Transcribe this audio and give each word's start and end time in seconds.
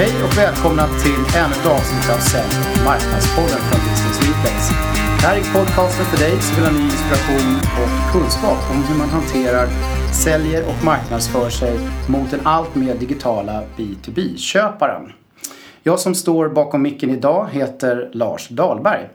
Hej 0.00 0.24
och 0.24 0.38
välkomna 0.38 0.86
till 0.86 1.20
ännu 1.40 1.54
ett 1.60 1.66
avsnitt 1.66 2.10
av 2.14 2.20
Sälj 2.32 2.54
marknadspodden 2.84 3.60
från 3.68 3.80
Business 3.88 4.18
Replays. 4.20 4.68
Det 5.20 5.26
här 5.26 5.36
är 5.36 5.58
podcasten 5.58 6.04
för 6.04 6.18
dig 6.24 6.40
som 6.40 6.56
vill 6.56 6.64
ha 6.64 6.72
ny 6.72 6.84
inspiration 6.84 7.56
och 7.80 8.12
kunskap 8.12 8.70
om 8.70 8.84
hur 8.84 8.98
man 8.98 9.08
hanterar, 9.08 9.68
säljer 10.24 10.68
och 10.68 10.84
marknadsför 10.84 11.50
sig 11.50 11.78
mot 12.08 12.30
den 12.30 12.40
allt 12.44 12.74
mer 12.74 12.94
digitala 12.94 13.62
B2B-köparen. 13.76 15.12
Jag 15.82 16.00
som 16.00 16.14
står 16.14 16.48
bakom 16.48 16.82
micken 16.82 17.10
idag 17.10 17.48
heter 17.52 18.10
Lars 18.12 18.48
Dahlberg. 18.48 19.08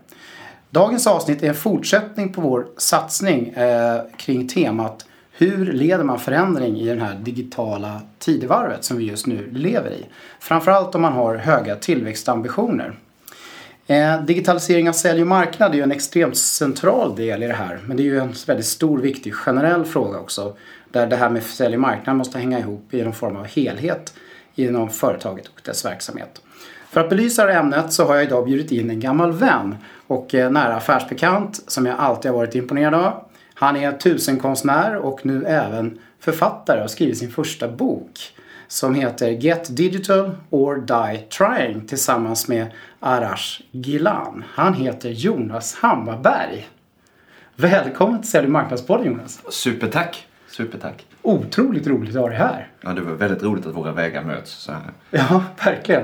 Dagens 0.69 1.07
avsnitt 1.07 1.43
är 1.43 1.47
en 1.47 1.55
fortsättning 1.55 2.33
på 2.33 2.41
vår 2.41 2.65
satsning 2.77 3.49
eh, 3.49 4.01
kring 4.17 4.47
temat 4.47 5.05
hur 5.37 5.73
leder 5.73 6.03
man 6.03 6.19
förändring 6.19 6.79
i 6.79 6.95
det 6.95 7.01
här 7.01 7.15
digitala 7.15 8.01
tidevarvet 8.19 8.83
som 8.83 8.97
vi 8.97 9.03
just 9.03 9.27
nu 9.27 9.49
lever 9.51 9.91
i? 9.91 10.05
Framförallt 10.39 10.95
om 10.95 11.01
man 11.01 11.13
har 11.13 11.35
höga 11.35 11.75
tillväxtambitioner. 11.75 12.93
Eh, 13.87 14.21
digitalisering 14.21 14.89
av 14.89 14.93
sälj 14.93 15.21
och 15.21 15.27
marknad 15.27 15.71
är 15.71 15.75
ju 15.75 15.81
en 15.81 15.91
extremt 15.91 16.37
central 16.37 17.15
del 17.15 17.43
i 17.43 17.47
det 17.47 17.53
här. 17.53 17.79
Men 17.85 17.97
det 17.97 18.03
är 18.03 18.05
ju 18.05 18.19
en 18.19 18.33
väldigt 18.47 18.65
stor, 18.65 18.97
viktig, 18.97 19.33
generell 19.33 19.85
fråga 19.85 20.19
också. 20.19 20.55
Där 20.91 21.07
det 21.07 21.15
här 21.15 21.29
med 21.29 21.43
sälj 21.43 21.75
och 21.75 21.81
marknad 21.81 22.15
måste 22.15 22.39
hänga 22.39 22.59
ihop 22.59 22.93
i 22.93 23.03
någon 23.03 23.13
form 23.13 23.35
av 23.35 23.45
helhet 23.45 24.13
inom 24.55 24.89
företaget 24.89 25.47
och 25.47 25.61
dess 25.65 25.85
verksamhet. 25.85 26.41
För 26.89 27.01
att 27.01 27.09
belysa 27.09 27.45
det 27.45 27.53
ämnet 27.53 27.93
så 27.93 28.05
har 28.05 28.15
jag 28.15 28.23
idag 28.23 28.45
bjudit 28.45 28.71
in 28.71 28.89
en 28.89 28.99
gammal 28.99 29.31
vän 29.31 29.75
och 30.07 30.35
eh, 30.35 30.51
nära 30.51 30.75
affärsbekant 30.75 31.61
som 31.67 31.85
jag 31.85 31.99
alltid 31.99 32.31
har 32.31 32.37
varit 32.37 32.55
imponerad 32.55 32.93
av. 32.93 33.32
Han 33.63 33.75
är 33.75 33.91
tusenkonstnär 33.91 34.95
och 34.95 35.25
nu 35.25 35.45
även 35.45 35.99
författare 36.19 36.77
och 36.77 36.81
har 36.81 36.87
skrivit 36.87 37.17
sin 37.17 37.31
första 37.31 37.67
bok 37.67 38.19
som 38.67 38.95
heter 38.95 39.29
Get 39.29 39.77
Digital 39.77 40.31
or 40.49 40.75
Die 40.75 41.17
Trying 41.17 41.87
tillsammans 41.87 42.47
med 42.47 42.67
Arash 42.99 43.61
Gilan. 43.71 44.43
Han 44.47 44.73
heter 44.73 45.09
Jonas 45.09 45.75
Hammarberg. 45.75 46.67
Välkommen 47.55 48.21
till 48.21 48.29
Sälj 48.29 48.47
marknadspodden 48.47 49.05
Jonas. 49.05 49.41
Supertack! 49.49 50.27
Supertack! 50.47 51.05
Otroligt 51.21 51.87
roligt 51.87 52.15
att 52.15 52.21
ha 52.21 52.29
dig 52.29 52.37
här. 52.37 52.67
Ja, 52.81 52.89
det 52.89 53.01
var 53.01 53.13
väldigt 53.13 53.43
roligt 53.43 53.65
att 53.65 53.75
våra 53.75 53.91
vägar 53.91 54.23
möts 54.23 54.51
så 54.51 54.71
här. 54.71 54.91
Ja, 55.09 55.43
verkligen. 55.65 56.03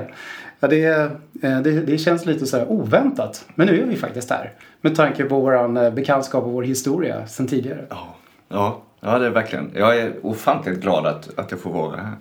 Ja, 0.60 0.68
det, 0.68 0.84
eh, 0.84 1.60
det, 1.60 1.80
det 1.80 1.98
känns 1.98 2.26
lite 2.26 2.46
så 2.46 2.64
oväntat. 2.64 3.46
Men 3.54 3.66
nu 3.66 3.82
är 3.82 3.86
vi 3.86 3.96
faktiskt 3.96 4.30
här. 4.30 4.52
Med 4.80 4.96
tanke 4.96 5.24
på 5.24 5.40
vår 5.40 5.84
eh, 5.84 5.90
bekantskap 5.90 6.44
och 6.44 6.52
vår 6.52 6.62
historia 6.62 7.26
sedan 7.26 7.46
tidigare. 7.46 7.86
Ja, 7.90 8.14
ja, 8.48 8.82
ja 9.00 9.18
det 9.18 9.26
är 9.26 9.30
verkligen. 9.30 9.70
Jag 9.74 9.98
är 9.98 10.12
ofantligt 10.22 10.80
glad 10.80 11.06
att, 11.06 11.38
att 11.38 11.50
jag 11.50 11.60
får 11.60 11.72
vara 11.72 11.96
här. 11.96 12.14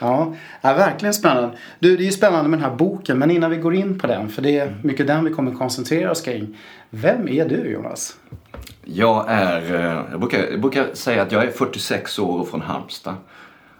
Ja, 0.00 0.34
ja, 0.60 0.74
verkligen 0.74 1.14
spännande. 1.14 1.56
Du, 1.78 1.96
det 1.96 2.02
är 2.02 2.04
ju 2.06 2.12
spännande 2.12 2.50
med 2.50 2.58
den 2.58 2.70
här 2.70 2.76
boken, 2.76 3.18
men 3.18 3.30
innan 3.30 3.50
vi 3.50 3.56
går 3.56 3.74
in 3.74 3.98
på 3.98 4.06
den, 4.06 4.28
för 4.28 4.42
det 4.42 4.58
är 4.58 4.76
mycket 4.82 5.06
den 5.06 5.24
vi 5.24 5.30
kommer 5.30 5.52
koncentrera 5.52 6.10
oss 6.10 6.20
kring. 6.20 6.58
Vem 6.90 7.28
är 7.28 7.48
du 7.48 7.70
Jonas? 7.70 8.16
Jag 8.84 9.24
är, 9.28 9.74
eh, 9.74 10.04
jag 10.10 10.20
brukar, 10.20 10.38
jag 10.50 10.60
brukar 10.60 10.86
säga 10.94 11.22
att 11.22 11.32
jag 11.32 11.44
är 11.44 11.50
46 11.50 12.18
år 12.18 12.40
och 12.40 12.48
från 12.48 12.60
Halmstad. 12.60 13.14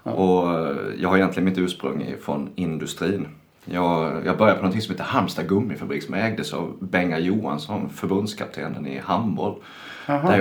Ja. 0.03 0.11
Och 0.11 0.77
jag 0.99 1.09
har 1.09 1.17
egentligen 1.17 1.45
mitt 1.45 1.59
ursprung 1.59 2.15
från 2.25 2.51
industrin. 2.55 3.27
Jag, 3.73 4.27
jag 4.27 4.39
började 4.39 4.61
på 4.61 4.67
något 4.67 4.83
som 4.83 4.93
heter 4.93 5.05
Halmstad 5.05 5.49
gummifabrik 5.49 6.03
som 6.03 6.15
ägdes 6.15 6.53
av 6.53 6.77
Benga 6.81 7.19
Johansson, 7.19 7.91
förbundskaptenen 7.91 8.87
i 8.87 8.99
handboll. 8.99 9.63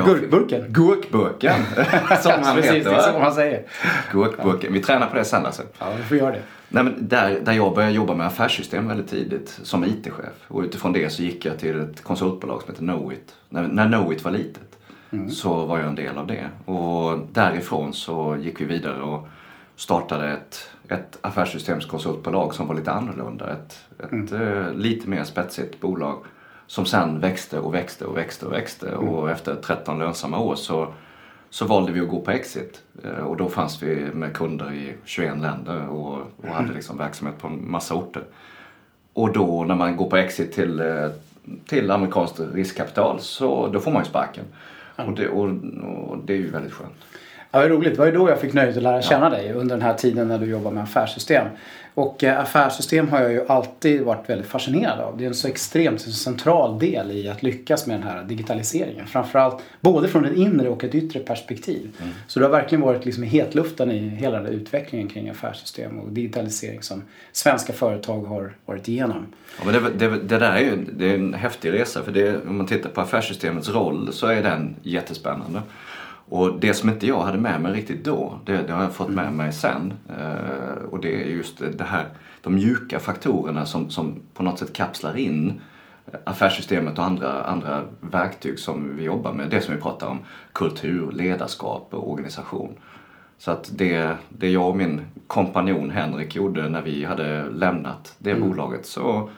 Gurkburken? 0.05 0.65
Gurkburken, 0.69 1.63
som 2.21 2.31
han 2.43 2.55
Precis, 2.55 2.71
heter. 2.71 2.91
är 2.91 3.01
som 3.01 3.21
han 3.21 3.33
säger. 3.33 3.63
Gurkburken. 4.11 4.73
Vi 4.73 4.81
tränar 4.81 5.07
på 5.07 5.15
det 5.15 5.25
sen 5.25 5.45
alltså. 5.45 5.63
Ja, 5.79 5.85
vi 5.97 6.03
får 6.03 6.17
göra 6.17 6.31
det. 6.31 6.41
Nej, 6.69 6.83
men 6.83 7.07
där, 7.07 7.39
där 7.39 7.53
jag 7.53 7.75
började 7.75 7.93
jobba 7.93 8.15
med 8.15 8.27
affärssystem 8.27 8.87
väldigt 8.87 9.09
tidigt 9.09 9.59
som 9.63 9.83
IT-chef. 9.83 10.33
Och 10.47 10.61
utifrån 10.61 10.93
det 10.93 11.09
så 11.09 11.23
gick 11.23 11.45
jag 11.45 11.59
till 11.59 11.79
ett 11.79 12.03
konsultbolag 12.03 12.61
som 12.61 12.71
heter 12.71 12.83
Knowit. 12.83 13.35
När, 13.49 13.67
när 13.67 13.87
Knowit 13.87 14.23
var 14.23 14.31
litet 14.31 14.77
mm. 15.11 15.29
så 15.29 15.65
var 15.65 15.79
jag 15.79 15.87
en 15.87 15.95
del 15.95 16.17
av 16.17 16.27
det. 16.27 16.49
Och 16.65 17.19
därifrån 17.31 17.93
så 17.93 18.37
gick 18.41 18.61
vi 18.61 18.65
vidare 18.65 19.01
och 19.01 19.27
startade 19.75 20.29
ett, 20.33 20.68
ett 20.89 21.17
affärssystemskonsultbolag 21.21 22.53
som 22.53 22.67
var 22.67 22.75
lite 22.75 22.91
annorlunda. 22.91 23.51
Ett, 23.51 23.85
ett 23.99 24.11
mm. 24.11 24.33
uh, 24.33 24.73
lite 24.73 25.09
mer 25.09 25.23
spetsigt 25.23 25.79
bolag 25.79 26.23
som 26.67 26.85
sen 26.85 27.19
växte 27.19 27.59
och 27.59 27.73
växte 27.73 28.05
och 28.05 28.17
växte 28.17 28.45
och 28.45 28.53
växte. 28.53 28.89
Mm. 28.89 29.07
Och 29.09 29.31
efter 29.31 29.55
13 29.55 29.99
lönsamma 29.99 30.39
år 30.39 30.55
så, 30.55 30.93
så 31.49 31.65
valde 31.65 31.91
vi 31.91 31.99
att 31.99 32.09
gå 32.09 32.21
på 32.21 32.31
exit. 32.31 32.81
Uh, 33.05 33.19
och 33.19 33.37
då 33.37 33.49
fanns 33.49 33.83
vi 33.83 34.13
med 34.13 34.33
kunder 34.33 34.73
i 34.73 34.93
21 35.05 35.37
länder 35.41 35.87
och, 35.87 36.13
och 36.13 36.43
mm. 36.43 36.55
hade 36.55 36.73
liksom 36.73 36.97
verksamhet 36.97 37.39
på 37.39 37.47
en 37.47 37.71
massa 37.71 37.95
orter. 37.95 38.23
Och 39.13 39.33
då 39.33 39.63
när 39.63 39.75
man 39.75 39.97
går 39.97 40.09
på 40.09 40.17
exit 40.17 40.51
till, 40.51 40.81
uh, 40.81 41.09
till 41.65 41.91
amerikanskt 41.91 42.39
riskkapital 42.53 43.19
så 43.19 43.67
då 43.67 43.79
får 43.79 43.91
man 43.91 44.03
ju 44.03 44.09
sparken. 44.09 44.45
Och 44.95 45.11
det, 45.11 45.29
och, 45.29 45.49
och 46.09 46.17
det 46.25 46.33
är 46.33 46.37
ju 46.37 46.51
väldigt 46.51 46.73
skönt. 46.73 47.05
Ja, 47.51 47.59
vad 47.59 47.69
roligt. 47.69 47.93
Det 47.93 47.99
var 47.99 48.05
ju 48.05 48.11
då 48.11 48.29
jag 48.29 48.41
fick 48.41 48.53
nöjet 48.53 48.77
att 48.77 48.83
lära 48.83 49.01
känna 49.01 49.25
ja. 49.25 49.29
dig 49.29 49.53
under 49.53 49.75
den 49.75 49.81
här 49.81 49.93
tiden 49.93 50.27
när 50.27 50.39
du 50.39 50.45
jobbar 50.45 50.71
med 50.71 50.83
affärssystem. 50.83 51.47
Och 51.93 52.23
eh, 52.23 52.39
affärssystem 52.39 53.07
har 53.07 53.21
jag 53.21 53.31
ju 53.31 53.47
alltid 53.47 54.01
varit 54.01 54.29
väldigt 54.29 54.47
fascinerad 54.47 54.99
av. 54.99 55.17
Det 55.17 55.23
är 55.23 55.27
en 55.27 55.33
så 55.33 55.47
extremt 55.47 56.01
central 56.01 56.79
del 56.79 57.11
i 57.11 57.29
att 57.29 57.43
lyckas 57.43 57.87
med 57.87 57.99
den 57.99 58.07
här 58.07 58.23
digitaliseringen. 58.23 59.07
Framförallt 59.07 59.61
både 59.81 60.07
från 60.07 60.25
ett 60.25 60.37
inre 60.37 60.69
och 60.69 60.83
ett 60.83 60.95
yttre 60.95 61.19
perspektiv. 61.19 61.89
Mm. 62.01 62.13
Så 62.27 62.39
du 62.39 62.45
har 62.45 62.51
verkligen 62.51 62.81
varit 62.81 63.05
liksom 63.05 63.23
i 63.23 63.27
hetluften 63.27 63.91
i 63.91 63.99
hela 64.09 64.39
den 64.39 64.53
utvecklingen 64.53 65.07
kring 65.07 65.29
affärssystem 65.29 65.99
och 65.99 66.11
digitalisering 66.11 66.81
som 66.81 67.03
svenska 67.31 67.73
företag 67.73 68.21
har 68.21 68.53
varit 68.65 68.87
igenom. 68.87 69.25
Ja, 69.59 69.65
men 69.65 69.73
det, 69.73 70.07
det, 70.07 70.19
det 70.19 70.39
där 70.39 70.51
är 70.51 70.59
ju 70.59 70.85
det 70.91 71.05
är 71.05 71.15
en 71.15 71.33
häftig 71.33 71.73
resa 71.73 72.03
för 72.03 72.11
det, 72.11 72.45
om 72.47 72.57
man 72.57 72.67
tittar 72.67 72.89
på 72.89 73.01
affärssystemets 73.01 73.69
roll 73.69 74.13
så 74.13 74.27
är 74.27 74.43
den 74.43 74.75
jättespännande. 74.83 75.61
Och 76.29 76.59
det 76.59 76.73
som 76.73 76.89
inte 76.89 77.07
jag 77.07 77.21
hade 77.21 77.37
med 77.37 77.61
mig 77.61 77.73
riktigt 77.73 78.05
då, 78.05 78.39
det, 78.45 78.67
det 78.67 78.73
har 78.73 78.83
jag 78.83 78.93
fått 78.93 79.09
med 79.09 79.33
mig 79.33 79.53
sen. 79.53 79.93
Eh, 80.09 80.83
och 80.91 80.99
det 80.99 81.23
är 81.23 81.27
just 81.27 81.59
det 81.77 81.83
här, 81.83 82.05
de 82.41 82.55
mjuka 82.55 82.99
faktorerna 82.99 83.65
som, 83.65 83.89
som 83.89 84.15
på 84.33 84.43
något 84.43 84.59
sätt 84.59 84.73
kapslar 84.73 85.17
in 85.17 85.61
affärssystemet 86.23 86.97
och 86.97 87.05
andra, 87.05 87.43
andra 87.43 87.83
verktyg 88.01 88.59
som 88.59 88.97
vi 88.97 89.03
jobbar 89.03 89.33
med. 89.33 89.49
Det 89.49 89.61
som 89.61 89.75
vi 89.75 89.81
pratar 89.81 90.07
om, 90.07 90.19
kultur, 90.53 91.11
ledarskap 91.11 91.87
och 91.91 92.11
organisation. 92.11 92.75
Så 93.37 93.51
att 93.51 93.71
det, 93.73 94.17
det 94.29 94.49
jag 94.49 94.69
och 94.69 94.77
min 94.77 95.01
kompanjon 95.27 95.91
Henrik 95.91 96.35
gjorde 96.35 96.69
när 96.69 96.81
vi 96.81 97.05
hade 97.05 97.49
lämnat 97.49 98.15
det 98.17 98.31
mm. 98.31 98.49
bolaget 98.49 98.85
så, 98.85 99.29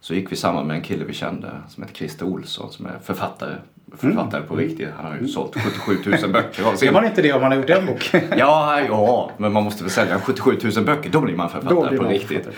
så 0.00 0.14
gick 0.14 0.32
vi 0.32 0.36
samman 0.36 0.66
med 0.66 0.76
en 0.76 0.82
kille 0.82 1.04
vi 1.04 1.12
kände 1.12 1.50
som 1.68 1.82
heter 1.82 1.96
Christer 1.96 2.26
Olsson 2.26 2.72
som 2.72 2.86
är 2.86 2.98
författare 3.02 3.54
författare 3.96 4.36
mm. 4.36 4.48
på 4.48 4.56
riktigt. 4.56 4.88
Han 4.96 5.12
har 5.12 5.18
ju 5.18 5.28
sålt 5.28 5.54
77 5.54 6.10
000 6.22 6.32
böcker. 6.32 6.76
Ser 6.76 6.92
man 6.92 7.04
inte 7.04 7.22
det 7.22 7.32
om 7.32 7.40
man 7.40 7.50
har 7.50 7.58
gjort 7.58 7.70
en 7.70 7.86
bok? 7.86 8.10
ja, 8.36 8.80
ja, 8.80 9.30
men 9.36 9.52
man 9.52 9.64
måste 9.64 9.82
väl 9.82 9.90
sälja 9.90 10.20
77 10.20 10.58
000 10.76 10.84
böcker. 10.84 11.10
Då 11.10 11.20
blir 11.20 11.36
man 11.36 11.50
författare 11.50 11.88
blir 11.88 11.98
på 11.98 12.04
man 12.04 12.12
riktigt. 12.12 12.48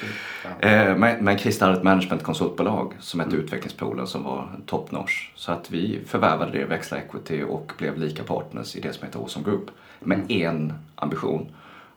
Ja. 0.61 0.69
Eh, 0.69 0.97
men, 0.97 1.25
men 1.25 1.39
Christer 1.39 1.67
hade 1.67 1.79
ett 1.79 1.85
managementkonsultbolag 1.85 2.93
som 3.01 3.21
hette 3.21 3.33
mm. 3.33 3.45
Utvecklingspoolen 3.45 4.07
som 4.07 4.25
var 4.25 4.49
top 4.67 4.91
notch. 4.91 5.31
Så 5.35 5.53
att 5.53 5.71
vi 5.71 6.01
förvärvade 6.07 6.53
det, 6.53 6.65
växlade 6.65 7.03
equity 7.03 7.43
och 7.43 7.73
blev 7.79 7.99
lika 7.99 8.23
partners 8.23 8.77
i 8.77 8.81
det 8.81 8.93
som 8.93 9.07
heter 9.07 9.19
Awesome 9.19 9.45
Group. 9.45 9.71
Med 10.01 10.19
mm. 10.19 10.31
en 10.31 10.73
ambition. 10.95 11.47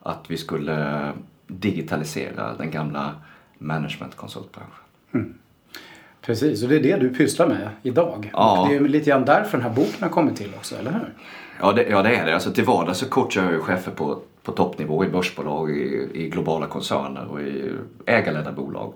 Att 0.04 0.26
vi 0.28 0.38
skulle 0.38 1.12
digitalisera 1.48 2.54
den 2.54 2.72
gamla 2.72 3.16
managementkonsultbranschen. 3.58 4.84
Mm. 5.14 5.34
Precis, 6.28 6.64
och 6.64 6.70
det 6.70 6.76
är 6.76 6.80
det 6.80 6.98
du 6.98 7.10
pysslar 7.10 7.48
med 7.48 7.70
idag. 7.84 8.30
Ja. 8.34 8.62
Och 8.62 8.70
det 8.70 8.76
är 8.76 8.80
lite 8.80 9.10
grann 9.10 9.26
därför 9.26 9.58
den 9.58 9.68
här 9.68 9.76
boken 9.76 10.02
har 10.04 10.10
kommit 10.10 10.36
till 10.36 10.52
också, 10.58 10.76
eller 10.76 10.92
hur? 10.92 11.14
Ja, 11.60 11.74
det, 11.74 11.88
ja, 11.90 12.02
det 12.02 12.16
är 12.16 12.26
det. 12.26 12.34
Alltså, 12.34 12.52
till 12.52 12.64
vardags 12.64 13.00
så 13.00 13.06
coachar 13.06 13.52
jag 13.52 13.62
chefer 13.62 13.92
på, 13.92 14.20
på 14.44 14.52
toppnivå 14.52 15.06
i 15.06 15.10
börsbolag, 15.10 15.72
i, 15.72 16.10
i 16.14 16.30
globala 16.30 16.68
koncerner 16.68 17.26
och 17.32 17.42
i 17.42 17.72
ägarledda 18.06 18.52
bolag. 18.52 18.94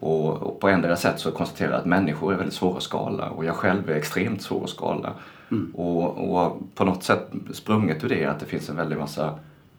Och, 0.00 0.42
och 0.42 0.60
på 0.60 0.68
ändra 0.68 0.96
sätt 0.96 1.20
så 1.20 1.30
konstaterar 1.30 1.70
jag 1.70 1.78
att 1.78 1.86
människor 1.86 2.32
är 2.32 2.36
väldigt 2.36 2.54
svåra 2.54 2.76
att 2.76 2.82
skala 2.82 3.30
och 3.30 3.44
jag 3.44 3.54
själv 3.54 3.90
är 3.90 3.94
extremt 3.94 4.42
svår 4.42 4.64
att 4.64 4.70
skala. 4.70 5.12
Mm. 5.50 5.70
Och, 5.74 6.36
och, 6.36 6.58
på 6.74 6.84
något 6.84 7.02
sätt 7.02 7.30
sprunget 7.52 8.04
ur 8.04 8.08
det 8.08 8.24
att 8.24 8.40
det 8.40 8.46
finns 8.46 8.68
en 8.68 8.76
väldig 8.76 8.98
massa 8.98 9.38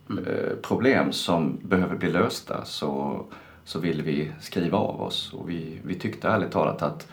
mm. 0.10 0.26
eh, 0.26 0.56
problem 0.62 1.12
som 1.12 1.58
behöver 1.62 1.96
bli 1.96 2.12
lösta. 2.12 2.66
Så 2.66 3.20
så 3.66 3.80
ville 3.80 4.04
vi 4.04 4.32
skriva 4.40 4.78
av 4.78 5.02
oss. 5.02 5.34
Och 5.34 5.50
vi, 5.50 5.80
vi 5.84 5.96
tyckte 5.96 6.28
ärligt 6.28 6.52
talat 6.52 6.82
att 6.82 7.08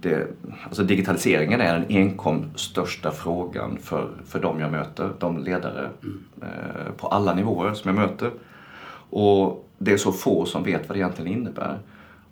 det, 0.00 0.26
alltså 0.64 0.82
digitaliseringen 0.82 1.60
är 1.60 1.78
den 1.78 1.86
enkom 1.88 2.50
största 2.54 3.10
frågan 3.10 3.78
för, 3.82 4.10
för 4.26 4.40
de 4.40 4.60
jag 4.60 4.72
möter, 4.72 5.10
de 5.18 5.38
ledare 5.38 5.90
mm. 6.02 6.24
eh, 6.42 6.92
på 6.96 7.06
alla 7.06 7.34
nivåer 7.34 7.74
som 7.74 7.94
jag 7.94 8.08
möter. 8.08 8.30
Och 9.10 9.68
det 9.78 9.92
är 9.92 9.96
så 9.96 10.12
få 10.12 10.44
som 10.44 10.64
vet 10.64 10.88
vad 10.88 10.96
det 10.96 11.00
egentligen 11.00 11.32
innebär. 11.32 11.78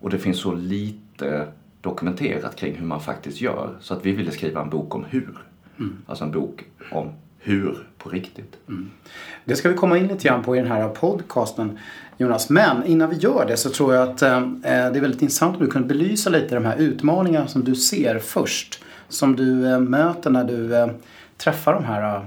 Och 0.00 0.10
det 0.10 0.19
finns 0.19 0.40
så 0.40 0.54
lite 0.54 1.48
dokumenterat 1.81 2.56
kring 2.56 2.75
hur 2.75 2.87
man 2.87 3.00
faktiskt 3.00 3.40
gör. 3.40 3.76
Så 3.81 3.94
att 3.94 4.06
vi 4.06 4.12
ville 4.12 4.31
skriva 4.31 4.62
en 4.62 4.70
bok 4.70 4.94
om 4.94 5.04
hur. 5.04 5.38
Mm. 5.78 5.96
Alltså 6.06 6.25
en 6.25 6.31
bok 6.31 6.64
om 6.90 7.12
hur 7.38 7.87
på 7.98 8.08
riktigt. 8.08 8.56
Mm. 8.69 8.90
Det 9.44 9.56
ska 9.56 9.69
vi 9.69 9.75
komma 9.75 9.98
in 9.98 10.06
lite 10.06 10.28
grann 10.28 10.43
på 10.43 10.56
i 10.56 10.58
den 10.58 10.69
här 10.69 10.88
podcasten. 10.88 11.78
Jonas. 12.19 12.51
Men 12.51 12.85
innan 12.87 13.11
vi 13.11 13.17
gör 13.17 13.47
det 13.49 13.57
så 13.57 13.71
tror 13.71 13.95
jag 13.95 14.09
att 14.09 14.23
eh, 14.23 14.41
det 14.63 14.69
är 14.69 15.01
väldigt 15.01 15.23
intressant 15.23 15.57
om 15.57 15.65
du 15.65 15.71
kunde 15.71 15.89
belysa 15.89 16.31
lite 16.31 16.55
de 16.55 16.65
här 16.65 16.77
utmaningarna 16.77 17.47
som 17.47 17.65
du 17.65 17.75
ser 17.75 18.19
först. 18.19 18.83
Som 19.09 19.37
du 19.37 19.73
eh, 19.73 19.81
möter 19.81 20.31
när 20.31 20.45
du 20.45 20.77
eh, 20.77 20.89
träffar 21.37 21.75
de 21.75 21.85
här 21.85 22.17
eh, 22.17 22.23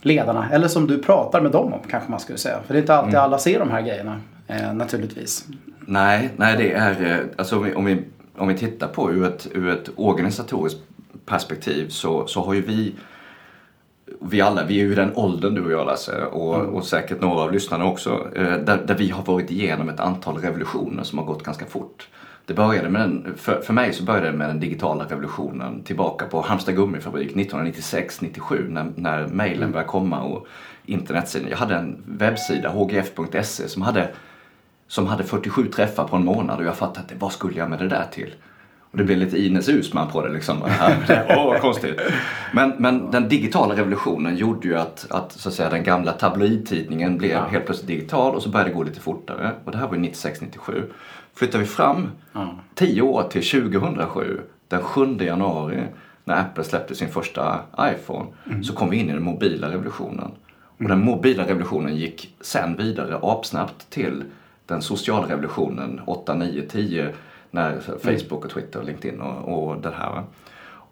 ledarna. 0.00 0.50
Eller 0.50 0.68
som 0.68 0.86
du 0.86 0.98
pratar 0.98 1.40
med 1.40 1.52
dem 1.52 1.72
om 1.72 1.80
kanske 1.90 2.10
man 2.10 2.20
skulle 2.20 2.38
säga. 2.38 2.58
För 2.66 2.74
det 2.74 2.78
är 2.78 2.80
inte 2.80 2.94
alltid 2.94 3.14
mm. 3.14 3.24
alla 3.24 3.38
ser 3.38 3.58
de 3.58 3.70
här 3.70 3.82
grejerna 3.82 4.20
eh, 4.46 4.74
naturligtvis. 4.74 5.46
Nej, 5.80 6.30
nej 6.36 6.56
det 6.56 6.72
är, 6.72 7.12
eh, 7.12 7.26
alltså 7.36 7.56
om 7.56 7.64
vi, 7.64 7.74
om 7.74 7.84
vi, 7.84 8.04
om 8.36 8.48
vi 8.48 8.58
tittar 8.58 8.88
på 8.88 9.12
ur 9.12 9.24
ett, 9.24 9.48
ur 9.54 9.68
ett 9.68 9.90
organisatoriskt 9.96 10.80
perspektiv 11.26 11.88
så, 11.88 12.26
så 12.26 12.44
har 12.44 12.54
ju 12.54 12.62
vi 12.62 12.94
vi 14.20 14.40
alla, 14.40 14.64
vi 14.64 14.80
är 14.80 14.84
ju 14.84 14.92
i 14.92 14.94
den 14.94 15.14
åldern 15.14 15.54
du 15.54 15.64
och 15.64 15.72
jag 15.72 15.86
Lasse 15.86 16.24
och, 16.24 16.54
mm. 16.54 16.74
och 16.74 16.84
säkert 16.84 17.20
några 17.20 17.40
av 17.40 17.52
lyssnarna 17.52 17.84
också. 17.84 18.28
Eh, 18.36 18.56
där, 18.56 18.84
där 18.86 18.94
vi 18.94 19.10
har 19.10 19.24
varit 19.24 19.50
igenom 19.50 19.88
ett 19.88 20.00
antal 20.00 20.38
revolutioner 20.38 21.02
som 21.02 21.18
har 21.18 21.26
gått 21.26 21.42
ganska 21.42 21.66
fort. 21.66 22.08
Det 22.46 22.54
började 22.54 22.88
med 22.88 23.00
den, 23.00 23.34
för, 23.36 23.60
för 23.60 23.72
mig 23.72 23.92
så 23.92 24.04
började 24.04 24.26
det 24.26 24.36
med 24.36 24.48
den 24.48 24.60
digitala 24.60 25.04
revolutionen 25.04 25.82
tillbaka 25.82 26.26
på 26.26 26.40
Halmstad 26.40 26.76
gummifabrik 26.76 27.34
1996-97 27.34 28.68
när, 28.68 28.92
när 28.96 29.26
mejlen 29.26 29.62
mm. 29.62 29.72
började 29.72 29.88
komma 29.88 30.22
och 30.22 30.46
internetsidan. 30.86 31.50
Jag 31.50 31.56
hade 31.56 31.74
en 31.74 32.02
webbsida, 32.06 32.68
hgf.se, 32.68 33.68
som 33.68 33.82
hade, 33.82 34.10
som 34.88 35.06
hade 35.06 35.24
47 35.24 35.66
träffar 35.66 36.04
på 36.04 36.16
en 36.16 36.24
månad 36.24 36.58
och 36.58 36.64
jag 36.64 36.76
fattade 36.76 37.14
vad 37.18 37.32
skulle 37.32 37.58
jag 37.58 37.70
med 37.70 37.78
det 37.78 37.88
där 37.88 38.06
till? 38.12 38.34
Och 38.92 38.98
det 38.98 39.04
blev 39.04 39.18
lite 39.18 39.42
Ines 39.42 39.68
Usman 39.68 40.08
på 40.08 40.26
det 40.26 40.32
liksom. 40.32 40.62
Åh, 41.28 41.46
vad 41.46 41.60
konstigt. 41.60 42.00
Men, 42.52 42.72
men 42.78 43.10
den 43.10 43.28
digitala 43.28 43.76
revolutionen 43.76 44.36
gjorde 44.36 44.68
ju 44.68 44.76
att, 44.76 45.06
att, 45.10 45.32
så 45.32 45.48
att 45.48 45.54
säga, 45.54 45.70
den 45.70 45.84
gamla 45.84 46.12
tabloidtidningen 46.12 47.18
blev 47.18 47.30
ja. 47.30 47.44
helt 47.44 47.64
plötsligt 47.64 47.88
digital 47.88 48.34
och 48.34 48.42
så 48.42 48.48
började 48.48 48.70
det 48.70 48.74
gå 48.74 48.82
lite 48.82 49.00
fortare. 49.00 49.52
Och 49.64 49.72
det 49.72 49.78
här 49.78 49.88
var 49.88 49.96
ju 49.96 50.02
96-97. 50.02 50.82
Flyttar 51.34 51.58
vi 51.58 51.64
fram 51.64 52.10
ja. 52.32 52.54
10 52.74 53.02
år 53.02 53.22
till 53.22 53.50
2007, 53.72 54.40
den 54.68 54.82
7 54.82 55.16
januari, 55.20 55.82
när 56.24 56.40
Apple 56.40 56.64
släppte 56.64 56.94
sin 56.94 57.08
första 57.08 57.60
iPhone, 57.80 58.26
mm. 58.46 58.64
så 58.64 58.74
kom 58.74 58.90
vi 58.90 58.96
in 58.96 59.10
i 59.10 59.12
den 59.12 59.22
mobila 59.22 59.70
revolutionen. 59.70 60.30
Och 60.78 60.88
den 60.88 61.04
mobila 61.04 61.46
revolutionen 61.46 61.96
gick 61.96 62.36
sen 62.40 62.76
vidare 62.76 63.18
apsnabbt 63.22 63.90
till 63.90 64.24
den 64.66 64.82
sociala 64.82 65.28
revolutionen 65.28 66.00
8, 66.06 66.34
9, 66.34 66.62
10 66.62 67.08
när 67.52 67.80
Facebook 67.80 68.44
och 68.44 68.50
Twitter 68.50 68.78
och 68.78 68.84
LinkedIn 68.84 69.20
och, 69.20 69.68
och 69.68 69.80
det 69.80 69.92
här. 69.98 70.22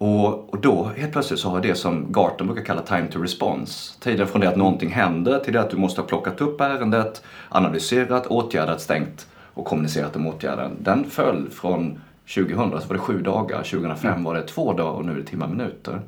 Och, 0.03 0.55
och 0.55 0.61
då 0.61 0.91
helt 0.97 1.13
plötsligt 1.13 1.41
så 1.41 1.49
har 1.49 1.61
det 1.61 1.75
som 1.75 2.13
Garton 2.13 2.47
brukar 2.47 2.65
kalla 2.65 2.83
time 2.83 3.07
to 3.07 3.19
response. 3.23 4.01
Tiden 4.01 4.27
från 4.27 4.41
det 4.41 4.49
att 4.49 4.57
någonting 4.57 4.91
händer 4.91 5.39
till 5.39 5.53
det 5.53 5.61
att 5.61 5.71
du 5.71 5.77
måste 5.77 6.01
ha 6.01 6.09
plockat 6.09 6.41
upp 6.41 6.61
ärendet, 6.61 7.23
analyserat, 7.49 8.27
åtgärdat, 8.27 8.81
stängt 8.81 9.29
och 9.55 9.65
kommunicerat 9.65 10.17
om 10.17 10.27
åtgärden. 10.27 10.77
Den 10.79 11.05
föll 11.05 11.51
från 11.51 12.01
2000 12.35 12.57
så 12.57 12.89
var 12.89 12.95
det 12.95 12.99
sju 12.99 13.23
dagar, 13.23 13.57
2005 13.57 14.13
mm. 14.13 14.25
var 14.25 14.35
det 14.35 14.43
två 14.43 14.73
dagar 14.73 14.93
och 14.93 15.05
nu 15.05 15.13
är 15.13 15.17
det 15.17 15.25
timmar 15.25 15.49
minuter. 15.49 16.01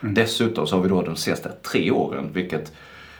Mm. 0.00 0.14
Dessutom 0.14 0.66
så 0.66 0.76
har 0.76 0.82
vi 0.82 0.88
då 0.88 1.02
de 1.02 1.16
senaste 1.16 1.48
tre 1.48 1.90
åren, 1.90 2.30
vilket 2.32 2.72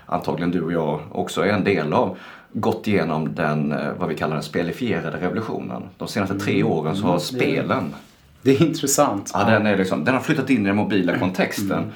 antagligen 0.06 0.50
du 0.50 0.62
och 0.62 0.72
jag 0.72 1.00
också 1.12 1.44
är 1.44 1.48
en 1.48 1.64
del 1.64 1.92
av, 1.92 2.16
gått 2.52 2.86
igenom 2.86 3.34
den, 3.34 3.72
eh, 3.72 3.92
vad 3.98 4.08
vi 4.08 4.14
kallar 4.14 4.34
den 4.34 4.42
spelifierade 4.42 5.16
revolutionen. 5.16 5.82
De 5.96 6.08
senaste 6.08 6.38
tre 6.38 6.60
mm. 6.60 6.72
åren 6.72 6.96
så 6.96 7.06
har 7.06 7.18
spelen 7.18 7.94
det 8.42 8.50
är 8.50 8.62
intressant. 8.62 9.30
Ja, 9.34 9.44
den, 9.44 9.66
är 9.66 9.76
liksom, 9.76 10.04
den 10.04 10.14
har 10.14 10.20
flyttat 10.20 10.50
in 10.50 10.62
i 10.62 10.66
den 10.66 10.76
mobila 10.76 11.12
mm. 11.12 11.20
kontexten. 11.20 11.70
Mm. 11.70 11.90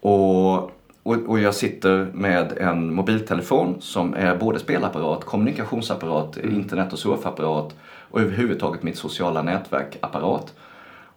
Och, 0.00 0.54
och, 1.02 1.16
och, 1.26 1.38
jag 1.38 1.54
sitter 1.54 2.06
med 2.12 2.52
en 2.58 2.94
mobiltelefon 2.94 3.76
som 3.80 4.14
är 4.14 4.36
både 4.36 4.58
spelapparat, 4.58 5.24
kommunikationsapparat, 5.24 6.36
mm. 6.36 6.54
internet 6.54 6.92
och 6.92 6.98
surfapparat 6.98 7.74
och 8.10 8.20
överhuvudtaget 8.20 8.82
mitt 8.82 8.98
sociala 8.98 9.42
nätverkapparat. 9.42 10.54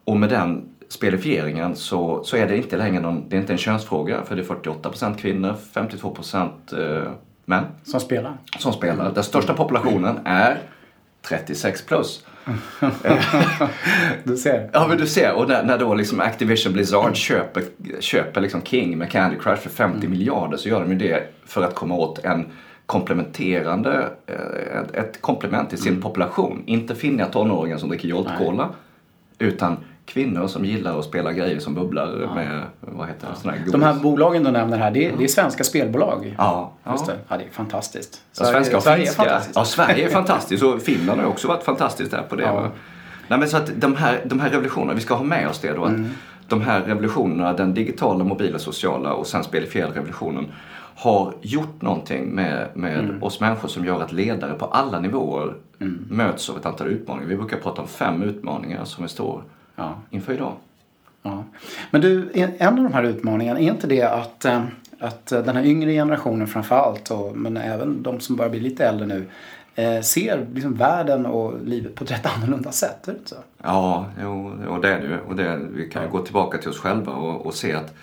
Och 0.03 0.17
med 0.17 0.29
den 0.29 0.69
spelifieringen 0.89 1.75
så, 1.75 2.23
så 2.23 2.38
är 2.38 2.47
det 2.47 2.57
inte 2.57 2.77
längre 2.77 3.01
någon, 3.01 3.29
det 3.29 3.35
är 3.35 3.41
inte 3.41 3.53
en 3.53 3.57
könsfråga 3.57 4.23
för 4.23 4.35
det 4.35 4.41
är 4.41 4.45
48% 4.45 5.17
kvinnor, 5.17 5.55
52% 5.73 6.49
eh, 6.73 7.11
män. 7.45 7.63
Som 7.83 7.99
spelar? 7.99 8.38
Som 8.59 8.73
spelar. 8.73 9.11
Den 9.11 9.23
största 9.23 9.53
populationen 9.53 10.19
är 10.25 10.59
36 11.21 11.85
plus. 11.85 12.25
du 14.23 14.38
ser. 14.38 14.69
Ja 14.73 14.88
men 14.88 14.97
du 14.97 15.07
ser. 15.07 15.33
Och 15.33 15.47
när, 15.47 15.63
när 15.63 15.77
då 15.77 15.93
liksom 15.93 16.19
Activision 16.19 16.73
Blizzard 16.73 17.15
köper, 17.15 17.63
köper 17.99 18.41
liksom 18.41 18.61
King 18.61 18.97
med 18.97 19.11
Candy 19.11 19.38
Crush 19.38 19.61
för 19.61 19.69
50 19.69 19.97
mm. 19.97 20.11
miljarder 20.11 20.57
så 20.57 20.69
gör 20.69 20.79
de 20.79 20.91
ju 20.91 20.97
det 20.97 21.23
för 21.45 21.63
att 21.63 21.75
komma 21.75 21.95
åt 21.95 22.19
en 22.19 22.45
komplementerande, 22.85 24.09
ett, 24.27 24.95
eh, 24.95 25.03
ett 25.03 25.21
komplement 25.21 25.69
till 25.69 25.77
sin 25.77 25.91
mm. 25.91 26.01
population. 26.01 26.63
Inte 26.65 26.95
finniga 26.95 27.25
tonåringar 27.25 27.77
som 27.77 27.89
dricker 27.89 28.07
Jolt 28.07 28.29
Cola. 28.38 28.69
Utan 29.39 29.77
kvinnor 30.13 30.48
som 30.48 30.66
gillar 30.66 31.00
att 31.00 31.06
spela 31.06 31.34
grejer 31.34 31.60
som 31.60 31.75
bubblar 31.75 32.22
ja. 32.22 32.34
med, 32.36 32.63
vad 32.80 33.08
heter 33.08 33.28
det, 33.28 33.40
sådana 33.40 33.58
här 33.58 33.72
De 33.72 33.84
här 33.84 33.94
bolagen 33.94 34.44
du 34.44 34.52
nämner 34.52 34.78
här, 34.78 34.92
det 34.92 35.06
är, 35.06 35.18
det 35.18 35.24
är 35.24 35.28
svenska 35.28 35.63
spelbolag. 35.63 36.36
Ja. 36.38 36.72
Just 36.92 37.06
det. 37.06 37.18
ja, 37.28 37.38
det 37.38 37.44
är 37.44 37.50
fantastiskt. 37.50 38.22
Sverige, 38.31 38.52
svenska 38.52 38.78
och 38.78 38.84
Sverige 38.84 39.06
finska. 39.06 39.24
Är 39.24 39.28
fantastiskt. 39.28 39.56
Ja, 39.56 39.66
Sverige 39.66 40.06
är 40.06 40.10
fantastiskt 40.10 40.63
och 40.63 40.81
Finland 40.81 41.22
har 41.22 41.28
också 41.28 41.48
varit 41.48 41.63
fantastiskt 41.63 42.12
där 42.12 42.22
på 42.22 42.36
det. 42.36 42.44
Ja. 42.44 42.72
Nej, 43.28 43.40
men 43.40 43.50
så 43.50 43.58
att 43.58 43.72
de 43.75 43.96
här, 43.96 44.22
de 44.25 44.40
här 44.40 44.50
revolutionerna, 44.50 44.94
vi 44.94 45.02
ska 45.02 45.13
ha 45.13 45.24
med 45.24 45.48
oss 45.48 45.60
det 45.60 45.74
då. 45.74 45.84
Att 45.84 45.90
mm. 45.90 46.10
De 46.48 46.62
här 46.62 46.81
revolutionerna, 46.81 47.54
den 47.54 47.74
digitala, 47.74 48.24
mobila, 48.24 48.60
sociala 48.60 49.13
och 49.13 49.28
sen 49.28 49.44
spelifierade 49.44 49.94
revolutionen 49.94 50.46
har 50.96 51.34
gjort 51.42 51.81
någonting 51.81 52.25
med, 52.25 52.68
med 52.74 53.00
mm. 53.00 53.24
oss 53.24 53.40
människor 53.40 53.68
som 53.68 53.86
gör 53.86 54.02
att 54.02 54.12
ledare 54.12 54.54
på 54.54 54.66
alla 54.66 55.00
nivåer 55.00 55.54
mm. 55.80 56.06
möts 56.10 56.50
av 56.50 56.58
ett 56.58 56.66
antal 56.66 56.88
utmaningar. 56.88 57.28
Vi 57.30 57.36
brukar 57.36 57.58
prata 57.58 57.81
om 57.81 57.88
fem 57.88 58.24
utmaningar 58.24 58.86
som 58.86 59.04
vi 59.04 59.10
står 59.10 59.44
ja. 59.81 59.95
inför 60.10 60.33
idag. 60.33 60.54
Ja. 61.24 61.44
Men 61.92 62.01
du, 62.01 62.30
en 62.33 62.78
av 62.78 62.83
de 62.83 62.94
här 62.94 63.04
utmaningarna, 63.04 63.60
är 63.60 63.63
inte 63.63 63.88
det 63.88 64.04
att, 64.04 64.45
eh, 64.45 64.63
att 65.00 65.25
den 65.25 65.56
här 65.56 65.66
yngre 65.66 65.92
generationen 65.92 66.48
framför 66.48 66.75
allt, 66.75 67.12
och, 67.12 67.38
men 67.38 67.57
även 67.57 68.04
de 68.04 68.19
som 68.19 68.36
börjar 68.36 68.50
bli 68.50 68.60
lite 68.60 68.86
äldre 68.86 69.07
nu, 69.07 69.25
eh, 69.75 70.01
ser 70.01 70.48
liksom 70.54 70.74
världen 70.74 71.25
och 71.25 71.54
livet 71.66 71.95
på 71.95 72.04
ett 72.04 72.12
rätt 72.12 72.36
annorlunda 72.36 72.72
sätt? 72.72 73.07
Är 73.07 73.13
det 73.13 73.19
så? 73.30 73.36
Ja, 73.63 74.06
jo, 74.22 74.54
och 74.69 74.81
det 74.81 74.94
är 74.94 75.01
det 75.01 75.07
ju. 75.07 75.19
Och 75.19 75.36
det, 75.36 75.60
vi 75.74 75.89
kan 75.89 76.04
ja. 76.04 76.10
gå 76.10 76.19
tillbaka 76.19 76.57
till 76.57 76.69
oss 76.69 76.80
själva 76.80 77.13
och, 77.13 77.45
och 77.45 77.54
se 77.54 77.74
att 77.74 77.94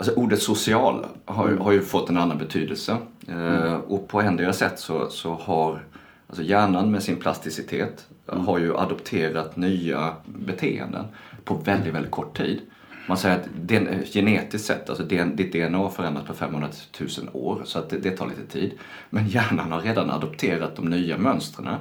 Alltså 0.00 0.14
ordet 0.14 0.42
social 0.42 1.06
har, 1.24 1.48
mm. 1.48 1.60
har 1.60 1.72
ju 1.72 1.82
fått 1.82 2.08
en 2.08 2.16
annan 2.16 2.38
betydelse. 2.38 2.96
Eh, 3.28 3.66
mm. 3.66 3.80
och 3.80 4.08
på 4.08 4.20
ändliga 4.20 4.52
sätt 4.52 4.78
så, 4.78 5.08
så 5.10 5.34
har 5.34 5.82
alltså 6.30 6.42
hjärnan 6.42 6.90
med 6.90 7.02
sin 7.02 7.16
plasticitet 7.16 8.06
mm. 8.32 8.46
har 8.46 8.58
ju 8.58 8.76
adopterat 8.76 9.56
nya 9.56 10.14
beteenden 10.24 11.04
på 11.44 11.54
väldigt, 11.54 11.94
väldigt 11.94 12.10
kort 12.10 12.36
tid. 12.36 12.60
Man 13.06 13.16
säger 13.16 13.36
att 13.36 13.48
det, 13.60 14.12
genetiskt 14.12 14.66
sett, 14.66 14.90
alltså 14.90 15.04
ditt 15.04 15.52
DNA 15.52 15.78
har 15.78 15.90
förändrats 15.90 16.26
på 16.26 16.34
500 16.34 16.68
000 17.00 17.08
år 17.32 17.62
så 17.64 17.78
att 17.78 17.90
det, 17.90 17.98
det, 17.98 18.10
tar 18.10 18.28
lite 18.28 18.46
tid. 18.46 18.72
Men 19.10 19.28
hjärnan 19.28 19.72
har 19.72 19.80
redan 19.80 20.10
adopterat 20.10 20.76
de 20.76 20.90
nya 20.90 21.18
mönstren. 21.18 21.74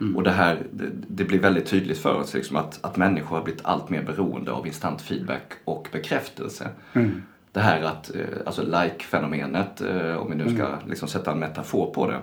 Mm. 0.00 0.16
Och 0.16 0.22
det 0.22 0.30
här 0.30 0.66
det, 0.72 0.90
det, 1.08 1.24
blir 1.24 1.38
väldigt 1.38 1.66
tydligt 1.66 1.98
för 1.98 2.14
oss 2.14 2.34
liksom 2.34 2.56
att, 2.56 2.84
att 2.84 2.96
människor 2.96 3.36
har 3.36 3.44
blivit 3.44 3.64
allt 3.64 3.90
mer 3.90 4.02
beroende 4.02 4.52
av 4.52 4.66
instant 4.66 5.02
feedback 5.02 5.52
och 5.64 5.88
bekräftelse. 5.92 6.68
Mm. 6.92 7.22
Det 7.52 7.60
här 7.60 7.82
att, 7.82 8.14
eh, 8.14 8.24
alltså 8.46 8.62
like-fenomenet, 8.62 9.80
eh, 9.80 10.16
om 10.16 10.30
vi 10.30 10.36
nu 10.36 10.54
ska 10.54 10.66
mm. 10.66 10.88
liksom 10.88 11.08
sätta 11.08 11.32
en 11.32 11.38
metafor 11.38 11.94
på 11.94 12.10
det. 12.10 12.20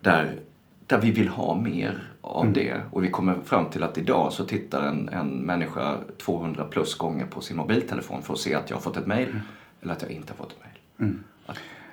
Där 0.00 0.40
där 0.86 0.98
vi 0.98 1.10
vill 1.10 1.28
ha 1.28 1.54
mer 1.54 2.02
av 2.20 2.42
mm. 2.42 2.54
det. 2.54 2.74
Och 2.90 3.04
vi 3.04 3.10
kommer 3.10 3.34
fram 3.44 3.70
till 3.70 3.82
att 3.82 3.98
idag 3.98 4.32
så 4.32 4.44
tittar 4.44 4.82
en, 4.82 5.08
en 5.08 5.28
människa 5.28 5.96
200 6.24 6.64
plus 6.70 6.94
gånger 6.94 7.26
på 7.26 7.40
sin 7.40 7.56
mobiltelefon 7.56 8.22
för 8.22 8.32
att 8.32 8.38
se 8.38 8.54
att 8.54 8.70
jag 8.70 8.76
har 8.76 8.82
fått 8.82 8.96
ett 8.96 9.06
mail 9.06 9.28
mm. 9.28 9.40
eller 9.82 9.92
att 9.92 10.02
jag 10.02 10.10
inte 10.10 10.32
har 10.32 10.36
fått 10.36 10.52
ett 10.52 10.58
mail. 10.64 11.10
Mm. 11.10 11.24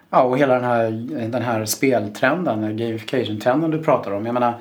Ja, 0.09 0.23
och 0.23 0.37
hela 0.37 0.53
den 0.53 0.63
här, 0.63 0.91
den 1.27 1.41
här 1.41 1.65
speltrenden, 1.65 2.77
gamification-trenden 2.77 3.71
du 3.71 3.83
pratar 3.83 4.11
om. 4.11 4.25
Jag 4.25 4.33
menar, 4.33 4.53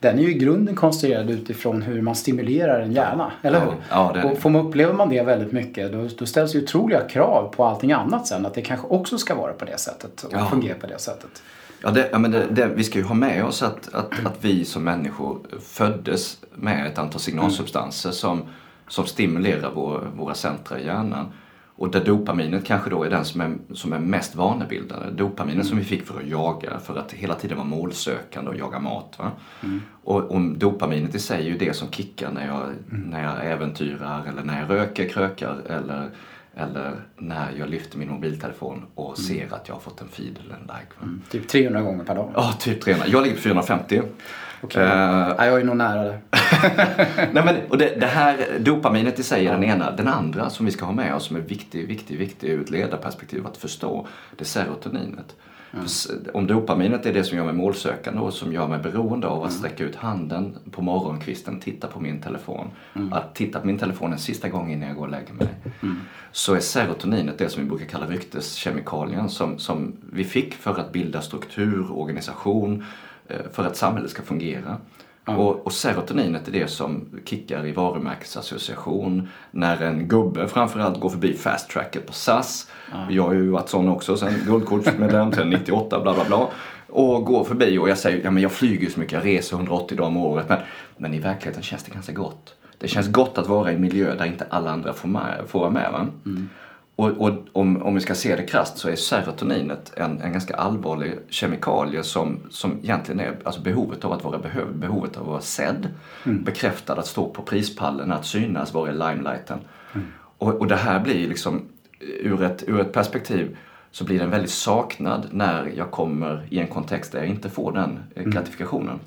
den 0.00 0.18
är 0.18 0.22
ju 0.22 0.30
i 0.30 0.38
grunden 0.38 0.76
konstruerad 0.76 1.30
utifrån 1.30 1.82
hur 1.82 2.02
man 2.02 2.14
stimulerar 2.14 2.80
en 2.80 2.92
hjärna, 2.92 3.32
ja. 3.42 3.48
eller 3.48 3.60
hur? 3.60 3.72
Ja, 3.90 4.12
ja, 4.14 4.30
och 4.30 4.38
får 4.38 4.50
man, 4.50 4.66
upplever 4.66 4.92
man 4.92 5.08
det 5.08 5.22
väldigt 5.22 5.52
mycket 5.52 5.92
då, 5.92 6.08
då 6.18 6.26
ställs 6.26 6.54
ju 6.54 6.62
otroliga 6.62 7.00
krav 7.00 7.52
på 7.56 7.64
allting 7.64 7.92
annat 7.92 8.26
sen. 8.26 8.46
Att 8.46 8.54
det 8.54 8.62
kanske 8.62 8.86
också 8.86 9.18
ska 9.18 9.34
vara 9.34 9.52
på 9.52 9.64
det 9.64 9.78
sättet 9.78 10.22
och 10.22 10.32
ja. 10.32 10.46
fungera 10.46 10.74
på 10.74 10.86
det 10.86 10.98
sättet. 10.98 11.42
Ja, 11.82 11.90
det, 11.90 12.08
ja 12.12 12.18
men 12.18 12.30
det, 12.30 12.46
det, 12.50 12.66
vi 12.66 12.84
ska 12.84 12.98
ju 12.98 13.04
ha 13.04 13.14
med 13.14 13.44
oss 13.44 13.62
att, 13.62 13.94
att, 13.94 14.26
att 14.26 14.44
vi 14.44 14.64
som 14.64 14.84
människor 14.84 15.40
föddes 15.60 16.38
med 16.54 16.86
ett 16.86 16.98
antal 16.98 17.20
signalsubstanser 17.20 18.10
som, 18.10 18.42
som 18.88 19.06
stimulerar 19.06 19.72
vår, 19.74 20.10
våra 20.16 20.34
centra 20.34 20.80
i 20.80 20.86
hjärnan. 20.86 21.26
Och 21.78 21.90
där 21.90 22.04
dopaminet 22.04 22.64
kanske 22.64 22.90
då 22.90 23.04
är 23.04 23.10
den 23.10 23.24
som 23.24 23.40
är, 23.40 23.56
som 23.74 23.92
är 23.92 23.98
mest 23.98 24.34
vanebildande. 24.34 25.10
Dopaminet 25.10 25.54
mm. 25.54 25.66
som 25.66 25.78
vi 25.78 25.84
fick 25.84 26.06
för 26.06 26.20
att 26.20 26.26
jaga, 26.26 26.78
för 26.78 26.96
att 26.96 27.12
hela 27.12 27.34
tiden 27.34 27.56
vara 27.56 27.68
målsökande 27.68 28.50
och 28.50 28.56
jaga 28.56 28.78
mat. 28.78 29.18
Mm. 29.62 29.80
Och, 30.04 30.20
och, 30.20 30.40
dopaminet 30.40 31.14
i 31.14 31.18
sig 31.18 31.46
är 31.46 31.50
ju 31.50 31.58
det 31.58 31.76
som 31.76 31.90
kickar 31.90 32.30
när 32.30 32.46
jag, 32.46 32.62
mm. 32.62 33.10
när 33.10 33.22
jag 33.22 33.46
äventyrar 33.52 34.24
eller 34.28 34.42
när 34.42 34.60
jag 34.60 34.70
röker, 34.70 35.08
krökar 35.08 35.56
eller 35.66 36.10
Eller 36.58 36.92
när 37.16 37.50
jag 37.58 37.68
lyfter 37.70 37.98
min 37.98 38.08
mobiltelefon 38.10 38.86
och 38.94 39.18
Mm. 39.18 39.28
ser 39.50 39.54
att 39.56 39.68
jag 39.68 39.74
har 39.74 39.80
fått 39.80 40.00
en 40.00 40.08
feed 40.08 40.38
eller 40.44 40.54
en 40.54 40.60
like. 40.60 40.92
va? 41.00 41.08
Typ 41.30 41.48
300 41.48 41.82
gånger 41.82 42.04
per 42.04 42.14
dag. 42.14 42.30
Ja, 42.34 42.52
typ 42.60 42.80
300. 42.80 43.06
Jag 43.08 43.22
ligger 43.22 43.36
på 43.36 43.42
450. 43.42 44.02
Okej. 44.60 44.82
Eh, 44.82 44.88
Ja, 45.38 45.46
jag 45.46 45.60
är 45.60 45.64
nog 45.64 45.76
nära 45.76 46.02
det. 46.04 46.18
Nej, 47.32 47.44
men, 47.44 47.56
och 47.68 47.78
det, 47.78 48.00
det 48.00 48.06
här 48.06 48.46
dopaminet 48.58 49.18
i 49.18 49.22
sig 49.22 49.46
är 49.46 49.52
den 49.52 49.64
ena. 49.64 49.90
Den 49.90 50.08
andra 50.08 50.50
som 50.50 50.66
vi 50.66 50.72
ska 50.72 50.84
ha 50.84 50.92
med 50.92 51.14
oss 51.14 51.24
som 51.24 51.36
är 51.36 51.40
viktig, 51.40 51.88
viktig, 51.88 52.18
viktig 52.18 52.48
ur 52.48 52.60
ett 52.62 52.70
ledarperspektiv 52.70 53.46
att 53.46 53.56
förstå, 53.56 54.06
det 54.36 54.42
är 54.42 54.46
serotoninet. 54.46 55.36
S- 55.84 56.10
Om 56.34 56.46
dopaminet 56.46 57.06
är 57.06 57.12
det 57.12 57.24
som 57.24 57.36
gör 57.38 57.44
mig 57.44 57.54
målsökande 57.54 58.20
och 58.20 58.32
som 58.34 58.52
gör 58.52 58.68
mig 58.68 58.78
beroende 58.78 59.26
av 59.26 59.44
att 59.44 59.52
sträcka 59.52 59.84
ut 59.84 59.96
handen 59.96 60.56
på 60.70 60.82
morgonkvisten, 60.82 61.60
titta 61.60 61.86
på 61.86 62.00
min 62.00 62.20
telefon. 62.20 62.70
Att 63.12 63.34
titta 63.34 63.60
på 63.60 63.66
min 63.66 63.78
telefon 63.78 64.12
en 64.12 64.18
sista 64.18 64.48
gång 64.48 64.72
innan 64.72 64.88
jag 64.88 64.96
går 64.96 65.04
och 65.04 65.10
lägger 65.10 65.32
mig. 65.34 65.48
Så 66.32 66.54
är 66.54 66.60
serotoninet 66.60 67.38
det 67.38 67.48
som 67.48 67.62
vi 67.62 67.68
brukar 67.68 67.86
kalla 67.86 68.06
rykteskemikalien 68.06 69.28
som, 69.28 69.58
som 69.58 69.96
vi 70.12 70.24
fick 70.24 70.54
för 70.54 70.78
att 70.80 70.92
bilda 70.92 71.20
struktur, 71.20 71.92
organisation, 71.92 72.84
eh, 73.28 73.36
för 73.52 73.64
att 73.64 73.76
samhället 73.76 74.10
ska 74.10 74.22
fungera. 74.22 74.76
Och, 75.36 75.66
och 75.66 75.72
serotoninet 75.72 76.48
är 76.48 76.52
det 76.52 76.70
som 76.70 77.20
kickar 77.24 77.66
i 77.66 77.72
varumärkesassociation 77.72 79.28
när 79.50 79.82
en 79.82 80.08
gubbe 80.08 80.48
framförallt 80.48 81.00
går 81.00 81.10
förbi 81.10 81.34
fast 81.34 81.70
tracket 81.70 82.06
på 82.06 82.12
SAS. 82.12 82.70
Jag 83.10 83.22
har 83.22 83.32
ju 83.32 83.50
varit 83.50 83.68
sån 83.68 83.88
också 83.88 84.16
sen 84.16 84.32
guldkortsmedlem 84.46 85.32
sen 85.32 85.50
98 85.50 86.00
bla 86.00 86.14
bla 86.14 86.24
bla. 86.24 86.48
Och 86.86 87.24
går 87.24 87.44
förbi 87.44 87.78
och 87.78 87.88
jag 87.88 87.98
säger 87.98 88.24
ja 88.24 88.30
men 88.30 88.42
jag 88.42 88.52
flyger 88.52 88.90
så 88.90 89.00
mycket, 89.00 89.12
jag 89.12 89.26
reser 89.26 89.56
180 89.56 89.96
dagar 89.96 90.08
om 90.08 90.16
året. 90.16 90.48
Men, 90.48 90.58
men 90.96 91.14
i 91.14 91.18
verkligheten 91.18 91.62
känns 91.62 91.84
det 91.84 91.90
ganska 91.94 92.12
gott. 92.12 92.54
Det 92.78 92.88
känns 92.88 93.08
gott 93.08 93.38
att 93.38 93.48
vara 93.48 93.72
i 93.72 93.74
en 93.74 93.80
miljö 93.80 94.14
där 94.14 94.24
inte 94.24 94.46
alla 94.50 94.70
andra 94.70 94.92
får, 94.92 95.08
med, 95.08 95.44
får 95.46 95.60
vara 95.60 95.70
med. 95.70 95.92
Va? 95.92 96.06
Och, 96.98 97.10
och 97.20 97.32
om, 97.52 97.82
om 97.82 97.94
vi 97.94 98.00
ska 98.00 98.14
se 98.14 98.36
det 98.36 98.42
krasst 98.42 98.78
så 98.78 98.88
är 98.88 98.96
serotoninet 98.96 99.92
en, 99.96 100.20
en 100.20 100.32
ganska 100.32 100.56
allvarlig 100.56 101.14
kemikalie 101.28 102.02
som, 102.02 102.40
som 102.50 102.78
egentligen 102.82 103.20
är 103.20 103.36
alltså 103.44 103.60
behovet 103.60 104.04
av 104.04 104.12
att 104.12 104.24
vara 104.24 104.38
behövd, 104.38 104.76
behovet 104.76 105.16
av 105.16 105.22
att 105.22 105.28
vara 105.28 105.40
sedd, 105.40 105.88
bekräftad, 106.24 106.94
att 106.94 107.06
stå 107.06 107.28
på 107.28 107.42
prispallen, 107.42 108.12
att 108.12 108.26
synas, 108.26 108.74
vara 108.74 108.90
i 108.90 108.92
limelighten. 108.92 109.58
Och, 110.38 110.54
och 110.54 110.66
det 110.66 110.76
här 110.76 111.00
blir 111.00 111.28
liksom, 111.28 111.62
ur 112.00 112.42
ett, 112.42 112.64
ur 112.66 112.80
ett 112.80 112.92
perspektiv 112.92 113.56
så 113.90 114.04
blir 114.04 114.18
den 114.18 114.30
väldigt 114.30 114.50
saknad 114.50 115.26
när 115.30 115.72
jag 115.76 115.90
kommer 115.90 116.46
i 116.50 116.58
en 116.58 116.68
kontext 116.68 117.12
där 117.12 117.18
jag 117.18 117.28
inte 117.28 117.50
får 117.50 117.72
den 117.72 117.98
eh, 118.14 118.24
gratifikationen. 118.24 119.00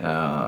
Eh, 0.00 0.46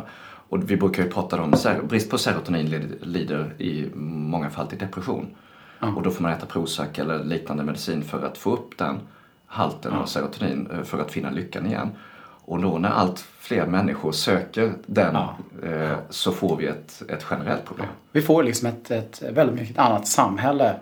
och 0.49 0.71
vi 0.71 0.76
brukar 0.76 1.02
ju 1.02 1.11
prata 1.11 1.42
om 1.42 1.54
brist 1.88 2.11
på 2.11 2.18
serotonin 2.18 2.97
lider 3.02 3.54
i 3.59 3.90
många 3.94 4.50
fall 4.50 4.66
till 4.66 4.78
depression. 4.78 5.26
Och 5.97 6.03
då 6.03 6.11
får 6.11 6.23
man 6.23 6.33
äta 6.33 6.47
Prozac 6.47 6.99
eller 6.99 7.25
liknande 7.25 7.62
medicin 7.64 8.03
för 8.05 8.23
att 8.26 8.38
få 8.38 8.53
upp 8.53 8.79
den 8.79 9.00
halten 9.47 9.93
av 9.93 10.07
serotonin 10.07 10.69
eh, 10.73 10.83
för 10.83 10.99
att 10.99 11.11
finna 11.11 11.31
lyckan 11.31 11.67
igen. 11.67 11.91
Och 12.47 12.62
då 12.62 12.79
när 12.79 12.91
allt 12.91 13.25
fler 13.38 13.67
människor 13.67 14.12
söker 14.12 14.73
den 14.87 15.14
Ja. 15.14 15.37
eh, 15.69 15.97
så 16.11 16.33
får 16.33 16.57
vi 16.57 16.67
ett, 16.67 17.03
ett 17.09 17.26
generellt 17.31 17.64
problem. 17.64 17.87
Vi 18.12 18.23
får 18.23 18.43
liksom 18.43 18.69
ett, 18.69 18.91
ett 18.91 19.23
väldigt 19.33 19.57
mycket 19.61 19.79
annat 19.79 20.07
samhälle. 20.07 20.76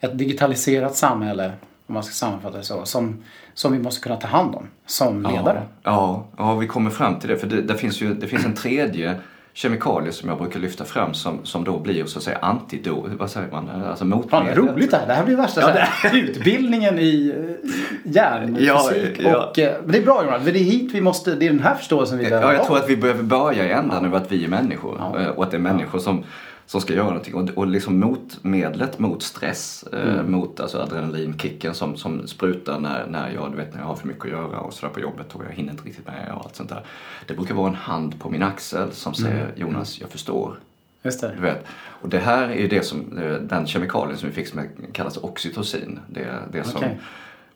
Ett 0.00 0.18
digitaliserat 0.18 0.96
samhälle, 0.96 1.52
om 1.86 1.94
man 1.94 2.02
ska 2.02 2.12
sammanfatta 2.12 2.56
det 2.58 2.64
så, 2.64 2.84
som, 2.84 3.24
som 3.54 3.72
vi 3.72 3.78
måste 3.78 4.00
kunna 4.02 4.16
ta 4.16 4.26
hand 4.28 4.54
om 4.54 4.68
som 4.86 5.22
ledare. 5.22 5.62
Ja, 5.82 6.26
ja, 6.36 6.54
vi 6.54 6.66
kommer 6.66 6.90
fram 6.90 7.18
till 7.20 7.28
det. 7.28 7.36
För 7.38 7.46
det, 7.46 7.62
det, 7.62 7.74
finns 7.74 8.00
ju 8.02 8.14
det 8.14 8.26
finns 8.26 8.44
en 8.44 8.54
tredje 8.54 9.20
kemikalie 9.56 10.12
som 10.12 10.28
jag 10.28 10.38
brukar 10.38 10.60
lyfta 10.60 10.84
fram 10.84 11.14
som, 11.14 11.38
som 11.44 11.64
då 11.64 11.78
blir 11.78 12.04
så 12.04 12.18
att 12.18 12.24
säga 12.24 12.38
antidot, 12.38 13.10
vad 13.18 13.30
säger 13.30 13.48
man, 13.52 13.70
alltså 13.70 14.04
Fan, 14.04 14.08
motmedlet. 14.08 14.58
vad 14.58 14.68
roligt 14.68 14.90
det 14.90 14.96
här. 14.96 15.06
Det 15.06 15.14
här 15.14 15.24
blir 15.24 15.36
värsta 15.36 15.60
så 15.60 15.68
här, 15.68 16.16
utbildningen 16.16 16.98
i 16.98 17.34
eh, 17.38 17.70
hjärnfysik. 18.12 19.20
Ja, 19.20 19.30
ja. 19.30 19.46
Och, 19.50 19.58
eh, 19.58 19.74
men 19.82 19.92
det 19.92 19.98
är 19.98 20.02
bra 20.02 20.24
Jonas, 20.24 20.42
det 20.44 20.50
är 20.50 20.54
hit 20.54 20.90
vi 20.94 21.00
måste, 21.00 21.34
det 21.34 21.46
är 21.46 21.50
den 21.50 21.60
här 21.62 21.74
förståelsen 21.74 22.18
vi 22.18 22.24
behöver 22.24 22.46
Ja, 22.46 22.54
jag 22.54 22.66
tror 22.66 22.76
att 22.76 22.88
vi 22.90 22.96
behöver 22.96 23.22
börja 23.22 23.64
i 23.66 23.70
ändan 23.70 24.04
över 24.04 24.16
att 24.16 24.32
vi 24.32 24.44
är 24.44 24.48
människor 24.48 24.96
Ja. 24.98 25.20
eh, 25.20 25.28
och 25.28 25.44
att 25.44 25.50
det 25.50 25.56
är 25.56 25.60
människor 25.60 25.98
som, 25.98 26.24
som 26.66 26.80
ska 26.80 26.94
göra 26.94 27.06
någonting. 27.06 27.34
Och, 27.34 27.50
och 27.50 27.66
liksom 27.66 28.00
motmedlet 28.00 28.98
mot 28.98 29.22
stress, 29.22 29.84
eh, 29.92 30.14
Mm. 30.14 30.32
mot 30.32 30.60
alltså 30.60 30.78
adrenalinkicken 30.78 31.74
som, 31.74 31.96
som 31.96 32.26
sprutar 32.26 32.80
när, 32.80 33.06
när, 33.06 33.30
jag, 33.30 33.50
du 33.50 33.56
vet, 33.56 33.72
när 33.74 33.80
jag 33.80 33.86
har 33.86 33.96
för 33.96 34.06
mycket 34.08 34.24
att 34.24 34.30
göra 34.30 34.60
och 34.60 34.72
sådär 34.74 34.92
på 34.92 35.00
jobbet 35.00 35.34
och 35.34 35.42
jag 35.48 35.54
hinner 35.54 35.70
inte 35.72 35.84
riktigt 35.84 36.06
med 36.06 36.32
och 36.36 36.44
allt 36.44 36.56
sånt 36.56 36.68
där. 36.68 36.84
Det 37.26 37.34
brukar 37.34 37.54
vara 37.54 37.68
en 37.68 37.74
hand 37.74 38.20
på 38.20 38.30
min 38.30 38.42
axel 38.42 38.92
som 38.92 39.14
säger 39.14 39.42
Mm. 39.44 39.50
Jonas, 39.56 40.00
jag 40.00 40.10
förstår. 40.10 40.58
Just 41.02 41.20
det. 41.20 41.32
Du 41.36 41.42
vet. 41.42 41.64
Och 42.02 42.08
det 42.08 42.18
här 42.18 42.48
är 42.48 42.54
ju 42.56 42.68
det 42.68 42.82
som, 42.82 43.18
eh, 43.18 43.32
den 43.34 43.66
kemikalien 43.66 44.18
som 44.18 44.28
vi 44.28 44.34
fick 44.34 44.48
som 44.48 44.60
kallas 44.92 45.16
oxytocin. 45.16 46.00
Det 46.08 46.28
det 46.52 46.64
som 46.64 46.76
Okej. 46.76 46.98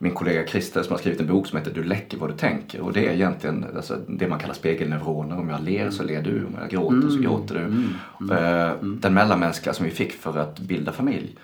Min 0.02 0.14
kollega 0.14 0.46
Christer 0.46 0.82
som 0.82 0.92
har 0.92 0.98
skrivit 0.98 1.20
en 1.20 1.26
bok 1.26 1.46
som 1.46 1.58
heter 1.58 1.70
Du 1.74 1.82
läcker 1.84 2.18
vad 2.18 2.30
du 2.30 2.34
tänker. 2.36 2.80
Och 2.80 2.92
det 2.92 3.06
är 3.08 3.12
egentligen 3.12 3.66
alltså, 3.76 3.96
det 4.08 4.28
man 4.28 4.38
kallar 4.38 4.54
spegelneuroner. 4.54 5.38
Om 5.38 5.48
jag 5.48 5.62
ler 5.62 5.90
så 5.90 6.02
ler 6.02 6.22
du, 6.22 6.44
om 6.44 6.54
jag 6.60 6.70
gråter 6.70 7.08
så 7.08 7.18
gråter 7.18 7.54
du. 7.54 8.34
Eh, 8.34 8.72
Den 8.82 9.14
mellanmänskliga 9.14 9.72
som 9.74 9.84
vi 9.84 9.90
fick 9.92 10.12
för 10.12 10.38
att 10.38 10.60
bilda 10.60 10.92
familj. 10.92 11.36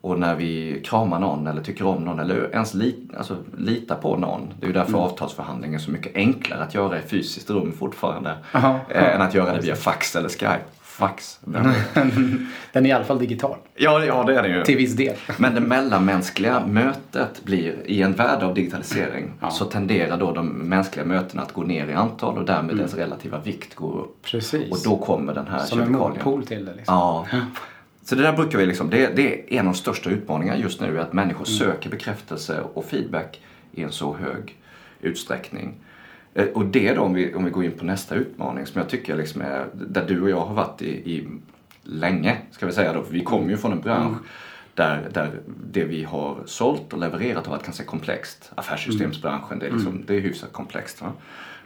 Och 0.00 0.18
när 0.18 0.34
vi 0.36 0.80
kramar 0.84 1.20
någon 1.20 1.46
eller 1.46 1.62
tycker 1.62 1.86
om 1.86 2.04
någon 2.04 2.18
eller 2.20 2.50
ens 2.52 2.74
li, 2.74 2.96
alltså, 3.16 3.36
litar 3.58 3.96
på 3.96 4.16
någon. 4.16 4.40
Det 4.60 4.66
är 4.66 4.68
ju 4.68 4.72
därför 4.74 4.98
avtalsförhandlingen 4.98 5.74
är 5.74 5.82
så 5.84 5.90
mycket 5.90 6.16
enklare 6.16 6.62
att 6.62 6.74
göra 6.74 6.98
i 6.98 7.02
fysiskt 7.02 7.50
rum 7.50 7.72
fortfarande. 7.72 8.36
Aha. 8.52 8.80
eh, 8.88 9.14
än 9.14 9.22
att 9.22 9.34
göra 9.34 9.52
det 9.52 9.60
via 9.60 9.74
fax 9.76 10.16
eller 10.16 10.28
Skype. 10.28 10.60
Fax. 10.98 11.38
Den- 11.44 11.72
Den 12.72 12.86
är 12.86 12.90
i 12.90 12.92
alla 12.92 13.04
fall 13.04 13.18
digital. 13.18 13.56
Ja, 13.74 14.04
ja 14.04 14.24
det 14.24 14.38
är 14.38 14.42
det 14.42 14.48
ju. 14.48 14.64
Till 14.64 14.76
viss 14.76 14.92
del. 14.92 15.16
Men 15.38 15.54
det 15.54 15.60
mellanmänskliga 15.60 16.66
mötet 16.66 17.44
blir, 17.44 17.74
i 17.84 18.02
en 18.02 18.12
värld 18.12 18.42
av 18.42 18.54
digitalisering, 18.54 19.32
så 19.50 19.64
tenderar 19.64 20.16
då 20.16 20.32
de 20.32 20.48
mänskliga 20.48 21.04
mötena 21.06 21.42
att 21.42 21.52
gå 21.52 21.62
ner 21.62 21.86
i 21.88 21.92
antal 21.92 22.38
och 22.38 22.44
därmed 22.44 22.76
dess 22.76 22.94
relativa 22.94 23.38
vikt 23.38 23.74
går 23.74 24.00
upp. 24.00 24.22
Precis. 24.22 24.70
Och 24.70 24.78
då 24.84 24.96
kommer 25.04 25.34
den 25.34 25.46
här 25.46 25.58
Som 25.58 25.80
en 25.80 25.92
motpol 25.92 26.46
till 26.46 26.64
det. 26.64 26.74
Liksom. 26.74 26.94
Ja. 26.94 27.26
Så 28.04 28.14
det 28.14 28.22
där 28.22 28.32
brukar 28.32 28.58
vi 28.58 28.66
liksom, 28.66 28.90
det, 28.90 29.16
det 29.16 29.32
är 29.54 29.58
en 29.60 29.66
av 29.66 29.72
de 29.72 29.78
största 29.78 30.10
utmaningarna 30.10 30.58
just 30.58 30.80
nu, 30.80 31.00
att 31.00 31.12
människor 31.12 31.44
söker 31.44 31.90
bekräftelse 31.90 32.60
och 32.74 32.84
feedback 32.84 33.40
i 33.72 33.82
en 33.82 33.92
så 33.92 34.14
hög 34.16 34.56
utsträckning. 35.00 35.74
Eh, 36.34 36.46
Och 36.46 36.64
det 36.66 36.94
då, 36.94 37.02
om 37.02 37.14
vi, 37.14 37.34
om 37.34 37.44
vi 37.44 37.50
går 37.50 37.64
in 37.64 37.72
på 37.72 37.84
nästa 37.84 38.14
utmaning 38.14 38.66
som 38.66 38.80
jag 38.80 38.88
tycker 38.90 39.16
liksom 39.16 39.40
är, 39.42 39.66
där 39.72 40.04
du 40.08 40.22
och 40.22 40.30
jag 40.30 40.40
har 40.40 40.54
varit 40.54 40.82
i, 40.82 40.88
i 41.12 41.28
länge, 41.82 42.36
ska 42.50 42.66
vi 42.66 42.72
säga 42.72 42.92
då, 42.92 43.02
för 43.02 43.12
vi 43.12 43.20
kommer 43.24 43.48
ju 43.50 43.56
från 43.56 43.72
en 43.72 43.80
bransch 43.80 44.18
där, 44.74 45.08
där 45.12 45.30
det 45.72 45.84
vi 45.84 46.04
har 46.04 46.36
sålt 46.46 46.92
och 46.92 46.98
levererat 46.98 47.46
har 47.46 47.52
varit 47.56 47.64
ganska 47.64 47.84
komplext. 47.84 48.52
Affärssystemsbranschen, 48.54 49.58
det 49.58 49.66
är, 49.66 49.70
liksom, 49.70 50.02
det 50.06 50.14
är 50.16 50.20
hyfsat 50.20 50.52
komplext. 50.52 51.02
Va? 51.02 51.12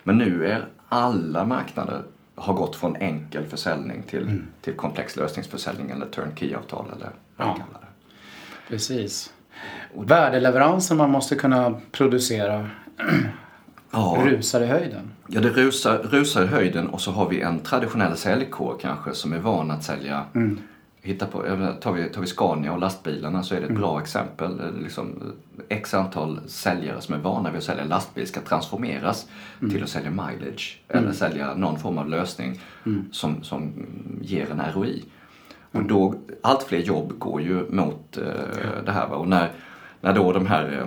Men 0.02 0.18
nu 0.18 0.46
är 0.46 0.64
alla 0.88 1.44
marknader 1.44 2.02
har 2.34 2.54
gått 2.54 2.76
från 2.76 2.96
enkel 2.96 3.44
försäljning 3.44 4.02
till, 4.02 4.42
till 4.60 4.74
komplex 4.74 5.16
lösningsförsäljning 5.16 5.90
eller 5.90 6.06
turnkey-avtal 6.06 6.86
eller 6.96 7.10
vad 7.36 7.46
man 7.48 7.56
Ja. 7.58 7.64
kallar 7.66 7.80
det. 7.80 7.86
Precis. 8.68 9.32
Värdeleveranser 9.94 10.94
man 10.94 11.10
måste 11.10 11.34
kunna 11.36 11.80
producera 11.92 12.68
Ja, 13.90 14.18
rusar 14.24 14.60
i 14.60 14.66
höjden. 14.66 15.10
ja, 15.26 15.40
det 15.40 15.48
rusar, 15.48 15.98
rusar 15.98 16.44
i 16.44 16.46
höjden 16.46 16.88
och 16.88 17.00
så 17.00 17.12
har 17.12 17.28
vi 17.28 17.40
en 17.40 17.60
traditionell 17.60 18.16
säljkår 18.16 18.78
kanske 18.80 19.14
som 19.14 19.32
är 19.32 19.38
van 19.38 19.70
att 19.70 19.84
sälja 19.84 20.24
Hitta 21.02 21.26
på, 21.26 21.42
tar, 21.80 21.92
vi, 21.92 22.08
tar 22.08 22.20
vi 22.20 22.26
Scania 22.26 22.72
och 22.72 22.78
lastbilarna 22.78 23.42
så 23.42 23.54
är 23.54 23.60
det 23.60 23.66
ett 23.66 23.74
bra 23.74 24.00
exempel. 24.00 24.60
Eh, 24.60 24.82
Liksom, 24.82 25.32
X 25.68 25.94
antal 25.94 26.40
säljare 26.46 27.00
som 27.00 27.14
är 27.14 27.18
vana 27.18 27.50
vid 27.50 27.58
att 27.58 27.64
sälja 27.64 27.84
lastbil 27.84 28.26
ska 28.26 28.40
transformeras 28.40 29.28
till 29.70 29.82
att 29.82 29.88
sälja 29.88 30.10
mileage 30.10 30.80
eller 30.88 31.12
sälja 31.12 31.54
någon 31.54 31.78
form 31.78 31.98
av 31.98 32.08
lösning 32.08 32.60
som, 33.12 33.42
som 33.42 33.72
ger 34.20 34.50
en 34.50 34.62
ROI. 34.74 35.04
Och 35.72 35.82
då, 35.82 36.14
allt 36.42 36.62
fler 36.62 36.78
jobb 36.78 37.18
går 37.18 37.42
ju 37.42 37.66
mot 37.70 38.16
eh, 38.16 38.84
det 38.84 38.92
här. 38.92 39.08
Va? 39.08 39.16
Och 39.16 39.28
när, 39.28 39.52
när 40.00 40.14
då 40.14 40.32
de 40.32 40.46
här 40.46 40.78
eh, 40.78 40.86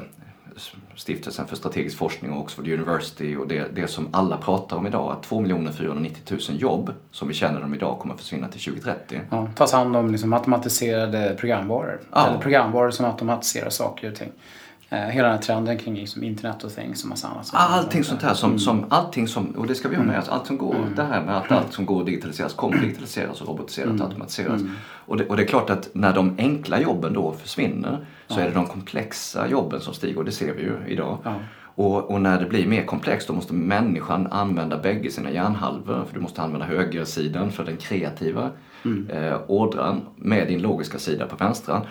Stiftelsen 0.96 1.48
för 1.48 1.56
strategisk 1.56 1.98
forskning 1.98 2.32
och 2.32 2.42
Oxford 2.42 2.68
University 2.68 3.36
och 3.36 3.48
det, 3.48 3.76
det 3.76 3.88
som 3.88 4.08
alla 4.12 4.38
pratar 4.38 4.78
om 4.78 4.88
idag, 4.88 5.12
att 5.12 5.24
2 5.24 5.46
490 5.78 6.38
000 6.50 6.62
jobb 6.62 6.94
som 7.12 7.28
vi 7.28 7.34
känner 7.34 7.62
dem 7.62 7.74
idag 7.74 8.00
kommer 8.00 8.14
att 8.14 8.22
försvinna 8.22 8.48
till 8.48 8.62
2030. 8.62 9.22
Ja, 9.30 9.48
tas 9.56 9.72
hand 9.72 9.96
om 9.96 10.12
liksom 10.12 10.34
automatiserade 10.34 11.36
programvaror. 11.40 12.00
Ja. 12.12 12.28
Eller 12.28 12.38
programvaror 12.38 12.92
som 12.92 13.06
automatiserar 13.06 13.70
saker 13.70 14.12
och 14.12 14.18
ting. 14.18 14.32
Eh, 14.94 14.98
hela 15.00 15.28
den 15.28 15.36
här 15.38 15.42
trenden 15.44 15.78
kring 15.78 15.96
liksom 15.96 16.24
internet 16.24 16.64
och 16.64 16.72
things 16.76 17.04
och 17.04 17.10
massa 17.10 17.28
annat. 17.28 17.46
som- 17.46 17.58
Allting 17.62 18.04
sånt 18.04 18.22
här 18.22 18.34
som, 18.34 18.60
som 18.60 18.86
allting 18.90 19.28
som, 19.28 19.46
och 19.52 19.68
det 19.68 19.76
ska 19.76 19.90
vi 19.90 19.96
ha 19.96 20.04
med 20.04 20.20
oss, 20.20 20.30
allt 20.30 20.48
som 20.48 20.58
går, 20.58 20.76
det 20.96 21.04
här 21.04 21.22
med 21.26 21.38
att 21.38 21.52
allt 21.52 21.74
som 21.74 21.86
går 21.86 22.00
att 22.00 22.06
digitaliseras 22.06 22.54
kommer 22.54 22.78
digitaliseras 22.78 23.42
och 23.42 23.48
robotiseras 23.48 24.00
och 24.02 24.06
automatiseras. 24.08 24.62
Och, 25.06 25.18
det, 25.18 25.26
och 25.28 25.38
det 25.38 25.44
är 25.44 25.48
klart 25.48 25.70
att 25.70 25.90
när 25.94 26.14
de 26.14 26.36
enkla 26.38 26.80
jobben 26.82 27.14
då 27.14 27.32
försvinner 27.34 28.06
så 28.28 28.40
är 28.40 28.46
det 28.46 28.52
de 28.54 28.66
komplexa 28.66 29.48
jobben 29.48 29.82
som 29.82 29.94
stiger 29.94 30.18
och 30.18 30.26
det 30.26 30.32
ser 30.32 30.54
vi 30.54 30.62
ju 30.62 30.78
idag. 30.88 31.18
Och, 31.76 32.12
och 32.12 32.22
när 32.22 32.40
det 32.40 32.46
blir 32.46 32.68
mer 32.68 32.86
komplext 32.86 33.28
då 33.28 33.34
måste 33.34 33.54
människan 33.54 34.28
använda 34.32 34.78
bägge 34.78 35.12
sina 35.12 35.32
hjärnhalvor. 35.32 36.04
För 36.08 36.14
du 36.16 36.20
måste 36.20 36.42
använda 36.42 36.66
högersidan 36.66 37.52
för 37.52 37.64
den 37.64 37.78
kreativa 37.78 38.50
eh, 39.10 39.38
ådran 39.48 40.02
med 40.16 40.48
din 40.48 40.62
logiska 40.62 40.98
sida 41.00 41.26
på 41.26 41.36
vänstra. 41.36 41.82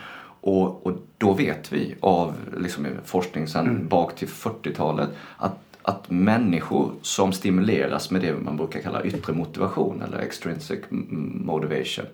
Och, 0.40 0.86
och 0.86 0.92
då 1.18 1.32
vet 1.32 1.72
vi 1.72 1.94
av 2.00 2.34
liksom, 2.58 2.86
forskning 3.04 3.48
sedan 3.48 3.66
Mm. 3.66 3.88
bak 3.88 4.16
till 4.16 4.28
40-talet 4.28 5.08
att, 5.36 5.58
att 5.82 6.10
människor 6.10 6.92
som 7.02 7.32
stimuleras 7.32 8.10
med 8.10 8.20
det 8.20 8.34
man 8.34 8.56
brukar 8.56 8.80
kalla 8.80 9.04
yttre 9.04 9.32
motivation 9.32 10.02
eller 10.02 10.18
extrinsic 10.18 10.80
motivation. 10.90 12.06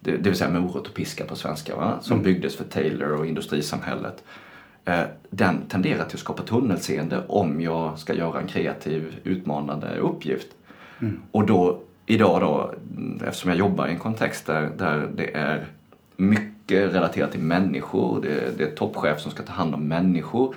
Det, 0.00 0.10
det 0.10 0.30
vill 0.30 0.38
säga 0.38 0.50
morot 0.50 0.86
och 0.88 0.94
piska 0.94 1.24
på 1.24 1.36
svenska, 1.36 1.76
va? 1.76 1.98
som 2.00 2.22
byggdes 2.22 2.56
för 2.56 2.64
Taylor 2.64 3.12
och 3.12 3.26
industrisamhället. 3.26 4.24
Eh, 4.84 5.00
den 5.30 5.66
tenderar 5.68 6.04
till 6.04 6.16
att 6.16 6.20
skapa 6.20 6.42
tunnelseende 6.42 7.22
om 7.28 7.60
jag 7.60 7.98
ska 7.98 8.14
göra 8.14 8.40
en 8.40 8.46
kreativ, 8.46 9.16
utmanande 9.24 9.96
uppgift. 9.96 10.48
Och 11.30 11.46
då, 11.46 11.80
idag 12.06 12.40
då, 12.40 12.74
mm, 12.96 13.20
eftersom 13.26 13.50
jag 13.50 13.58
jobbar 13.58 13.86
i 13.86 13.90
en 13.90 13.98
kontext 13.98 14.46
där, 14.46 14.70
där 14.78 15.08
det 15.16 15.36
är 15.36 15.66
mycket 16.16 16.57
relaterat 16.76 17.32
till 17.32 17.40
människor, 17.40 18.22
det, 18.22 18.58
det 18.58 18.64
är 18.64 18.76
toppchef 18.76 19.20
som 19.20 19.30
ska 19.30 19.42
ta 19.42 19.52
hand 19.52 19.74
om 19.74 19.88
människor. 19.88 20.54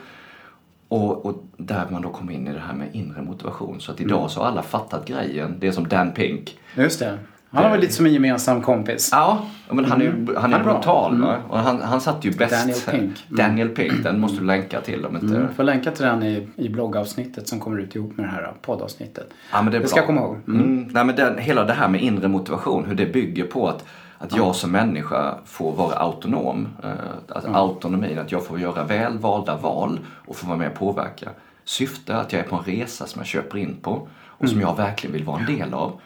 Och, 0.87 1.25
och 1.25 1.43
där 1.57 1.85
man 1.89 2.01
då 2.01 2.09
kommer 2.09 2.33
in 2.33 2.47
i 2.47 2.53
det 2.53 2.59
här 2.59 2.73
med 2.73 2.87
inre 2.91 3.21
motivation. 3.21 3.81
Så 3.81 3.91
att 3.91 4.01
idag 4.01 4.31
så 4.31 4.39
har 4.39 4.47
alla 4.47 4.61
fattat 4.61 5.05
grejen. 5.05 5.55
Det 5.59 5.67
är 5.67 5.71
som 5.71 5.87
Dan 5.87 6.11
Pink. 6.11 6.57
Just 6.75 6.99
det. 6.99 7.17
Han 7.53 7.63
har 7.63 7.71
väl 7.71 7.79
lite 7.79 7.93
som 7.93 8.05
en 8.05 8.13
gemensam 8.13 8.61
kompis. 8.61 9.09
Ja, 9.11 9.45
men 9.69 9.85
han 9.85 10.01
är 10.01 10.05
ju 10.05 10.11
han 10.11 10.27
är 10.29 10.39
Han 10.39 10.53
är 10.53 10.63
brutal. 10.63 11.21
Va? 11.21 11.37
Och 11.49 11.59
han, 11.59 11.81
han 11.81 12.01
satt 12.01 12.25
ju 12.25 12.31
bäst. 12.31 12.51
Daniel 12.51 12.79
Pink. 12.79 13.25
Mm. 13.29 13.37
Daniel 13.37 13.69
Pink, 13.69 14.03
den 14.03 14.19
måste 14.19 14.39
du 14.39 14.45
länka 14.45 14.81
till 14.81 15.05
om 15.05 15.15
inte... 15.15 15.35
Mm. 15.35 15.53
Får 15.53 15.63
länka 15.63 15.91
till 15.91 16.05
den 16.05 16.23
i, 16.23 16.47
i 16.55 16.69
bloggavsnittet 16.69 17.47
som 17.47 17.59
kommer 17.59 17.79
ut 17.79 17.95
ihop 17.95 18.17
med 18.17 18.25
det 18.25 18.29
här 18.29 18.51
poddavsnittet. 18.61 19.29
Ja, 19.51 19.61
men 19.61 19.71
det, 19.71 19.77
är 19.77 19.79
Det 19.79 19.79
bra. 19.79 19.87
ska 19.87 19.99
jag 19.99 20.07
komma 20.07 20.21
ihåg. 20.21 20.37
Mm. 20.47 20.87
Nej, 20.91 21.05
men 21.05 21.15
den, 21.15 21.37
hela 21.37 21.63
det 21.63 21.73
här 21.73 21.87
med 21.87 22.01
inre 22.01 22.27
motivation, 22.27 22.85
hur 22.85 22.95
det 22.95 23.05
bygger 23.05 23.43
på 23.45 23.67
att, 23.67 23.85
att 24.21 24.37
jag 24.37 24.55
som 24.55 24.71
människa 24.71 25.37
får 25.45 25.71
vara 25.71 25.95
autonom. 25.95 26.67
Eh, 26.83 26.89
att 27.27 27.45
Autonomin, 27.45 28.19
att 28.19 28.31
jag 28.31 28.45
får 28.45 28.59
göra 28.59 28.83
väl 28.83 29.17
valda 29.17 29.57
val 29.57 29.99
och 30.27 30.35
få 30.35 30.47
vara 30.47 30.57
med 30.57 30.71
och 30.71 30.77
påverka. 30.77 31.29
Syfte 31.63 32.17
att 32.17 32.33
jag 32.33 32.39
är 32.39 32.47
på 32.47 32.55
en 32.55 32.63
resa 32.63 33.07
som 33.07 33.19
jag 33.19 33.27
köper 33.27 33.57
in 33.57 33.77
på 33.81 34.07
och 34.25 34.49
som 34.49 34.61
jag 34.61 34.77
verkligen 34.77 35.13
vill 35.13 35.23
vara 35.23 35.39
en 35.39 35.45
del 35.45 35.73
av. 35.73 35.99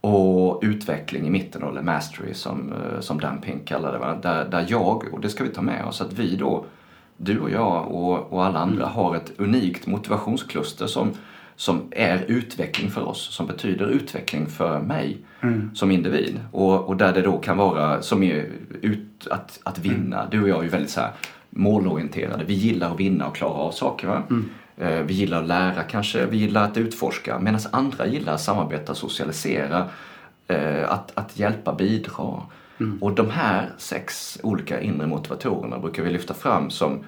Och 0.00 0.58
utveckling 0.62 1.26
i 1.26 1.30
mitten, 1.30 1.62
eller 1.62 1.82
mastery 1.82 2.34
som, 2.34 2.72
eh, 2.72 3.00
som 3.00 3.20
Dan 3.20 3.40
Pink 3.40 3.68
kallar 3.68 3.92
det. 3.92 4.28
Där, 4.28 4.44
där 4.44 4.66
jag, 4.68 5.04
och 5.12 5.20
det 5.20 5.28
ska 5.28 5.44
vi 5.44 5.50
ta 5.50 5.62
med 5.62 5.84
oss, 5.84 6.00
att 6.00 6.12
vi 6.12 6.36
då, 6.36 6.64
du 7.16 7.40
och 7.40 7.50
jag 7.50 7.88
och, 7.90 8.32
och 8.32 8.44
alla 8.44 8.58
andra 8.58 8.86
har 8.86 9.16
ett 9.16 9.32
unikt 9.36 9.86
motivationskluster 9.86 10.86
som, 10.86 11.12
som 11.58 11.82
är 11.90 12.24
utveckling 12.28 12.90
för 12.90 13.08
oss, 13.08 13.20
som 13.34 13.46
betyder 13.46 13.86
utveckling 13.86 14.46
för 14.46 14.80
mig 14.80 15.18
som 15.74 15.90
individ. 15.90 16.40
Och, 16.52 16.88
och 16.88 16.96
där 16.96 17.12
det 17.12 17.22
då 17.22 17.38
kan 17.38 17.56
vara, 17.56 18.02
som 18.02 18.22
är 18.22 18.46
ut, 18.82 19.26
att, 19.30 19.60
att 19.62 19.78
vinna. 19.78 20.26
Du 20.30 20.42
och 20.42 20.48
jag 20.48 20.58
är 20.58 20.62
ju 20.62 20.68
väldigt 20.68 20.90
så 20.90 21.00
här 21.00 21.10
målorienterade. 21.50 22.44
Vi 22.44 22.54
gillar 22.54 22.92
att 22.94 23.00
vinna 23.00 23.26
och 23.28 23.36
klara 23.36 23.52
av 23.52 23.70
saker. 23.70 24.08
Va? 24.08 24.22
Eh, 24.76 25.00
Vi 25.02 25.14
gillar 25.14 25.42
att 25.42 25.48
lära 25.48 25.82
kanske, 25.82 26.26
vi 26.26 26.36
gillar 26.36 26.64
att 26.64 26.76
utforska. 26.76 27.38
Medan 27.38 27.60
andra 27.70 28.06
gillar 28.06 28.34
att 28.34 28.40
samarbeta, 28.40 28.94
socialisera, 28.94 29.88
eh, 30.48 30.90
att, 30.90 31.12
att 31.14 31.38
hjälpa, 31.38 31.74
bidra. 31.74 32.42
Och 33.00 33.12
de 33.14 33.30
här 33.30 33.70
sex 33.78 34.38
olika 34.42 34.80
inre 34.80 35.06
motivatorerna 35.06 35.78
brukar 35.78 36.02
vi 36.02 36.10
lyfta 36.10 36.34
fram 36.34 36.70
som 36.70 36.98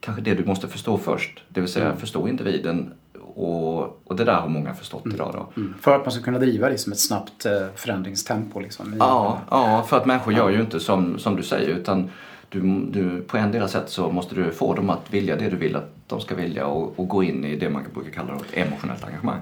kanske 0.00 0.22
det 0.22 0.34
du 0.34 0.44
måste 0.44 0.68
förstå 0.68 0.98
först. 0.98 1.42
Det 1.48 1.60
vill 1.60 1.70
säga 1.70 1.96
förstå 1.96 2.28
individen 2.28 2.92
och, 3.38 4.00
och 4.04 4.16
det 4.16 4.24
där 4.24 4.34
har 4.34 4.48
många 4.48 4.74
förstått 4.74 5.02
idag 5.06 5.30
då. 5.32 5.60
Mm. 5.60 5.74
För 5.80 5.96
att 5.96 6.04
man 6.04 6.12
ska 6.12 6.22
kunna 6.22 6.38
driva 6.38 6.68
det 6.68 6.78
som 6.78 6.92
ett 6.92 6.98
snabbt 6.98 7.46
eh, 7.46 7.52
förändringstempo. 7.74 8.60
Liksom. 8.60 8.94
Ja, 8.98 9.38
ja, 9.50 9.84
för 9.88 9.96
att 9.96 10.06
människor 10.06 10.32
gör 10.32 10.50
ju 10.50 10.60
inte 10.60 10.80
som, 10.80 11.18
som 11.18 11.36
du 11.36 11.42
säger 11.42 11.68
utan 11.68 12.10
du, 12.48 12.60
du, 12.90 13.22
på 13.22 13.36
en 13.36 13.52
del 13.52 13.68
sätt 13.68 13.90
så 13.90 14.10
måste 14.10 14.34
du 14.34 14.50
få 14.50 14.74
dem 14.74 14.90
att 14.90 15.10
vilja 15.10 15.36
det 15.36 15.48
du 15.48 15.56
vill 15.56 15.76
att 15.76 15.94
de 16.06 16.20
ska 16.20 16.34
vilja 16.34 16.66
och, 16.66 16.98
och 16.98 17.08
gå 17.08 17.22
in 17.22 17.44
i 17.44 17.56
det 17.56 17.70
man 17.70 17.84
brukar 17.94 18.10
kalla 18.10 18.34
ett 18.34 18.66
emotionellt 18.66 19.04
engagemang. 19.04 19.40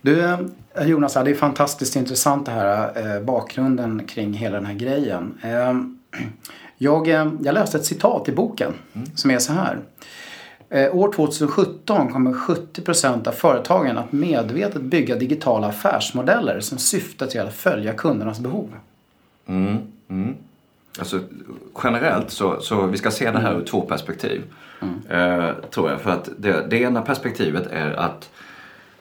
Du 0.00 0.24
eh, 0.24 0.38
Jonas, 0.86 1.14
det 1.14 1.30
är 1.30 1.34
fantastiskt 1.34 1.96
intressant 1.96 2.46
det 2.46 2.52
här 2.52 3.16
eh, 3.16 3.22
bakgrunden 3.22 4.06
kring 4.06 4.32
hela 4.32 4.56
den 4.56 4.66
här 4.66 4.74
grejen. 4.74 5.38
Eh, 5.42 5.74
jag, 6.78 7.08
jag 7.42 7.52
läste 7.54 7.78
ett 7.78 7.84
citat 7.84 8.28
i 8.28 8.32
boken 8.32 8.72
som 9.14 9.30
är 9.30 9.38
så 9.38 9.52
här. 9.52 9.78
Eh, 10.68 10.96
år 10.96 11.12
2017 11.12 12.12
kommer 12.12 12.32
70% 12.32 13.28
av 13.28 13.32
företagen 13.32 13.98
att 13.98 14.12
medvetet 14.12 14.82
bygga 14.82 15.16
digitala 15.16 15.66
affärsmodeller 15.66 16.60
som 16.60 16.78
syftar 16.78 17.26
till 17.26 17.40
att 17.40 17.54
följa 17.54 17.92
kundernas 17.92 18.40
behov. 18.40 18.68
Mm, 19.46 19.78
mm. 20.08 20.34
Alltså, 20.98 21.20
generellt 21.84 22.30
så, 22.30 22.60
så 22.60 22.86
vi 22.86 22.96
ska 22.98 23.10
se 23.10 23.30
det 23.30 23.38
här 23.38 23.60
ur 23.60 23.64
två 23.64 23.80
perspektiv. 23.80 24.42
Eh, 25.08 25.50
tror 25.70 25.90
jag. 25.90 26.00
För 26.00 26.10
att 26.10 26.28
det, 26.38 26.66
det 26.70 26.76
ena 26.80 27.02
perspektivet 27.02 27.66
är 27.70 27.92
att 27.92 28.30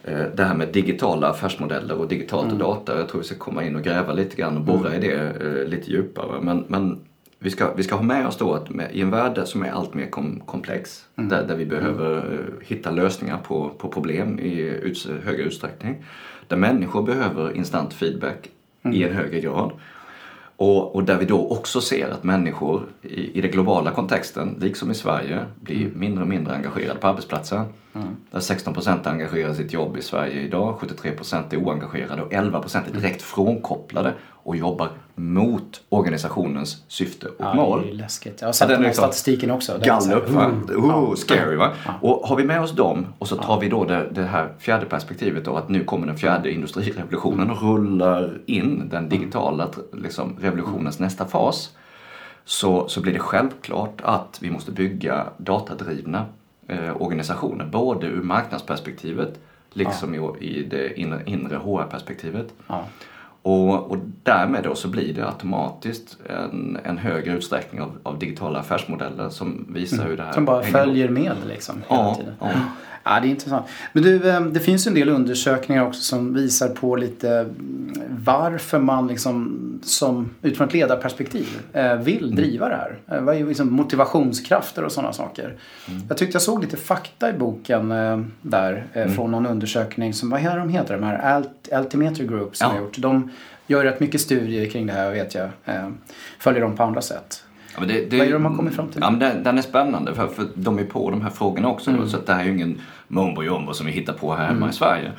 eh, 0.04 0.24
det 0.36 0.44
här 0.44 0.54
med 0.54 0.68
digitala 0.68 1.28
affärsmodeller 1.28 1.96
och 1.96 2.08
digitalt 2.08 2.60
data. 2.60 2.98
Jag 2.98 3.10
tror 3.10 3.22
vi 3.22 3.28
ska 3.28 3.36
komma 3.36 3.64
in 3.64 3.76
och 3.76 3.84
gräva 3.84 4.14
lite 4.14 4.36
grann 4.36 4.58
och 4.58 4.64
borra 4.64 4.96
i 4.96 5.00
det 5.00 5.14
eh, 5.14 5.68
lite 5.68 5.92
djupare. 5.92 6.42
Men, 6.42 6.66
men 6.68 7.00
vi, 7.46 7.52
ska, 7.52 7.74
vi 7.74 7.84
ska 7.84 7.96
ha 7.96 8.04
med 8.04 8.28
oss 8.28 8.38
då 8.38 8.54
att 8.54 8.70
med, 8.70 8.92
i 8.92 9.02
en 9.02 9.10
värld 9.10 9.42
som 9.46 9.64
är 9.64 9.72
allt 9.72 9.94
mer 9.94 10.10
kom, 10.10 10.40
komplex. 10.46 11.06
Där, 11.16 11.48
där 11.48 11.56
vi 11.56 11.66
behöver 11.66 12.18
eh, 12.18 12.68
hitta 12.68 12.92
lösningar 12.92 13.38
på, 13.38 13.70
på 13.70 13.90
problem 13.90 14.40
i 14.40 14.60
ut, 14.60 15.08
högre 15.24 15.44
utsträckning. 15.44 16.06
Där 16.48 16.58
människor 16.58 17.04
behöver 17.04 17.58
instant 17.58 17.94
feedback 17.94 18.50
i 18.94 19.04
en 19.04 19.14
högre 19.14 19.40
grad. 19.40 19.72
Och, 20.58 20.96
och 20.96 21.04
där 21.04 21.18
vi 21.18 21.26
då 21.26 21.50
också 21.50 21.82
ser 21.82 22.10
att 22.10 22.24
människor 22.24 22.84
i, 23.02 23.38
i 23.38 23.42
den 23.42 23.52
globala 23.52 23.92
kontexten, 23.92 24.58
liksom 24.62 24.92
i 24.92 24.96
Sverige, 24.96 25.46
blir 25.62 25.90
mindre 25.96 26.22
och 26.22 26.30
mindre 26.30 26.56
engagerade 26.56 27.00
på 27.00 27.08
arbetsplatsen. 27.08 27.66
Där 28.32 28.40
16% 28.40 29.10
engagerar 29.10 29.52
i 29.52 29.56
sitt 29.56 29.74
jobb 29.74 29.98
i 29.98 30.02
Sverige 30.02 30.42
idag, 30.42 30.80
73% 30.80 31.54
är 31.54 31.58
oengagerade 31.58 32.22
och 32.22 32.32
11% 32.32 32.90
är 32.90 32.94
direkt 32.94 33.22
frånkopplade 33.22 34.14
och 34.24 34.56
jobbar 34.56 34.90
mot 35.16 35.82
organisationens 35.90 36.84
syfte 36.88 37.28
och 37.28 37.36
Ja, 37.38 37.54
mål. 37.54 37.82
det 37.82 37.90
är 37.90 37.94
läskigt. 37.94 38.42
Jag 38.42 38.48
har 38.48 38.54
sett 38.54 38.68
den 38.68 38.76
den 38.76 38.82
är 38.82 38.88
här 38.88 38.94
statistiken 38.94 39.52
också. 39.52 39.80
Gallup, 39.84 40.30
va? 40.30 40.52
uh, 40.70 40.86
Oh, 40.86 41.16
scary 41.16 41.56
va? 41.56 41.72
Och 42.02 42.28
har 42.28 42.36
vi 42.36 42.44
med 42.44 42.62
oss 42.62 42.72
dem 42.72 43.06
och 43.20 43.28
så 43.28 43.36
tar 43.36 43.60
vi 43.60 43.70
då 43.70 43.86
det, 43.86 44.10
det 44.12 44.24
här 44.24 44.50
fjärde 44.60 44.86
perspektivet 44.86 45.46
då 45.46 45.56
att 45.56 45.70
nu 45.70 45.84
kommer 45.84 46.08
den 46.08 46.18
fjärde 46.18 46.52
industrirevolutionen 46.52 47.52
och 47.52 47.62
rullar 47.62 48.40
in 48.46 48.90
den 48.90 49.10
digitala 49.10 49.70
liksom, 49.94 50.38
revolutionens 50.42 51.00
nästa 51.00 51.26
fas. 51.26 51.72
Så, 52.46 52.88
så 52.88 53.02
blir 53.02 53.14
det 53.14 53.20
självklart 53.20 54.02
att 54.04 54.38
vi 54.42 54.52
måste 54.52 54.72
bygga 54.72 55.28
datadrivna 55.38 56.26
eh, 56.68 57.02
organisationer. 57.02 57.66
Både 57.66 58.08
ur 58.08 58.22
marknadsperspektivet 58.22 59.40
liksom 59.74 60.16
i, 60.16 60.46
i 60.46 60.64
det 60.64 61.00
inre, 61.00 61.22
inre 61.26 61.56
HR-perspektivet. 61.56 62.54
Och, 63.46 63.92
och 63.92 63.98
därmed 64.24 64.64
då 64.64 64.76
så 64.76 64.88
blir 64.88 65.14
det 65.14 65.26
automatiskt 65.28 66.18
en, 66.30 66.80
en 66.84 66.98
högre 66.98 67.34
utsträckning 67.34 67.82
av, 67.82 67.92
av 68.04 68.20
digitala 68.20 68.60
affärsmodeller 68.60 69.30
som 69.30 69.66
visar 69.70 70.06
hur 70.06 70.18
det 70.18 70.24
här 70.24 70.32
Som 70.32 70.46
bara 70.46 70.64
följer 70.64 71.10
med 71.10 71.36
liksom 71.48 71.76
hela 71.90 72.02
Ja, 72.02 72.16
tiden. 72.16 72.34
ja. 72.40 72.48
Ja, 73.08 73.20
det 73.20 73.28
är 73.28 73.30
intressant. 73.30 73.66
Men 73.94 74.04
du, 74.04 74.30
eh, 74.30 74.42
det 74.42 74.60
finns 74.60 74.88
ju 74.88 74.90
en 74.90 74.96
del 74.96 75.10
undersökningar 75.10 75.88
också 75.88 76.02
som 76.02 76.34
visar 76.34 76.70
på 76.70 76.96
lite 76.96 77.30
mm, 77.40 77.94
varför 78.26 78.80
man 78.80 79.08
liksom 79.08 79.60
som 79.84 80.30
utifrån 80.42 80.68
ett 80.68 80.74
ledarperspektiv 80.74 81.48
eh, 81.74 81.96
vill 81.96 82.24
Mm. 82.24 82.36
driva 82.36 82.70
det 82.70 82.76
här. 82.76 82.98
Eh, 83.18 83.22
Vad 83.24 83.36
är 83.36 83.46
liksom 83.46 83.74
motivationskrafter 83.74 84.84
och 84.84 84.92
sådana 84.92 85.14
saker. 85.14 85.54
Mm. 85.90 86.02
Jag 86.10 86.18
tyckte 86.18 86.36
jag 86.36 86.42
såg 86.42 86.62
lite 86.62 86.78
fakta 86.78 87.30
i 87.30 87.34
boken 87.34 87.90
där 88.42 88.86
Mm. 88.94 89.12
från 89.14 89.32
någon 89.32 89.46
undersökning 89.46 90.14
som, 90.14 90.30
vad 90.30 90.40
heter 90.40 90.58
de 90.58 90.70
heter, 90.70 90.94
de 90.98 91.04
här 91.04 91.18
Alt, 91.18 91.72
Altimeter 91.74 92.24
Group 92.24 92.56
som 92.58 92.68
Ja. 92.68 92.74
har 92.74 92.80
gjort. 92.80 92.98
De 92.98 93.32
gör 93.68 93.84
rätt 93.84 94.00
mycket 94.00 94.22
studier 94.22 94.70
kring 94.70 94.88
det 94.88 94.94
här 94.94 95.12
vet 95.12 95.36
jag. 95.36 95.50
Följer 96.40 96.62
dem 96.62 96.76
på 96.76 96.84
andra 96.84 97.02
sätt. 97.02 97.44
Ja, 97.80 97.86
det, 97.86 97.94
det, 98.10 98.18
Vad 98.18 98.28
är 98.28 98.32
det 98.32 98.34
de 98.34 98.46
har 98.46 98.56
kommit 98.56 98.74
fram 98.76 98.88
till? 98.88 99.02
Ja, 99.02 99.10
den, 99.10 99.44
den 99.44 99.58
är 99.58 99.62
spännande 99.62 100.14
för, 100.16 100.28
för 100.28 100.46
de 100.56 100.80
är 100.80 100.84
på 100.84 101.10
de 101.12 101.22
här 101.22 101.30
frågorna 101.30 101.68
också. 101.70 101.90
Mm. 101.90 102.02
Då, 102.02 102.08
så 102.08 102.18
det 102.26 102.34
här 102.34 102.40
är 102.42 102.46
ju 102.46 102.52
ingen 102.52 102.82
mumbo 103.08 103.44
jumbo 103.44 103.74
som 103.74 103.86
vi 103.86 103.92
hittar 103.92 104.14
på 104.14 104.36
här 104.36 104.48
hemma 104.48 104.70
i 104.70 104.74
Sverige. 104.74 105.12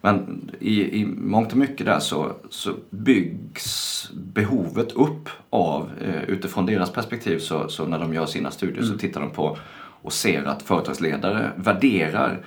Men 0.00 0.50
i, 0.60 1.00
i 1.00 1.06
mångt 1.06 1.52
och 1.52 1.58
mycket 1.58 1.86
där 1.86 1.98
så, 1.98 2.32
så 2.50 2.72
byggs 2.90 4.10
behovet 4.12 4.92
upp 4.92 5.28
av, 5.50 5.90
eh, 6.00 6.22
utifrån 6.22 6.66
deras 6.66 6.90
perspektiv, 6.90 7.38
så, 7.38 7.68
så 7.68 7.86
när 7.86 7.98
de 7.98 8.14
gör 8.14 8.26
sina 8.26 8.50
studier 8.50 8.78
Mm. 8.82 8.92
så 8.92 8.98
tittar 8.98 9.20
de 9.20 9.30
på 9.30 9.56
och 10.02 10.12
ser 10.12 10.44
att 10.44 10.62
företagsledare 10.62 11.50
värderar 11.56 12.40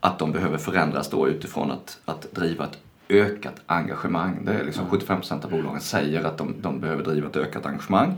att 0.00 0.18
de 0.18 0.32
behöver 0.32 0.58
förändras 0.58 1.10
då 1.10 1.28
utifrån 1.28 1.70
att, 1.70 1.98
att 2.04 2.34
driva 2.34 2.64
ett 2.64 2.78
ökat 3.08 3.60
engagemang. 3.66 4.44
Det 4.44 4.52
är 4.52 4.64
liksom 4.64 4.86
75% 4.86 5.44
av 5.44 5.50
bolagen 5.50 5.80
säger 5.80 6.24
att 6.24 6.38
de, 6.38 6.54
de 6.60 6.80
behöver 6.80 7.04
driva 7.04 7.28
ett 7.28 7.36
ökat 7.36 7.66
engagemang. 7.66 8.14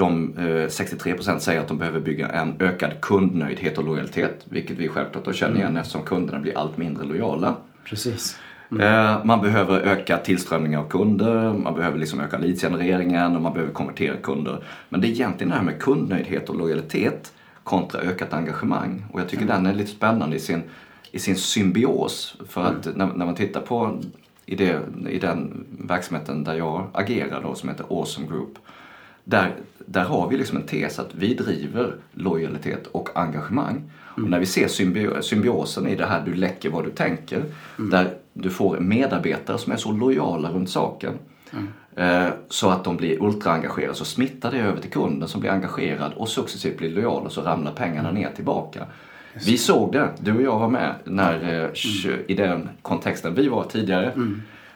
De, 0.00 0.34
eh, 0.38 0.68
63% 0.68 1.38
säger 1.42 1.60
att 1.60 1.68
de 1.68 1.78
behöver 1.78 2.00
bygga 2.00 2.28
en 2.28 2.54
ökad 2.58 3.00
kundnöjdhet 3.00 3.78
och 3.78 3.84
lojalitet, 3.84 4.44
vilket 4.44 4.78
vi 4.78 4.88
självklart 4.88 5.24
då 5.24 5.32
känner 5.32 5.56
igen 5.56 5.76
eftersom 5.76 6.02
kunderna 6.02 6.38
blir 6.38 6.58
allt 6.58 6.76
mindre 6.76 7.04
lojala. 7.04 7.56
Precis. 7.84 8.38
Eh, 8.80 9.24
Man 9.24 9.40
behöver 9.40 9.80
öka 9.80 10.16
tillströmningen 10.16 10.80
av 10.80 10.88
kunder, 10.88 11.52
man 11.52 11.74
behöver 11.74 11.98
liksom 11.98 12.20
öka 12.20 12.38
leadsgenereringen 12.38 13.36
och 13.36 13.42
man 13.42 13.52
behöver 13.52 13.72
konvertera 13.72 14.16
kunder. 14.16 14.64
Men 14.88 15.00
det 15.00 15.06
är 15.06 15.10
egentligen 15.10 15.48
det 15.48 15.56
här 15.56 15.64
med 15.64 15.82
kundnöjdhet 15.82 16.48
och 16.48 16.56
lojalitet 16.56 17.32
kontra 17.64 18.00
ökat 18.00 18.32
engagemang. 18.32 19.04
Och 19.12 19.20
jag 19.20 19.28
tycker 19.28 19.46
den 19.46 19.66
är 19.66 19.74
lite 19.74 19.90
spännande 19.90 20.36
i 20.36 20.40
sin, 20.40 20.62
i 21.12 21.18
sin 21.18 21.36
symbios. 21.36 22.36
För 22.48 22.64
att 22.64 22.96
när, 22.96 23.06
när 23.06 23.26
man 23.26 23.34
tittar 23.34 23.60
på 23.60 24.00
i, 24.46 24.56
det, 24.56 24.80
i 25.08 25.18
den 25.18 25.66
verksamheten 25.88 26.44
där 26.44 26.54
jag 26.54 26.86
agerar 26.92 27.42
då, 27.42 27.54
som 27.54 27.68
heter 27.68 27.84
Awesome 27.90 28.26
Group. 28.26 28.58
Där, 29.24 29.52
där 29.86 30.04
har 30.04 30.28
vi 30.28 30.36
liksom 30.36 30.56
en 30.56 30.62
tes 30.66 30.98
att 30.98 31.14
vi 31.14 31.34
driver 31.34 31.94
lojalitet 32.12 32.86
och 32.86 33.08
engagemang. 33.14 33.90
Och 34.06 34.22
när 34.30 34.38
vi 34.40 34.46
ser 34.46 34.66
symbi- 34.68 35.20
symbiosen 35.20 35.86
i 35.88 35.96
det 35.96 36.06
här, 36.06 36.22
du 36.26 36.34
läcker 36.34 36.70
vad 36.70 36.84
du 36.84 36.90
tänker, 36.90 37.42
där 37.76 38.14
du 38.32 38.50
får 38.50 38.78
medarbetare 38.78 39.58
som 39.58 39.72
är 39.72 39.76
så 39.76 39.92
lojala 39.92 40.50
runt 40.52 40.70
saken. 40.70 41.12
Eh, 41.96 42.28
så 42.48 42.68
att 42.70 42.84
de 42.84 42.96
blir 42.96 43.22
ultraengagerade, 43.22 43.94
så 43.94 44.04
smittar 44.04 44.50
det 44.50 44.58
över 44.58 44.80
till 44.80 44.90
kunden 44.90 45.28
som 45.28 45.40
blir 45.40 45.50
engagerad 45.50 46.12
och 46.16 46.28
successivt 46.28 46.78
blir 46.78 46.90
lojal 46.90 47.26
och 47.26 47.32
så 47.32 47.40
ramlar 47.42 47.72
pengarna 47.72 48.10
ner 48.12 48.30
tillbaka. 48.36 48.86
Vi 49.46 49.58
såg 49.58 49.92
det, 49.92 50.08
du 50.20 50.36
och 50.36 50.42
jag 50.42 50.58
var 50.58 50.68
med, 50.68 50.94
när, 51.04 51.34
eh, 51.34 51.68
tj- 51.70 52.16
i 52.28 52.34
den 52.34 52.68
kontexten 52.82 53.34
vi 53.34 53.48
var 53.48 53.64
tidigare. 53.64 54.12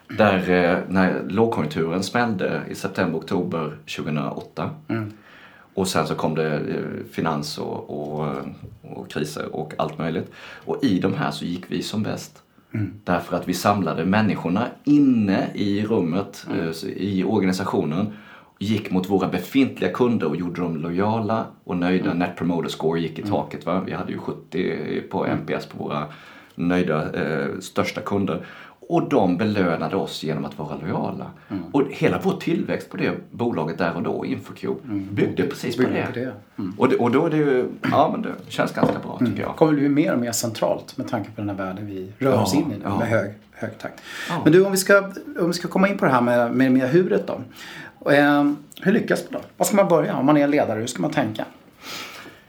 Där 0.09 0.51
eh, 0.51 0.79
när 0.89 1.23
lågkonjunkturen 1.29 2.03
smällde 2.03 2.63
i 2.71 2.75
september-oktober 2.75 3.77
2008. 3.97 4.71
Och 5.75 5.89
sen 5.89 6.07
så 6.07 6.15
kom 6.15 6.35
det 6.35 6.55
eh, 6.55 7.07
finans 7.11 7.59
och, 7.59 7.91
och, 7.91 8.29
och 8.83 9.11
kriser 9.11 9.55
och 9.55 9.73
allt 9.79 9.99
möjligt. 9.99 10.33
Och 10.65 10.85
i 10.85 10.99
de 10.99 11.15
här 11.15 11.31
så 11.31 11.45
gick 11.45 11.65
vi 11.69 11.83
som 11.83 12.03
bäst. 12.03 12.43
Därför 13.05 13.37
att 13.37 13.49
vi 13.49 13.55
samlade 13.55 14.05
människorna 14.05 14.67
inne 14.85 15.51
i 15.55 15.87
rummet, 15.87 16.47
eh, 16.51 16.89
i 16.89 17.25
organisationen. 17.25 18.13
Gick 18.59 18.91
mot 18.91 19.11
våra 19.11 19.29
befintliga 19.29 19.93
kunder 19.93 20.29
och 20.29 20.37
gjorde 20.37 20.61
dem 20.61 20.77
lojala 20.77 21.47
och 21.65 21.77
nöjda. 21.77 22.15
Net 22.15 22.37
promoter 22.37 22.69
score 22.69 23.01
gick 23.01 23.19
i 23.19 23.23
taket. 23.23 23.67
Va? 23.67 23.83
Vi 23.87 23.93
hade 23.93 24.13
ju 24.13 24.19
70 24.19 25.01
på 25.11 25.27
NPS 25.27 25.67
på 25.67 25.85
våra 25.85 26.07
nöjda 26.55 27.13
eh, 27.13 27.59
största 27.61 28.01
kunder. 28.01 28.47
Och 28.89 29.09
de 29.09 29.37
belönade 29.37 29.97
oss 29.97 30.23
genom 30.23 30.45
att 30.45 30.59
vara 30.59 30.77
lojala. 30.83 31.27
Och 31.73 31.83
hela 31.91 32.21
vår 32.23 32.33
tillväxt 32.37 32.91
på 32.91 32.97
det 32.97 33.13
bolaget 33.31 33.79
där 33.79 33.97
och 33.97 34.03
då, 34.03 34.25
Infocube, 34.27 34.81
byggde 35.11 35.43
precis 35.43 35.77
Byggde 35.77 36.01
på 36.03 36.07
på 36.13 36.19
det. 36.19 36.33
det. 36.57 36.63
Och, 36.79 36.89
det, 36.89 36.97
och 36.97 37.11
då 37.11 37.27
är 37.27 37.31
det 37.31 37.37
ju, 37.37 37.69
ja 37.91 38.09
men 38.13 38.23
det 38.23 38.33
känns 38.49 38.73
ganska 38.73 38.99
bra 38.99 39.19
tycker 39.19 39.43
jag. 39.43 39.57
kommer 39.57 39.73
bli 39.73 39.89
mer 39.89 40.13
och 40.13 40.19
mer 40.19 40.33
centralt 40.33 40.97
med 40.97 41.09
tanke 41.09 41.31
på 41.31 41.41
den 41.41 41.49
här 41.51 41.57
världen 41.57 41.87
vi 41.87 42.13
rör 42.19 42.33
Ja, 42.33 42.43
oss 42.43 42.55
in 42.55 42.61
i 42.61 42.65
nu 42.69 42.81
ja. 42.85 42.99
med 42.99 43.09
hög, 43.09 43.31
hög 43.53 43.79
takt. 43.79 44.01
Ja. 44.29 44.41
Men 44.45 44.53
du, 44.53 44.65
om 44.65 44.73
vi, 44.73 44.79
ska, 44.79 44.99
om 45.41 45.47
vi 45.47 45.53
ska 45.53 45.69
komma 45.69 45.89
in 45.89 45.99
på 45.99 46.05
det 46.05 46.11
här 46.11 46.21
med, 46.21 46.53
med, 46.55 46.73
med 46.73 46.89
huret 46.91 47.27
då. 47.27 47.41
Eh, 48.11 48.45
hur 48.83 48.93
lyckas 48.93 49.25
man 49.31 49.41
då? 49.41 49.47
Var 49.57 49.67
ska 49.67 49.77
man 49.77 49.89
börja? 49.89 50.17
Om 50.17 50.27
man 50.27 50.37
är 50.37 50.49
ledare, 50.49 50.79
hur 50.81 50.87
ska 50.87 51.03
man 51.03 51.11
tänka? 51.11 51.45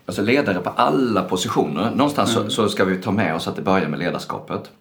Alltså 0.06 0.22
ledare 0.22 0.60
på 0.60 0.70
alla 0.70 1.22
positioner. 1.24 1.92
Någonstans 1.96 2.34
så, 2.34 2.50
så 2.50 2.70
ska 2.70 2.86
vi 2.86 2.98
ta 2.98 3.12
med 3.12 3.36
oss 3.36 3.48
att 3.48 3.56
det 3.56 3.62
börjar 3.62 3.88
med 3.88 4.00
ledarskapet. 4.00 4.72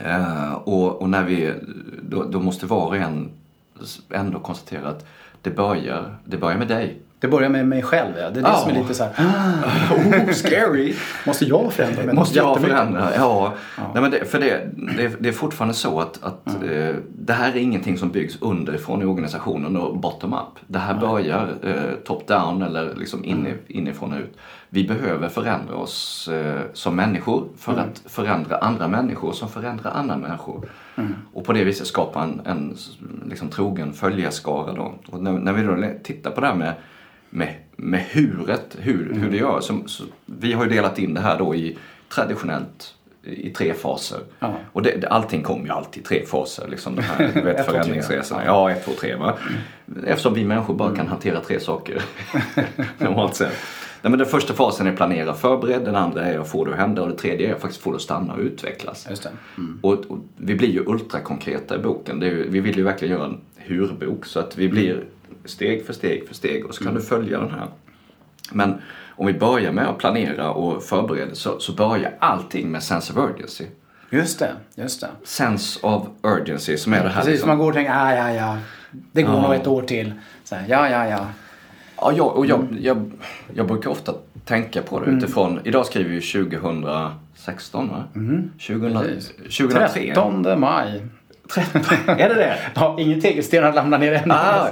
Eh, 0.00 0.52
och, 0.52 1.02
och 1.02 1.10
när 1.10 1.24
vi, 1.24 1.54
då, 2.02 2.24
då 2.24 2.40
måste 2.40 2.66
var 2.66 2.86
och 2.86 2.96
en 2.96 3.30
ändå 4.10 4.38
konstatera 4.38 4.88
att 4.88 5.06
det 5.42 5.50
börjar, 5.50 6.16
det 6.24 6.36
börjar 6.36 6.58
med 6.58 6.68
dig. 6.68 6.98
Det 7.20 7.28
börjar 7.28 7.48
med 7.48 7.68
mig 7.68 7.82
själv. 7.82 8.12
Ja. 8.18 8.30
Det 8.30 8.40
är 8.40 8.42
det 8.42 8.48
Ja. 8.48 8.54
som 8.56 8.70
är 8.70 8.74
lite 8.74 8.94
så 8.94 9.04
här. 9.04 9.12
Oh, 10.26 10.32
scary! 10.32 10.94
Måste 11.26 11.44
jag 11.44 11.72
förändra 11.72 12.02
mig? 12.02 12.14
Måste 12.14 12.38
jag 12.38 12.60
förändra? 12.60 13.08
Ja. 13.16 13.52
Nej, 13.76 14.02
men 14.02 14.10
det, 14.10 14.24
för 14.24 14.40
det, 14.40 14.68
det, 14.96 15.16
det 15.20 15.28
är 15.28 15.32
fortfarande 15.32 15.74
så 15.74 16.00
att, 16.00 16.22
att 16.22 16.46
eh, 16.48 16.94
det 17.18 17.32
här 17.32 17.52
är 17.52 17.56
ingenting 17.56 17.98
som 17.98 18.10
byggs 18.10 18.38
underifrån 18.42 19.02
i 19.02 19.04
organisationen 19.04 19.76
och 19.76 19.98
bottom 19.98 20.32
up. 20.32 20.58
Det 20.66 20.78
här 20.78 20.94
börjar 20.94 21.48
eh, 21.62 21.74
top 22.04 22.26
down 22.26 22.62
eller 22.62 22.94
liksom 22.94 23.24
in, 23.24 23.54
inifrån 23.66 24.12
och 24.12 24.18
ut. 24.18 24.36
Vi 24.68 24.88
behöver 24.88 25.28
förändra 25.28 25.74
oss 25.74 26.28
eh, 26.32 26.60
som 26.72 26.96
människor 26.96 27.48
för 27.58 27.72
att 27.72 28.02
förändra 28.06 28.58
andra 28.58 28.88
människor 28.88 29.32
som 29.32 29.48
förändrar 29.48 29.90
andra 29.90 30.16
människor. 30.16 30.68
Och 31.32 31.44
på 31.44 31.52
det 31.52 31.64
viset 31.64 31.86
skapa 31.86 32.22
en, 32.22 32.40
en 32.44 32.76
liksom, 33.28 33.48
trogen 33.48 33.92
följarskara. 33.92 34.72
Då. 34.72 34.94
Och 35.10 35.22
när, 35.22 35.32
när 35.32 35.52
vi 35.52 35.62
då 35.62 35.98
tittar 36.04 36.30
på 36.30 36.40
det 36.40 36.46
här 36.46 36.54
med 36.54 36.72
med, 37.36 37.54
med 37.76 38.04
huret, 38.10 38.76
hur, 38.80 39.14
hur 39.14 39.30
det 39.30 39.36
gör. 39.36 39.60
Så, 39.60 39.82
så, 39.86 40.04
vi 40.26 40.52
har 40.52 40.64
ju 40.64 40.70
delat 40.70 40.98
in 40.98 41.14
det 41.14 41.20
här 41.20 41.38
då 41.38 41.54
i 41.54 41.78
traditionellt 42.08 42.94
i 43.22 43.50
tre 43.50 43.74
faser. 43.74 44.18
Ja. 44.38 44.54
Och 44.72 44.82
det, 44.82 45.04
allting 45.06 45.42
kommer 45.42 45.64
ju 45.64 45.70
alltid 45.70 46.02
i 46.02 46.06
tre 46.06 46.26
faser. 46.26 46.68
Liksom 46.68 46.96
de 46.96 47.02
här 47.02 47.30
du 47.34 47.40
vet, 47.40 47.66
förändringsresorna. 47.66 48.44
Ja, 48.44 48.70
ett, 48.70 48.84
två, 48.84 48.92
tre. 49.00 49.14
Va? 49.14 49.34
Eftersom 50.06 50.34
vi 50.34 50.44
människor 50.44 50.74
bara 50.74 50.96
kan 50.96 51.06
hantera 51.06 51.40
tre 51.40 51.60
saker 51.60 52.02
normalt 52.98 53.34
sett. 53.34 53.52
Nej, 54.02 54.10
men 54.10 54.18
den 54.18 54.28
första 54.28 54.54
fasen 54.54 54.86
är 54.86 54.96
planera 54.96 55.30
och 55.30 55.38
förbered, 55.38 55.84
den 55.84 55.96
andra 55.96 56.24
är 56.24 56.38
att 56.38 56.50
få 56.50 56.64
det 56.64 56.72
att 56.72 56.78
hända 56.78 57.02
och 57.02 57.08
det 57.08 57.16
tredje 57.16 57.48
är 57.50 57.54
att 57.54 57.60
faktiskt 57.60 57.82
få 57.82 57.90
det 57.90 57.96
att 57.96 58.02
stanna 58.02 58.32
och 58.32 58.40
utvecklas. 58.40 59.06
Just 59.10 59.22
det. 59.22 59.30
Och, 59.80 59.92
och 59.92 60.18
vi 60.36 60.54
blir 60.54 60.70
ju 60.70 60.84
ultrakonkreta 60.86 61.74
i 61.74 61.78
boken. 61.78 62.22
Ju, 62.22 62.50
vi 62.50 62.60
vill 62.60 62.76
ju 62.76 62.82
verkligen 62.82 63.14
göra 63.14 63.26
en 63.26 63.40
hurbok 63.66 64.26
så 64.26 64.40
att 64.40 64.58
vi 64.58 64.68
blir 64.68 65.04
steg 65.44 65.86
för 65.86 65.92
steg 65.92 66.28
för 66.28 66.34
steg 66.34 66.66
och 66.66 66.74
så 66.74 66.84
kan 66.84 66.94
du 66.94 67.00
följa 67.00 67.38
den 67.40 67.50
här. 67.50 67.66
Men 68.52 68.74
om 69.10 69.26
vi 69.26 69.32
börjar 69.34 69.72
med 69.72 69.88
att 69.88 69.98
planera 69.98 70.50
och 70.50 70.82
förbereda 70.82 71.34
så, 71.34 71.58
så 71.60 71.72
börjar 71.72 72.12
allting 72.18 72.68
med 72.72 72.82
sense 72.82 73.12
of 73.12 73.18
urgency. 73.30 73.64
Just 74.10 74.38
det. 74.38 74.52
Just 74.74 75.00
det. 75.00 75.08
Sense 75.24 75.80
of 75.86 76.06
urgency 76.22 76.76
som 76.76 76.92
är 76.94 77.02
det 77.02 77.08
här 77.08 77.14
Precis, 77.16 77.30
liksom- 77.32 77.48
man 77.48 77.58
går 77.58 77.68
och 77.68 77.74
tänker, 77.74 77.92
ah, 77.92 78.14
ja, 78.14 78.32
ja. 78.32 78.58
Det 79.12 79.22
går 79.22 79.34
Ja. 79.34 79.42
nog 79.42 79.54
ett 79.54 79.66
år 79.66 79.82
till. 79.82 80.12
Så 80.44 80.54
här, 80.54 80.64
ja, 80.68 80.88
ja, 80.90 81.06
ja. 81.08 81.26
Ja, 81.96 82.12
jag, 82.16 82.36
och 82.36 82.46
jag, 82.46 82.76
jag, 82.80 83.10
jag 83.54 83.66
brukar 83.66 83.90
ofta 83.90 84.14
tänka 84.44 84.82
på 84.82 85.00
det 85.00 85.06
Mm. 85.06 85.18
utifrån, 85.18 85.60
idag 85.64 85.86
skriver 85.86 86.10
vi 86.10 86.20
2016 86.20 87.88
va? 87.88 88.04
2000, 88.58 88.96
Mm. 88.96 89.02
Precis. 89.02 89.32
2003. 89.58 89.88
13 90.14 90.60
maj. 90.60 91.06
Är 92.06 92.28
det 92.28 92.34
det? 92.34 92.56
Ja, 92.74 92.96
ingen 92.98 93.20
tegelstenar 93.20 93.72
ramlar 93.72 93.98
ner 93.98 94.12
än. 94.12 94.30
Ah, 94.30 94.66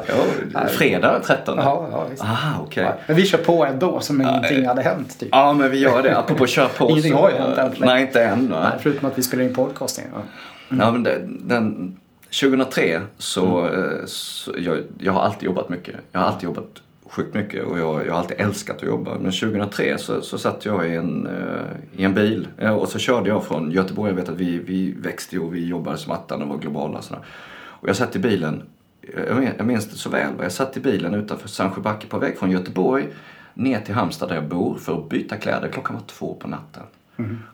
fredag 0.69 1.21
13? 1.25 1.59
Ja, 1.59 1.89
ja, 1.93 2.07
visst. 2.11 2.23
Ah, 2.25 2.61
okej. 2.63 2.85
Ja, 2.85 2.95
Men 3.07 3.17
vi 3.17 3.27
kör 3.27 3.39
på 3.39 3.65
ändå 3.67 4.01
som 4.01 4.21
ingenting 4.21 4.67
hade 4.67 4.83
hänt. 4.83 5.19
Typ. 5.21 5.29
Ja, 5.33 5.53
men 5.53 5.71
vi 5.71 5.79
gör 5.79 6.03
det. 6.03 6.19
Apropå 6.19 6.47
kör 6.47 6.69
på. 6.69 6.85
Ingenting 6.91 7.13
så- 7.13 7.19
har 7.19 7.31
ju 7.31 7.37
hänt 7.37 7.59
än. 7.59 7.73
Nej, 7.79 8.03
inte 8.03 8.25
än. 8.25 8.51
va? 8.51 8.61
Nej, 8.63 8.79
förutom 8.83 9.09
att 9.09 9.19
vi 9.19 9.23
spelar 9.23 9.45
in 9.45 9.55
podcasting. 9.55 10.05
Ja. 10.15 10.21
Ja, 10.79 10.91
men 10.93 11.03
det, 11.03 11.19
den, 11.27 11.97
2003 12.41 13.01
så, 13.19 13.61
Mm. 13.61 13.75
eh, 13.85 14.07
så 14.07 14.53
jag, 14.59 14.79
jag 14.99 15.13
har 15.13 15.23
alltid 15.23 15.43
jobbat 15.47 15.69
mycket. 15.69 15.95
Jag 16.13 16.21
har 16.21 16.27
alltid 16.27 16.45
jobbat 16.45 16.65
sjukt 17.15 17.35
mycket 17.35 17.65
och 17.65 17.79
jag, 17.79 18.07
jag 18.07 18.13
har 18.13 18.19
alltid 18.21 18.41
älskat 18.41 18.77
att 18.77 18.83
jobba. 18.83 19.11
Men 19.19 19.33
2003 19.33 19.99
så, 19.99 20.21
så 20.21 20.39
satt 20.39 20.65
jag 20.65 20.89
i 20.91 20.95
en, 20.97 21.27
eh, 21.27 22.01
i 22.01 22.05
en 22.05 22.15
bil 22.15 22.49
eh, 22.59 22.75
och 22.75 22.89
så 22.89 22.99
körde 22.99 23.29
jag 23.29 23.45
från 23.45 23.71
Göteborg. 23.71 24.11
Jag 24.11 24.17
vet 24.17 24.29
att 24.29 24.37
vi, 24.37 24.59
vi 24.59 24.93
växte 24.93 25.39
och 25.39 25.55
vi 25.55 25.67
jobbade 25.67 25.99
som 25.99 26.13
attan 26.13 26.43
och 26.43 26.49
var 26.49 26.59
globala. 26.59 26.99
Och, 26.99 27.05
sådär. 27.05 27.23
och 27.57 27.89
jag 27.89 27.97
satt 27.97 28.17
i 28.17 28.19
bilen, 28.19 28.63
jag 29.29 29.37
min- 29.39 29.51
jag 29.57 29.67
minns 29.67 29.91
det 29.91 29.97
så 29.97 30.11
väl. 30.11 30.33
Jag 30.43 30.53
satt 30.53 30.77
i 30.77 30.81
bilen 30.81 31.15
utanför 31.15 31.49
Sandsjöbacke 31.49 32.07
på 32.07 32.19
väg 32.19 32.39
från 32.39 32.51
Göteborg 32.51 33.09
ner 33.55 33.81
till 33.81 33.95
Halmstad 33.95 34.29
där 34.29 34.35
jag 34.35 34.49
bor 34.49 34.75
för 34.75 34.99
att 34.99 35.09
byta 35.09 35.37
kläder. 35.37 35.69
Klockan 35.69 35.97
var 35.97 36.03
två 36.07 36.35
på 36.35 36.49
natten. 36.49 36.83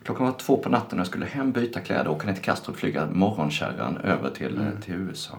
Klockan 0.04 0.26
var 0.26 0.32
två 0.32 0.56
på 0.56 0.68
natten 0.68 0.98
och 0.98 1.00
jag 1.00 1.06
skulle 1.06 1.26
hem, 1.26 1.52
byta 1.52 1.80
kläder, 1.80 2.08
åka 2.10 2.26
ner 2.26 2.34
till 2.34 2.42
Kastrup, 2.44 2.76
flyga 2.76 3.06
morgonkärran 3.12 3.96
över 3.96 4.30
till, 4.30 4.58
eh, 4.58 4.80
till 4.84 4.94
USA. 4.94 5.38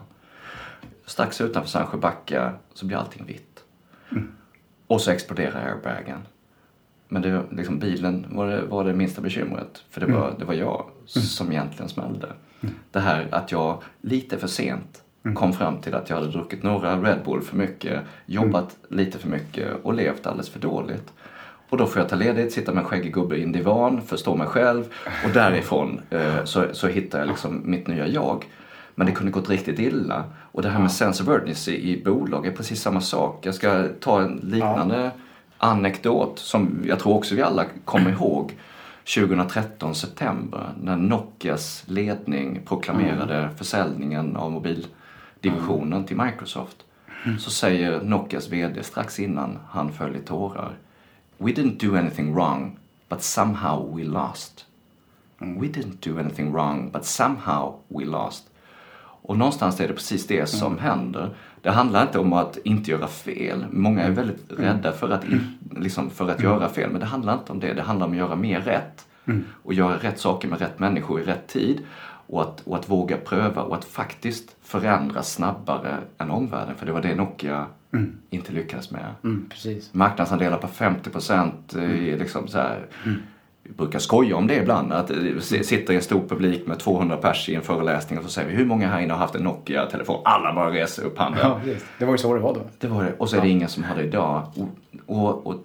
Strax 1.05 1.41
utanför 1.41 1.69
Sandsjöbacka 1.69 2.53
så 2.73 2.86
blir 2.86 2.97
allting 2.97 3.25
vitt. 3.25 3.50
Och 4.88 5.02
så 5.02 5.12
exploderar 5.12 5.67
airbagen. 5.67 6.19
Men 7.08 7.21
det, 7.21 7.43
liksom, 7.52 7.80
bilen 7.80 8.26
var 8.30 8.47
det, 8.47 8.62
var 8.62 8.86
det 8.86 8.93
minsta 8.93 9.21
bekymret. 9.21 9.84
För 9.89 10.02
det 10.02 10.13
var, 10.13 10.36
det 10.39 10.45
var 10.45 10.54
jag 10.54 10.86
som 11.06 11.52
egentligen 11.52 11.89
smällde. 11.89 12.28
Det 12.91 13.00
här 13.00 13.28
att 13.32 13.52
jag 13.52 13.84
lite 14.02 14.38
för 14.38 14.47
sent 14.47 15.04
kom 15.36 15.54
fram 15.54 15.82
till 15.82 15.95
att 15.95 16.10
jag 16.10 16.17
hade 16.17 16.32
druckit 16.32 16.63
några 16.63 17.02
Red 17.02 17.19
Bull 17.26 17.41
för 17.41 17.58
mycket, 17.58 18.02
jobbat 18.26 18.78
lite 18.89 19.17
för 19.17 19.30
mycket 19.30 19.67
och 19.84 19.93
levt 19.93 20.28
alldeles 20.28 20.50
för 20.50 20.60
dåligt. 20.60 21.13
Och 21.69 21.78
då 21.78 21.86
får 21.86 22.02
jag 22.02 22.10
ta 22.10 22.15
ledigt, 22.15 22.54
sitta 22.54 22.74
med 22.74 22.82
en 22.82 22.88
skäggig 22.88 23.13
gubbe 23.13 23.36
i 23.36 23.43
en 23.43 23.52
divan, 23.52 24.02
förstå 24.02 24.36
mig 24.36 24.47
själv 24.47 24.84
och 25.26 25.32
därifrån 25.34 26.02
eh, 26.10 26.43
så, 26.43 26.65
så 26.71 26.88
hittar 26.88 27.19
jag 27.19 27.28
liksom 27.28 27.62
mitt 27.65 27.88
nya 27.88 28.08
jag. 28.08 28.45
Men 28.95 29.08
det 29.08 29.13
kunde 29.13 29.32
gått 29.32 29.49
riktigt 29.49 29.80
illa. 29.80 30.23
Och 30.51 30.62
det 30.62 30.69
här 30.69 30.80
med 30.80 30.91
sense 30.91 31.23
of 31.23 31.30
urgency 31.30 31.71
i 31.71 32.04
bolag 32.06 32.45
är 32.47 32.51
precis 32.51 32.82
samma 32.82 33.01
sak. 33.01 33.45
Jag 33.45 33.56
ska 33.56 33.88
ta 33.99 34.21
en 34.21 34.39
liknande 34.43 35.12
anekdot 35.58 36.39
som 36.39 36.84
jag 36.86 36.99
tror 36.99 37.15
också 37.15 37.36
vi 37.36 37.41
alla 37.41 37.65
kommer 37.86 38.12
ihåg. 38.12 38.58
2013 39.15 39.95
september 39.95 40.69
när 40.82 40.95
Nokias 40.97 41.84
ledning 41.88 42.62
proklamerade 42.65 43.49
försäljningen 43.58 44.36
av 44.36 44.51
mobildivisionen 44.51 46.06
till 46.06 46.17
Microsoft. 46.17 46.77
Så 47.39 47.51
säger 47.51 48.01
Nokias 48.01 48.49
VD 48.49 48.84
strax 48.84 49.19
innan 49.19 49.60
han 49.69 49.91
föll 49.93 50.15
i 50.15 50.19
tårar. 50.19 50.77
We 51.38 51.51
didn't 51.51 51.89
do 51.89 51.97
anything 51.97 52.34
wrong 52.34 52.77
but 53.10 53.23
somehow 53.23 53.95
we 53.97 54.04
lost. 54.04 54.65
We 55.38 55.67
didn't 55.67 56.13
do 56.13 56.19
anything 56.19 56.54
wrong 56.54 56.91
but 56.91 57.06
somehow 57.06 57.75
we 57.88 58.06
lost. 58.06 58.50
Och 59.21 59.38
någonstans 59.38 59.79
är 59.79 59.88
det 59.88 59.93
precis 59.93 60.27
det 60.27 60.45
som 60.45 60.77
händer. 60.77 61.29
Det 61.62 61.71
handlar 61.71 62.01
inte 62.01 62.19
om 62.19 62.34
att 62.34 62.57
inte 62.63 62.91
göra 62.91 63.07
fel. 63.07 63.65
Många 63.71 64.03
är 64.03 64.12
väldigt 64.12 64.45
rädda 64.57 64.91
för 64.91 65.10
att, 65.10 65.23
in, 65.23 65.57
liksom 65.77 66.10
för 66.10 66.29
att 66.29 66.43
göra 66.43 66.69
fel. 66.69 66.89
Men 66.91 66.99
det 66.99 67.05
handlar 67.05 67.34
inte 67.34 67.51
om 67.51 67.60
det. 67.60 67.73
Det 67.73 67.81
handlar 67.81 68.05
om 68.05 68.12
att 68.12 68.17
göra 68.17 68.36
mer 68.36 68.62
rätt. 68.62 69.05
Och 69.63 69.73
göra 69.73 69.97
rätt 69.97 70.19
saker 70.19 70.47
med 70.47 70.60
rätt 70.60 70.79
människor 70.79 71.21
i 71.21 71.23
rätt 71.23 71.47
tid. 71.47 71.81
Och 72.27 72.41
att, 72.41 72.62
och 72.62 72.75
att 72.75 72.89
våga 72.89 73.17
pröva 73.17 73.62
och 73.62 73.75
att 73.75 73.86
faktiskt 73.86 74.55
förändra 74.62 75.23
snabbare 75.23 75.97
än 76.17 76.31
omvärlden. 76.31 76.75
För 76.75 76.86
det 76.86 76.91
var 76.91 77.01
det 77.01 77.15
Nokia 77.15 77.65
inte 78.29 78.53
lyckades 78.53 78.91
med. 78.91 79.15
Mm, 79.23 79.49
precis. 79.49 79.93
Marknadsandelar 79.93 80.57
på 80.57 80.67
50 80.67 81.10
procent. 81.10 81.73
Liksom 82.19 82.47
så 82.47 82.57
här, 82.57 82.88
Vi 83.63 83.71
brukar 83.71 84.00
skoja 84.00 84.36
om 84.36 84.47
det 84.47 84.56
ibland. 84.56 84.93
Att 84.93 85.08
det 85.08 85.41
sitter 85.41 85.93
i 85.93 85.95
en 85.95 86.02
stor 86.02 86.28
publik 86.28 86.67
med 86.67 86.80
200 86.80 87.17
pers 87.17 87.50
i 87.50 87.56
en 87.56 87.62
föreläsning 87.62 88.19
och 88.19 88.26
så 88.26 88.32
säger 88.32 88.50
vi 88.50 88.56
hur 88.56 88.65
många 88.65 88.88
här 88.88 89.02
inne 89.02 89.13
har 89.13 89.19
haft 89.19 89.36
en 89.36 89.43
Nokia-telefon? 89.43 90.21
Alla 90.26 90.54
bara 90.54 90.71
reser 90.71 91.04
upp 91.04 91.17
handen. 91.17 91.41
Ja. 91.43 91.60
Det 92.00 92.06
var 92.06 92.12
ju 92.12 92.17
så 92.17 92.34
det 92.34 92.39
var 92.39 92.54
då. 92.54 92.62
Det 92.80 92.88
var 92.88 93.04
det. 93.04 93.13
Och 93.17 93.30
så 93.30 93.38
är 93.38 93.41
det 93.41 93.50
ingen 93.50 93.69
som 93.69 93.84
har 93.84 93.95
det 93.95 94.04
idag. 94.04 94.47
Och, 94.56 94.69
och, 95.17 95.47
och 95.47 95.56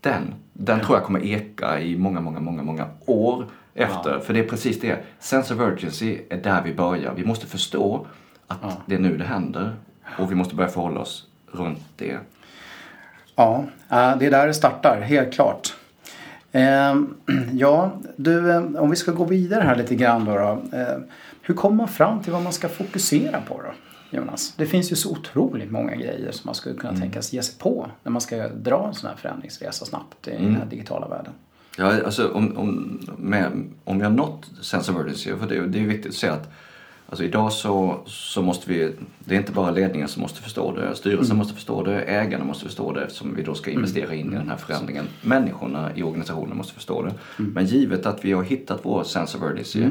den, 0.00 0.34
den 0.52 0.80
tror 0.80 0.96
jag 0.96 1.04
kommer 1.04 1.26
eka 1.26 1.80
i 1.80 1.96
många, 1.96 2.20
många, 2.20 2.40
många, 2.40 2.62
många 2.62 2.86
år 3.06 3.46
efter. 3.74 4.18
För 4.18 4.34
det 4.34 4.40
är 4.40 4.48
precis 4.48 4.80
det. 4.80 5.04
Sense 5.18 5.54
of 5.54 5.60
urgency 5.60 6.18
är 6.30 6.36
där 6.36 6.62
vi 6.62 6.74
börjar. 6.74 7.14
Vi 7.16 7.24
måste 7.24 7.46
förstå 7.46 8.06
att 8.46 8.78
det 8.86 8.94
är 8.94 8.98
nu 8.98 9.16
det 9.16 9.24
händer. 9.24 9.72
Och 10.18 10.30
vi 10.30 10.34
måste 10.34 10.54
börja 10.54 10.70
förhålla 10.70 11.00
oss 11.00 11.26
runt 11.52 11.78
det. 11.96 12.18
Ja, 13.34 13.64
eh, 13.90 14.18
det 14.18 14.26
är 14.26 14.30
där 14.30 14.46
det 14.46 14.54
startar, 14.54 15.00
helt 15.00 15.32
klart. 15.34 15.74
Eh, 16.52 16.96
Ja, 17.52 17.92
du, 18.16 18.50
eh, 18.50 18.62
om 18.76 18.90
vi 18.90 18.96
ska 18.96 19.12
gå 19.12 19.24
vidare 19.24 19.62
här 19.64 19.76
lite 19.76 19.94
grann 19.94 20.24
då. 20.24 20.34
då. 20.36 20.76
eh, 20.78 20.98
Hur 21.42 21.54
kommer 21.54 21.76
man 21.76 21.88
fram 21.88 22.22
till 22.22 22.32
vad 22.32 22.42
man 22.42 22.52
ska 22.52 22.68
fokusera 22.68 23.40
på 23.40 23.62
då? 23.62 23.72
Jonas? 24.10 24.54
Det 24.56 24.66
finns 24.66 24.92
ju 24.92 24.96
så 24.96 25.10
otroligt 25.12 25.70
många 25.70 25.94
grejer 25.94 26.32
som 26.32 26.42
man 26.48 26.54
skulle 26.54 26.74
kunna 26.74 26.96
tänka 26.96 27.22
sig 27.22 27.36
ge 27.36 27.42
sig 27.42 27.58
på 27.58 27.86
när 28.02 28.12
man 28.12 28.20
ska 28.20 28.48
dra 28.48 28.86
en 28.88 28.94
sån 28.94 29.10
här 29.10 29.16
förändringsresa 29.16 29.84
snabbt 29.84 30.28
i 30.28 30.30
den 30.30 30.56
här 30.56 30.66
digitala 30.66 31.08
världen. 31.08 31.32
Ja, 31.78 32.04
alltså 32.04 32.28
om, 32.28 32.56
om, 32.56 33.00
med, 33.18 33.50
om 33.84 34.00
har 34.00 34.10
nått 34.10 34.50
sense 34.62 34.92
of 34.92 34.98
urgency, 34.98 35.36
för 35.36 35.46
det, 35.46 35.66
det 35.66 35.78
är 35.80 35.86
viktigt 35.86 36.10
att 36.10 36.14
säga 36.16 36.32
att 36.32 36.50
alltså 37.08 37.24
idag 37.24 37.52
så, 37.52 38.00
så 38.06 38.42
måste 38.42 38.70
vi, 38.70 38.92
det 39.18 39.34
är 39.34 39.38
inte 39.38 39.52
bara 39.52 39.70
ledningen 39.70 40.08
som 40.08 40.22
måste 40.22 40.42
förstå 40.42 40.72
det, 40.72 40.94
styrelsen 40.94 41.36
måste 41.36 41.54
förstå 41.54 41.82
det, 41.82 42.02
ägarna 42.02 42.44
måste 42.44 42.64
förstå 42.64 42.92
det 42.92 43.02
eftersom 43.02 43.34
vi 43.34 43.42
då 43.42 43.54
ska 43.54 43.70
investera 43.70 44.14
in 44.14 44.32
i 44.32 44.36
den 44.36 44.48
här 44.48 44.56
förändringen. 44.56 45.04
Människorna 45.22 45.90
i 45.94 46.02
organisationen 46.02 46.56
måste 46.56 46.74
förstå 46.74 47.02
det. 47.02 47.12
Men 47.36 47.66
givet 47.66 48.06
att 48.06 48.24
vi 48.24 48.32
har 48.32 48.42
hittat 48.42 48.80
vår 48.82 49.04
sense 49.04 49.38
of 49.38 49.44
urgency, 49.44 49.84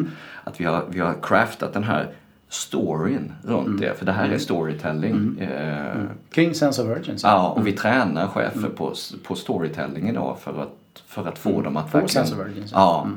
att 0.44 0.60
vi 0.62 0.66
har, 0.66 0.86
vi 0.90 1.00
har 1.00 1.16
craftat 1.22 1.74
den 1.74 1.84
här 1.84 2.12
storyn 2.50 3.34
runt 3.44 3.82
det, 3.82 3.98
för 3.98 4.06
det 4.06 4.12
här 4.12 4.30
är 4.30 4.38
storytelling. 4.38 5.40
Eh, 5.40 6.04
Kring 6.32 6.56
sense 6.56 6.82
of 6.82 6.88
urgency. 6.90 7.28
Ja, 7.28 7.50
och 7.50 7.68
vi 7.68 7.72
tränar 7.72 8.28
chefer 8.28 8.70
på, 8.70 8.94
på 9.24 9.36
storytelling 9.36 10.10
idag 10.10 10.38
för 10.42 10.62
att, 10.62 11.02
för 11.08 11.28
att 11.28 11.40
få 11.40 11.62
dem 11.62 11.78
att 11.78 11.92
Få 11.92 12.08
sense 12.08 12.34
of 12.36 12.40
urgency. 12.40 12.72
Ja. 12.74 13.08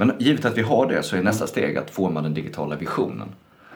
Men 0.00 0.12
givet 0.18 0.44
att 0.44 0.58
vi 0.58 0.62
har 0.62 0.86
det 0.86 1.02
så 1.02 1.16
är 1.16 1.22
nästa 1.22 1.46
steg 1.46 1.76
att 1.76 1.90
forma 1.90 2.22
den 2.22 2.34
digitala 2.34 2.76
visionen. 2.76 3.28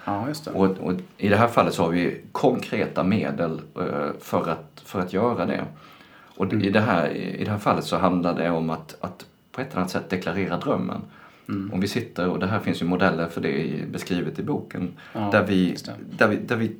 Ja, 0.05 0.29
det. 0.45 0.51
Och, 0.51 0.67
och 0.67 0.93
I 1.17 1.29
det 1.29 1.37
här 1.37 1.49
fallet 1.49 1.75
så 1.75 1.83
har 1.83 1.91
vi 1.91 2.21
konkreta 2.33 3.05
medel 3.05 3.61
eh, 3.79 4.21
för, 4.21 4.49
att, 4.51 4.83
för 4.85 5.01
att 5.01 5.13
göra 5.13 5.47
det. 5.47 5.65
Och 6.37 6.45
Mm. 6.45 6.65
i, 6.65 6.71
det 6.71 6.81
här, 6.81 7.11
I 7.11 7.45
det 7.45 7.51
här 7.51 7.59
fallet 7.59 7.85
så 7.85 7.97
handlar 7.97 8.35
det 8.35 8.51
om 8.51 8.71
att, 8.71 8.97
att 9.01 9.27
på 9.53 9.61
ett 9.61 9.71
eller 9.71 9.79
annat 9.79 9.91
sätt 9.91 10.11
deklarera 10.11 10.57
drömmen. 10.57 11.01
Mm. 11.49 11.73
Om 11.75 11.81
vi 11.81 11.89
sitter, 11.89 12.29
och 12.29 12.39
det 12.39 12.47
här 12.47 12.61
finns 12.61 12.83
ju 12.83 12.87
modeller 12.87 13.29
för 13.29 13.41
det 13.41 13.85
beskrivet 13.91 14.39
i 14.39 14.43
boken, 14.43 14.93
Ja, 15.13 15.29
där, 15.33 15.47
vi, 15.47 15.77
där, 16.19 16.29
vi, 16.29 16.37
där, 16.37 16.57
vi, 16.57 16.77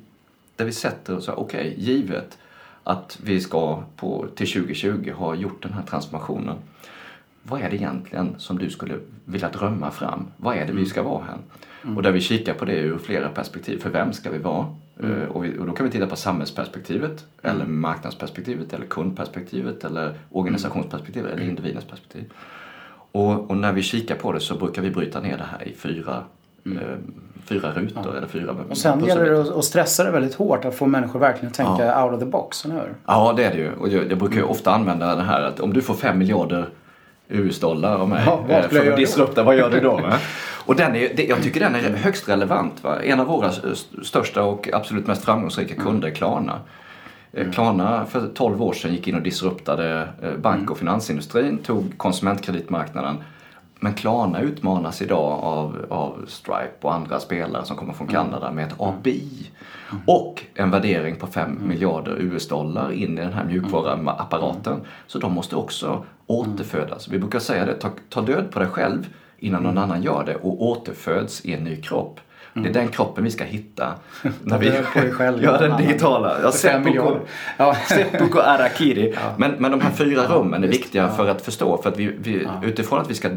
där 0.55 0.65
vi 0.65 0.71
sätter 0.71 1.19
så 1.19 1.31
här, 1.31 1.39
okej, 1.39 1.75
givet 1.77 2.37
att 2.83 3.19
vi 3.23 3.39
ska 3.39 3.83
på, 3.95 4.25
till 4.35 4.51
2020 4.51 5.11
ha 5.15 5.35
gjort 5.35 5.63
den 5.63 5.73
här 5.73 5.83
transformationen. 5.83 6.55
Vad 7.47 7.61
är 7.61 7.69
det 7.69 7.75
egentligen 7.75 8.35
som 8.37 8.57
du 8.57 8.69
skulle 8.69 8.93
vilja 9.25 9.49
drömma 9.49 9.91
fram? 9.91 10.27
Vad 10.37 10.53
är 10.55 10.59
det 10.59 10.63
Mm. 10.63 10.75
vi 10.77 10.85
ska 10.85 11.03
vara 11.03 11.21
här? 11.23 11.37
Och 11.95 12.03
där 12.03 12.11
vi 12.11 12.21
kikar 12.21 12.53
på 12.53 12.65
det 12.65 12.73
ur 12.79 12.97
flera 12.97 13.29
perspektiv. 13.29 13.77
För 13.79 13.89
vem 13.89 14.13
ska 14.13 14.29
vi 14.31 14.37
vara? 14.37 14.65
Mm. 14.99 15.21
Eh, 15.21 15.27
Och, 15.27 15.43
vi, 15.45 15.59
och 15.59 15.65
då 15.65 15.71
kan 15.73 15.85
vi 15.85 15.91
titta 15.91 16.07
på 16.07 16.15
samhällsperspektivet, 16.15 17.25
eller 17.41 17.65
marknadsperspektivet, 17.65 18.73
eller 18.73 18.85
kundperspektivet, 18.85 19.83
eller 19.83 20.13
organisationsperspektivet, 20.31 21.31
eller 21.33 21.43
individens 21.43 21.85
perspektiv. 21.85 22.31
Och, 23.11 23.49
och 23.49 23.57
när 23.57 23.71
vi 23.73 23.81
kikar 23.81 24.15
på 24.15 24.31
det 24.31 24.39
så 24.39 24.55
brukar 24.55 24.81
vi 24.81 24.91
bryta 24.91 25.19
ner 25.21 25.37
det 25.37 25.43
här 25.51 25.67
i 25.67 25.73
fyra, 25.73 26.23
eh, 26.65 26.71
fyra 27.45 27.71
rutor 27.71 28.17
eller 28.17 28.27
fyra 28.27 28.51
Mm. 28.51 28.65
Och 28.69 28.77
sen 28.77 29.05
gäller 29.05 29.25
det 29.25 29.41
att- 29.57 29.63
stressa 29.65 30.03
det 30.03 30.11
väldigt 30.11 30.35
hårt 30.35 30.65
att 30.65 30.75
få 30.75 30.85
människor 30.85 31.19
verkligen 31.19 31.47
att 31.47 31.53
tänka 31.53 32.03
out 32.05 32.13
of 32.13 32.19
the 32.19 32.25
box, 32.25 32.65
eller 32.65 32.75
hur? 32.75 32.93
Ja, 33.05 33.33
det 33.37 33.43
är 33.43 33.51
det 33.51 33.57
ju. 33.57 33.71
Och 33.73 33.89
jag, 33.89 34.11
jag 34.11 34.17
brukar 34.17 34.35
ju 34.35 34.41
Mm. 34.41 34.51
ofta 34.51 34.71
använda 34.71 35.15
det 35.15 35.21
här 35.23 35.41
att 35.41 35.59
om 35.59 35.73
du 35.73 35.81
får 35.81 35.93
fem 35.93 36.17
miljarder 36.17 36.69
US-dollar 37.27 37.95
av 37.97 38.09
mig 38.09 38.23
Ja, 38.25 38.45
eh, 38.49 38.67
för 38.69 38.91
att 38.91 38.97
disrupta, 38.97 39.43
vad 39.43 39.55
gör 39.57 39.69
du 39.69 39.79
då? 39.79 40.01
Och 40.65 40.75
den 40.75 40.95
är, 40.95 41.29
jag 41.29 41.43
tycker 41.43 41.59
den 41.59 41.75
är 41.75 41.81
högst 41.81 42.29
relevant. 42.29 42.83
Va? 42.83 43.01
En 43.03 43.19
av 43.19 43.27
våra 43.27 43.51
största 44.03 44.43
och 44.43 44.69
absolut 44.73 45.07
mest 45.07 45.25
framgångsrika 45.25 45.73
Mm. 45.73 45.85
kunder 45.85 46.07
är 46.07 46.13
Klarna. 46.13 46.59
Eh, 47.33 47.51
Klarna 47.51 48.05
för 48.05 48.27
12 48.35 48.61
år 48.61 48.73
sedan 48.73 48.91
gick 48.91 49.07
in 49.07 49.15
och 49.15 49.21
disruptade 49.21 50.07
eh, 50.23 50.31
bank 50.37 50.57
Mm. 50.57 50.71
och 50.71 50.77
finansindustrin, 50.77 51.57
tog 51.57 51.97
konsumentkreditmarknaden. 51.97 53.15
Men 53.79 53.93
Klarna 53.93 54.39
utmanas 54.41 55.01
idag 55.01 55.39
av, 55.43 55.85
av 55.89 56.25
Stripe 56.27 56.71
och 56.81 56.93
andra 56.93 57.19
spelare 57.19 57.65
som 57.65 57.77
kommer 57.77 57.93
från 57.93 58.09
Mm. 58.09 58.23
Kanada 58.23 58.51
med 58.51 58.65
ett 58.67 58.75
API. 58.77 59.51
Och 60.05 60.43
en 60.53 60.71
värdering 60.71 61.15
på 61.15 61.27
5 61.27 61.67
miljarder 61.67 62.15
US-dollar 62.19 62.91
in 62.91 63.17
i 63.17 63.21
den 63.21 63.33
här 63.33 63.45
mjukvaruapparaten. 63.45 64.81
Så 65.07 65.19
de 65.19 65.33
måste 65.33 65.55
också 65.55 66.05
återfödas. 66.27 67.07
Vi 67.07 67.19
brukar 67.19 67.39
säga 67.39 67.65
det, 67.65 67.73
ta, 67.73 67.89
ta 68.09 68.21
död 68.21 68.51
på 68.51 68.59
dig 68.59 68.67
själv 68.67 69.07
innan 69.37 69.63
någon 69.63 69.77
annan 69.77 70.03
gör 70.03 70.23
det 70.25 70.35
och 70.35 70.63
återföds 70.63 71.45
i 71.45 71.53
en 71.53 71.63
ny 71.63 71.81
kropp. 71.81 72.19
Det 72.63 72.69
är 72.69 72.73
den 72.73 72.87
kroppen 72.87 73.23
vi 73.23 73.31
ska 73.31 73.43
hitta. 73.43 73.93
när 74.43 74.59
vi 74.59 74.71
på 74.93 74.99
dig 74.99 75.11
själv 75.11 75.43
gör 75.43 75.57
innan 75.65 75.69
den 75.69 75.87
digitala. 75.87 76.51
Ja, 76.63 76.79
miljarder. 76.85 77.21
Ja. 77.57 77.75
Seppuku 77.89 78.39
Arakiri. 78.39 79.15
Men, 79.37 79.51
men 79.51 79.71
de 79.71 79.81
här 79.81 79.91
fyra 79.91 80.27
rummen 80.27 80.63
är 80.63 80.67
viktiga 80.67 81.09
för 81.09 81.27
att 81.27 81.41
förstå. 81.41 81.81
För 81.81 81.89
att 81.89 81.99
vi, 81.99 82.15
vi, 82.19 82.47
utifrån 82.63 82.99
att 82.99 83.09
vi 83.09 83.13
ska 83.13 83.29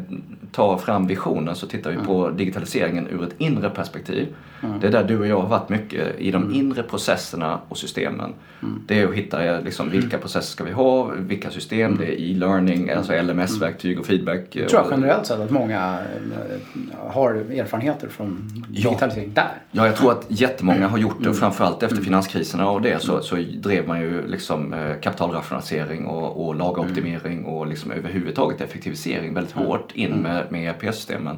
ta 0.53 0.79
fram 0.79 1.07
visionen 1.07 1.55
så 1.55 1.67
tittar 1.67 1.91
vi 1.91 1.97
på 1.97 2.31
digitaliseringen 2.31 3.09
ur 3.09 3.25
ett 3.25 3.35
inre 3.39 3.71
perspektiv. 3.71 4.29
Det 4.81 4.87
är 4.87 4.91
där 4.91 5.05
du 5.05 5.19
och 5.19 5.27
jag 5.27 5.41
har 5.41 5.49
varit 5.49 5.69
mycket, 5.69 6.19
i 6.19 6.31
de 6.31 6.55
inre 6.55 6.83
processerna 6.83 7.59
och 7.69 7.79
systemen. 7.79 8.35
Det 8.87 9.01
är 9.01 9.09
att 9.09 9.15
hitta 9.15 9.61
liksom, 9.61 9.91
vilka 9.91 10.19
processer 10.19 10.53
ska 10.53 10.65
vi 10.65 10.73
ha, 10.73 11.11
vilka 11.17 11.51
system, 11.51 11.97
det 11.97 12.05
är 12.05 12.31
e-learning, 12.31 12.91
alltså 12.91 13.13
LMS-verktyg 13.23 14.01
och 14.01 14.07
feedback. 14.07 14.41
Jag 14.51 14.69
tror 14.69 14.83
jag 14.83 14.91
generellt 14.91 15.27
sett 15.27 15.41
att 15.41 15.51
många 15.51 15.99
eh, 15.99 17.11
har 17.13 17.35
erfarenheter 17.35 18.09
från 18.09 18.49
digitalisering 18.69 19.08
där. 19.35 19.63
Ja, 19.71 19.87
jag 19.87 19.97
tror 19.97 20.13
att 20.13 20.27
jättemånga 20.29 20.89
har 20.89 20.99
gjort 20.99 21.17
det 21.23 21.29
och 21.29 21.37
framförallt 21.37 21.83
efter 21.83 21.97
finanskriserna 21.97 22.71
och 22.71 22.83
det 22.83 23.03
så, 23.03 23.23
så 23.23 23.37
drev 23.37 23.89
man 23.89 24.01
ju 24.01 24.27
liksom 24.27 24.75
eh, 24.75 25.01
kapitalrationalisering 25.01 26.07
och, 26.07 26.47
och 26.47 26.55
lagoptimering 26.55 27.45
och 27.45 27.67
liksom 27.67 27.91
överhuvudtaget 27.91 28.61
effektivisering 28.61 29.35
väldigt 29.35 29.55
hårt 29.55 29.93
in 29.95 30.11
med, 30.11 30.53
med 30.53 30.69
ERP-systemen. 30.69 31.37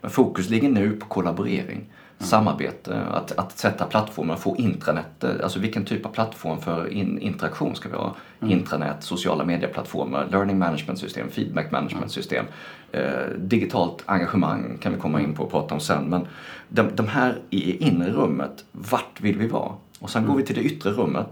Men 0.00 0.10
fokus 0.10 0.48
ligger 0.48 0.68
nu 0.68 0.92
på 0.92 1.06
kollaborering, 1.06 1.86
samarbete, 2.20 3.02
att, 3.10 3.32
att 3.32 3.58
sätta 3.58 3.84
plattformar, 3.84 4.36
få 4.36 4.56
intranät, 4.56 5.24
alltså 5.24 5.58
vilken 5.58 5.84
typ 5.84 6.06
av 6.06 6.10
plattform 6.10 6.60
för 6.60 6.92
in, 6.92 7.18
interaktion 7.18 7.76
ska 7.76 7.88
vi 7.88 7.96
ha? 7.96 8.16
Intranät, 8.42 9.02
sociala 9.04 9.44
medieplattformar, 9.44 10.28
learning 10.30 10.58
management 10.58 10.98
system, 10.98 11.30
feedback 11.30 11.70
management 11.70 12.12
system, 12.12 12.44
eh, 12.92 13.02
digitalt 13.38 14.02
engagemang 14.06 14.78
kan 14.80 14.92
vi 14.92 14.98
komma 14.98 15.20
in 15.20 15.34
på 15.34 15.42
och 15.42 15.50
prata 15.50 15.74
om 15.74 15.80
sen. 15.80 16.04
Men 16.04 16.26
de, 16.68 16.88
de 16.94 17.08
här 17.08 17.38
i 17.50 17.86
inre 17.86 18.10
rummet, 18.10 18.64
vart 18.72 19.20
vill 19.20 19.38
vi 19.38 19.46
vara? 19.46 19.72
Och 20.00 20.10
sen 20.10 20.26
går 20.26 20.36
vi 20.36 20.42
till 20.42 20.54
det 20.54 20.62
yttre 20.62 20.90
rummet. 20.90 21.26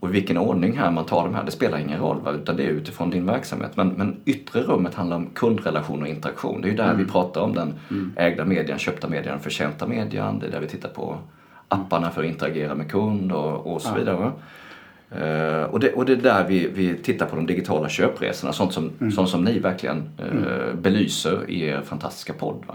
Och 0.00 0.08
i 0.08 0.12
vilken 0.12 0.38
ordning 0.38 0.78
här 0.78 0.90
man 0.90 1.04
tar 1.04 1.24
de 1.24 1.34
här, 1.34 1.44
det 1.44 1.50
spelar 1.50 1.78
ingen 1.78 2.00
roll, 2.00 2.20
va? 2.20 2.32
utan 2.32 2.56
det 2.56 2.62
är 2.62 2.68
utifrån 2.68 3.10
din 3.10 3.26
verksamhet. 3.26 3.76
Men, 3.76 3.88
men 3.88 4.16
yttre 4.24 4.60
rummet 4.60 4.94
handlar 4.94 5.16
om 5.16 5.26
kundrelation 5.34 6.02
och 6.02 6.08
interaktion. 6.08 6.60
Det 6.60 6.68
är 6.68 6.70
ju 6.70 6.76
där 6.76 6.94
vi 6.94 7.04
pratar 7.04 7.40
om 7.40 7.54
den 7.54 7.74
ägda 8.16 8.44
medien, 8.44 8.78
köpta 8.78 9.08
medien, 9.08 9.40
förtjänta 9.40 9.86
medien. 9.86 10.38
Det 10.38 10.46
är 10.46 10.50
där 10.50 10.60
vi 10.60 10.66
tittar 10.66 10.88
på 10.88 11.18
apparna 11.68 12.10
för 12.10 12.20
att 12.22 12.28
interagera 12.28 12.74
med 12.74 12.90
kund 12.90 13.32
och, 13.32 13.74
och 13.74 13.82
så 13.82 13.94
vidare. 13.94 14.16
va? 14.16 14.32
Eh, 15.10 15.62
och, 15.62 15.80
det, 15.80 15.92
och 15.92 16.04
det 16.04 16.12
är 16.12 16.16
där 16.16 16.46
vi, 16.48 16.68
vi 16.68 16.94
tittar 16.94 17.26
på 17.26 17.36
de 17.36 17.46
digitala 17.46 17.88
köpresorna, 17.88 18.52
sånt 18.52 18.72
som, 18.72 18.90
sånt 19.14 19.28
som 19.28 19.44
ni 19.44 19.58
verkligen 19.58 20.10
eh, 20.18 20.74
belyser 20.74 21.50
i 21.50 21.64
er 21.64 21.82
fantastiska 21.82 22.32
podd. 22.32 22.62
Va? 22.66 22.74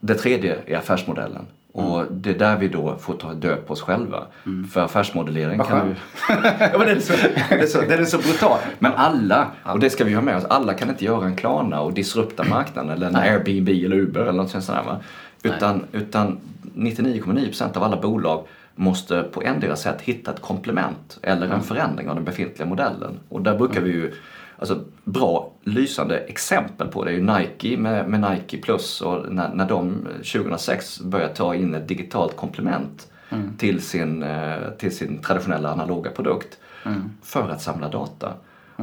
Det 0.00 0.14
tredje 0.14 0.56
är 0.66 0.76
affärsmodellen. 0.76 1.46
Och 1.72 2.04
det 2.10 2.30
är 2.30 2.38
där 2.38 2.56
vi 2.56 2.68
då 2.68 2.96
får 2.96 3.14
ta 3.14 3.34
död 3.34 3.66
på 3.66 3.72
oss 3.72 3.82
själva. 3.82 4.26
För 4.72 4.80
affärsmodellering 4.80 5.58
Vad 5.58 5.68
kan 5.68 5.88
du... 5.88 5.94
ja, 6.60 6.78
men 6.78 6.86
den, 6.86 6.96
är 6.96 7.00
så, 7.00 7.12
den, 7.50 7.60
är 7.60 7.66
så, 7.66 7.80
är 7.80 8.04
så 8.04 8.18
brutal. 8.18 8.58
Men 8.78 8.92
alla, 8.92 9.50
och 9.64 9.80
det 9.80 9.90
ska 9.90 10.04
vi 10.04 10.14
ha 10.14 10.22
med 10.22 10.36
oss, 10.36 10.44
alla 10.44 10.74
kan 10.74 10.90
inte 10.90 11.04
göra 11.04 11.26
en 11.26 11.36
Klarna 11.36 11.80
och 11.80 11.92
disrupta 11.92 12.44
marknaden 12.44 12.90
eller 12.90 13.06
en 13.06 13.16
Airbnb 13.16 13.68
eller 13.68 13.96
Uber 13.96 14.20
eller 14.20 14.32
något 14.32 14.50
sånt 14.50 14.66
där. 14.66 14.82
Va? 14.82 15.00
Utan, 15.42 15.84
utan 15.92 16.38
99,9% 16.74 17.76
av 17.76 17.82
alla 17.82 18.00
bolag 18.00 18.46
måste 18.74 19.22
på 19.22 19.42
endera 19.42 19.76
sätt 19.76 20.00
hitta 20.00 20.30
ett 20.30 20.40
komplement 20.40 21.18
eller 21.22 21.48
en 21.48 21.62
förändring 21.62 22.08
av 22.08 22.14
den 22.14 22.24
befintliga 22.24 22.68
modellen. 22.68 23.20
Och 23.28 23.42
där 23.42 23.58
brukar 23.58 23.80
vi 23.80 23.90
ju 23.90 24.14
Alltså 24.58 24.84
bra, 25.04 25.50
lysande 25.64 26.18
exempel 26.18 26.88
på 26.88 27.04
det 27.04 27.10
är 27.10 27.14
ju 27.14 27.22
Nike 27.22 27.76
med, 27.76 28.08
med 28.08 28.30
Nike 28.30 28.56
Plus 28.58 29.00
och 29.00 29.32
när, 29.32 29.54
när 29.54 29.68
de 29.68 30.06
2006 30.32 31.00
började 31.00 31.34
ta 31.34 31.54
in 31.54 31.74
ett 31.74 31.88
digitalt 31.88 32.36
komplement 32.36 33.08
Mm. 33.30 33.56
till, 33.56 33.82
sin, 33.82 34.22
eh, 34.22 34.56
till 34.78 34.96
sin 34.96 35.18
traditionella 35.18 35.70
analoga 35.72 36.10
produkt 36.10 36.58
Mm. 36.84 37.10
för 37.22 37.50
att 37.50 37.62
samla 37.62 37.88
data 37.88 38.32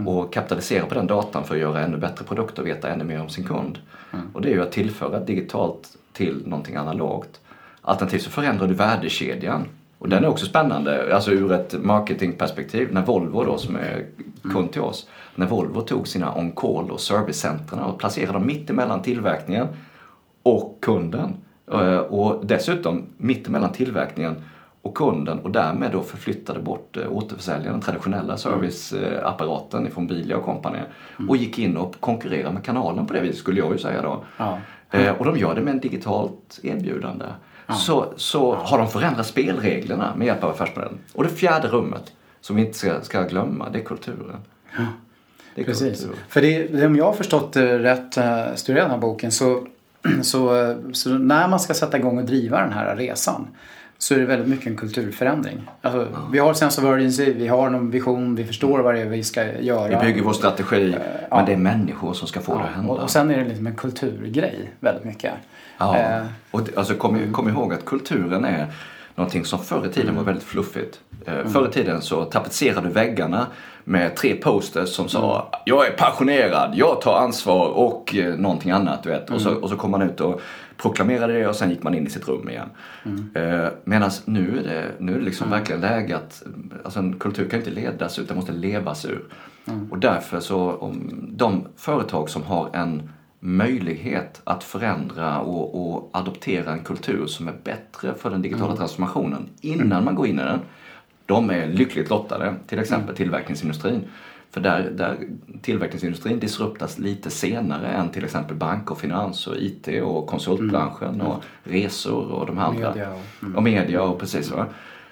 och 0.06 0.34
kapitalisera 0.34 0.86
på 0.86 0.94
den 0.94 1.08
datan 1.08 1.44
för 1.44 1.56
att 1.56 1.62
göra 1.62 1.82
ännu 1.82 1.98
bättre 1.98 2.26
produkter 2.26 2.62
och 2.62 2.68
veta 2.68 2.90
ännu 2.90 3.04
mer 3.04 3.22
om 3.22 3.30
sin 3.30 3.44
kund. 3.48 3.80
Mm. 4.14 4.26
Och 4.34 4.42
det 4.42 4.50
är 4.50 4.54
ju 4.54 4.62
att 4.62 4.72
tillföra 4.72 5.20
digitalt 5.20 5.98
till 6.14 6.44
någonting 6.46 6.76
analogt. 6.76 7.40
Alternativt 7.82 8.22
så 8.22 8.30
förändrar 8.30 8.68
du 8.68 8.74
värdekedjan. 8.74 9.66
Och 10.00 10.10
den 10.10 10.24
är 10.24 10.28
också 10.28 10.46
spännande, 10.46 11.16
alltså 11.16 11.32
ur 11.32 11.52
ett 11.52 11.84
marketingperspektiv. 11.84 12.94
När 12.94 13.06
Volvo 13.06 13.44
då, 13.44 13.58
som 13.58 13.76
är 13.76 14.06
kund 14.54 14.72
till 14.72 14.82
oss, 14.82 15.10
när 15.36 15.46
Volvo 15.46 15.82
tog 15.82 16.08
sina 16.08 16.36
on-call 16.36 16.92
och 16.92 17.00
servicecentren 17.00 17.80
och 17.80 18.00
placerade 18.00 18.34
dem 18.34 18.46
mitt 18.46 18.70
emellan 18.70 19.02
tillverkningen 19.02 19.68
och 20.44 20.78
kunden. 20.82 21.34
Eh, 21.72 21.98
och 21.98 22.46
dessutom 22.46 23.06
mitt 23.18 23.48
emellan 23.48 23.72
tillverkningen 23.72 24.36
och 24.82 24.98
kunden 24.98 25.40
och 25.40 25.52
därmed 25.52 25.92
då 25.92 26.02
förflyttade 26.02 26.60
bort 26.60 26.98
eh, 26.98 27.12
återförsäljaren, 27.12 27.72
den 27.72 27.82
traditionella 27.82 28.38
serviceapparaten 28.38 29.88
ifrån 29.88 30.08
Bilia 30.08 30.38
och 30.38 30.44
kompani. 30.44 30.80
och 31.30 31.38
gick 31.38 31.60
in 31.60 31.78
och 31.78 31.96
konkurrerade 32.00 32.54
med 32.54 32.64
kanalen 32.64 33.08
på 33.08 33.14
det 33.14 33.22
viset 33.22 33.38
skulle 33.38 33.60
jag 33.60 33.72
ju 33.72 33.78
säga 33.78 34.02
då. 34.02 34.24
Ja. 34.38 34.60
Eh, 34.92 35.12
Och 35.12 35.26
de 35.26 35.38
gör 35.38 35.56
det 35.56 35.62
med 35.62 35.72
en 35.72 35.80
digitalt 35.80 36.60
erbjudande. 36.64 37.26
Så, 37.80 38.14
så 38.16 38.56
har 38.56 38.78
de 38.78 38.88
förändrat 38.90 39.28
spelreglerna 39.28 40.16
med 40.16 40.28
hjälp 40.28 40.44
av 40.44 40.50
affärsmodellen. 40.50 40.98
Och 41.14 41.24
det 41.24 41.30
fjärde 41.30 41.68
rummet 41.68 42.14
som 42.42 42.56
vi 42.56 42.62
inte 42.66 42.78
ska, 42.78 43.02
ska 43.02 43.22
glömma, 43.24 43.70
det 43.70 43.80
är 43.80 43.84
kulturen. 43.84 44.38
Det 45.56 45.62
är 45.62 45.66
Precis. 45.66 46.00
kultur. 46.02 46.16
För 46.30 46.42
det, 46.42 46.86
om 46.86 46.96
jag 46.96 47.06
har 47.06 47.14
förstått 47.14 47.56
rätt, 47.56 48.18
eh, 48.18 48.46
studerat 48.56 48.84
den 48.86 48.92
här 48.92 48.98
boken, 48.98 49.32
så, 49.32 49.68
så, 50.22 50.62
eh, 50.70 50.76
så 50.94 51.10
när 51.10 51.48
man 51.48 51.60
ska 51.60 51.74
sätta 51.74 51.98
igång 51.98 52.18
och 52.18 52.26
driva 52.26 52.60
den 52.62 52.74
här 52.74 52.96
resan 52.96 53.48
så 53.98 54.14
är 54.14 54.20
det 54.20 54.26
väldigt 54.26 54.48
mycket 54.48 54.68
en 54.68 54.78
kulturförändring. 54.78 55.62
Alltså, 55.82 56.08
Vi 56.32 56.40
har 56.40 56.54
sense 56.54 56.82
of 56.82 56.88
urgency, 56.88 57.34
vi 57.34 57.48
har 57.48 57.70
någon 57.70 57.92
vision, 57.92 58.36
vi 58.36 58.44
förstår 58.46 58.80
vad 58.80 58.96
det 58.96 59.02
är 59.02 59.06
vi 59.06 59.24
ska 59.24 59.60
göra. 59.60 60.00
Vi 60.00 60.06
bygger 60.06 60.22
vår 60.24 60.34
strategi, 60.34 60.96
men 61.32 61.46
det 61.46 61.54
är 61.54 61.58
människor 61.58 62.14
som 62.14 62.28
ska 62.28 62.40
få 62.42 62.58
det 62.58 62.64
att 62.64 62.70
hända. 62.76 62.94
och, 62.94 63.00
och 63.00 63.10
sen 63.10 63.32
är 63.32 63.38
det 63.38 63.46
liksom 63.46 63.68
en 63.68 63.76
kulturgrej 63.76 64.72
väldigt 64.80 65.04
mycket. 65.04 65.34
Ja, 65.78 65.98
Eh, 65.98 66.24
och 66.52 66.62
alltså, 66.76 66.94
kom, 66.94 67.34
kom 67.34 67.50
ihåg 67.50 67.74
att 67.74 67.86
kulturen 67.86 68.46
är 68.46 68.68
någonting 69.16 69.46
som 69.46 69.60
förr 69.60 69.86
i 69.86 69.94
tiden 69.94 70.16
var 70.16 70.24
väldigt 70.24 70.44
fluffigt. 70.44 71.00
Eh, 71.26 71.46
Förr 71.52 71.68
i 71.68 71.72
tiden 71.72 72.02
så 72.02 72.24
tapetserade 72.26 72.90
väggarna 72.90 73.48
med 73.84 74.16
tre 74.16 74.36
posters 74.36 74.90
som 74.90 75.10
sa 75.10 75.52
Jag 75.66 75.88
är 75.88 75.92
passionerad, 75.92 76.72
jag 76.76 77.02
tar 77.02 77.18
ansvar 77.18 77.68
och 77.68 78.16
eh, 78.16 78.36
någonting 78.36 78.72
annat. 78.72 79.04
Du 79.04 79.10
vet. 79.10 79.30
Och, 79.30 79.42
så, 79.42 79.56
och 79.56 79.70
så 79.70 79.76
kom 79.76 79.92
man 79.92 80.02
ut 80.02 80.22
och 80.22 80.42
proklamerade 80.78 81.34
det 81.34 81.48
och 81.48 81.56
sen 81.56 81.70
gick 81.70 81.84
man 81.84 81.94
in 81.94 82.08
i 82.08 82.10
sitt 82.10 82.28
rum 82.28 82.50
igen. 82.50 82.70
Eh, 83.34 83.68
Medan 83.84 84.12
nu 84.26 84.60
är 84.60 84.64
det, 84.64 84.92
nu 85.00 85.14
är 85.14 85.20
det 85.20 85.26
liksom 85.26 85.50
verkligen 85.50 85.82
läge 85.82 86.16
att 86.16 86.44
alltså 86.84 87.00
en 87.00 87.20
kultur 87.20 87.50
kan 87.50 87.60
inte 87.60 87.72
ledas 87.72 88.20
utan 88.20 88.38
måste 88.38 88.52
levas 88.52 89.06
ur. 89.06 89.26
Och 89.92 90.00
därför 90.00 90.40
så 90.40 90.72
om 90.72 91.12
de 91.32 91.68
företag 91.78 92.30
som 92.30 92.44
har 92.44 92.70
en 92.74 93.10
möjlighet 93.40 94.42
att 94.44 94.64
förändra 94.64 95.40
och, 95.40 95.96
och 95.96 96.10
adoptera 96.14 96.72
en 96.72 96.84
kultur 96.84 97.28
som 97.28 97.48
är 97.48 97.56
bättre 97.64 98.14
för 98.14 98.30
den 98.30 98.42
digitala 98.42 98.76
transformationen 98.76 99.50
innan 99.62 100.04
man 100.04 100.16
går 100.16 100.28
in 100.28 100.40
i 100.40 100.44
den. 100.44 100.60
De 101.26 101.50
är 101.50 101.68
lyckligt 101.68 102.10
lottade, 102.10 102.54
till 102.68 102.80
exempel 102.80 103.16
tillverkningsindustrin. 103.16 104.04
För 104.56 104.62
där, 104.62 104.90
där 104.92 105.18
tillverkningsindustrin 105.62 106.40
disruptas 106.40 106.98
lite 107.00 107.30
senare 107.30 107.88
än 107.88 108.10
till 108.10 108.24
exempel 108.26 108.56
bank 108.56 108.92
och 108.92 108.98
finans 109.00 109.48
och 109.48 109.56
IT 109.58 109.88
och 110.04 110.28
konsultbranschen 110.28 111.22
och 111.22 111.44
resor 111.64 112.32
och 112.32 112.46
de 112.46 112.58
här 112.58 112.66
andra. 112.66 112.90
Media 112.90 113.10
och- 113.14 113.56
och 113.56 113.64
media 113.64 114.02
och 114.02 114.20
precis 114.20 114.52
va. 114.52 114.66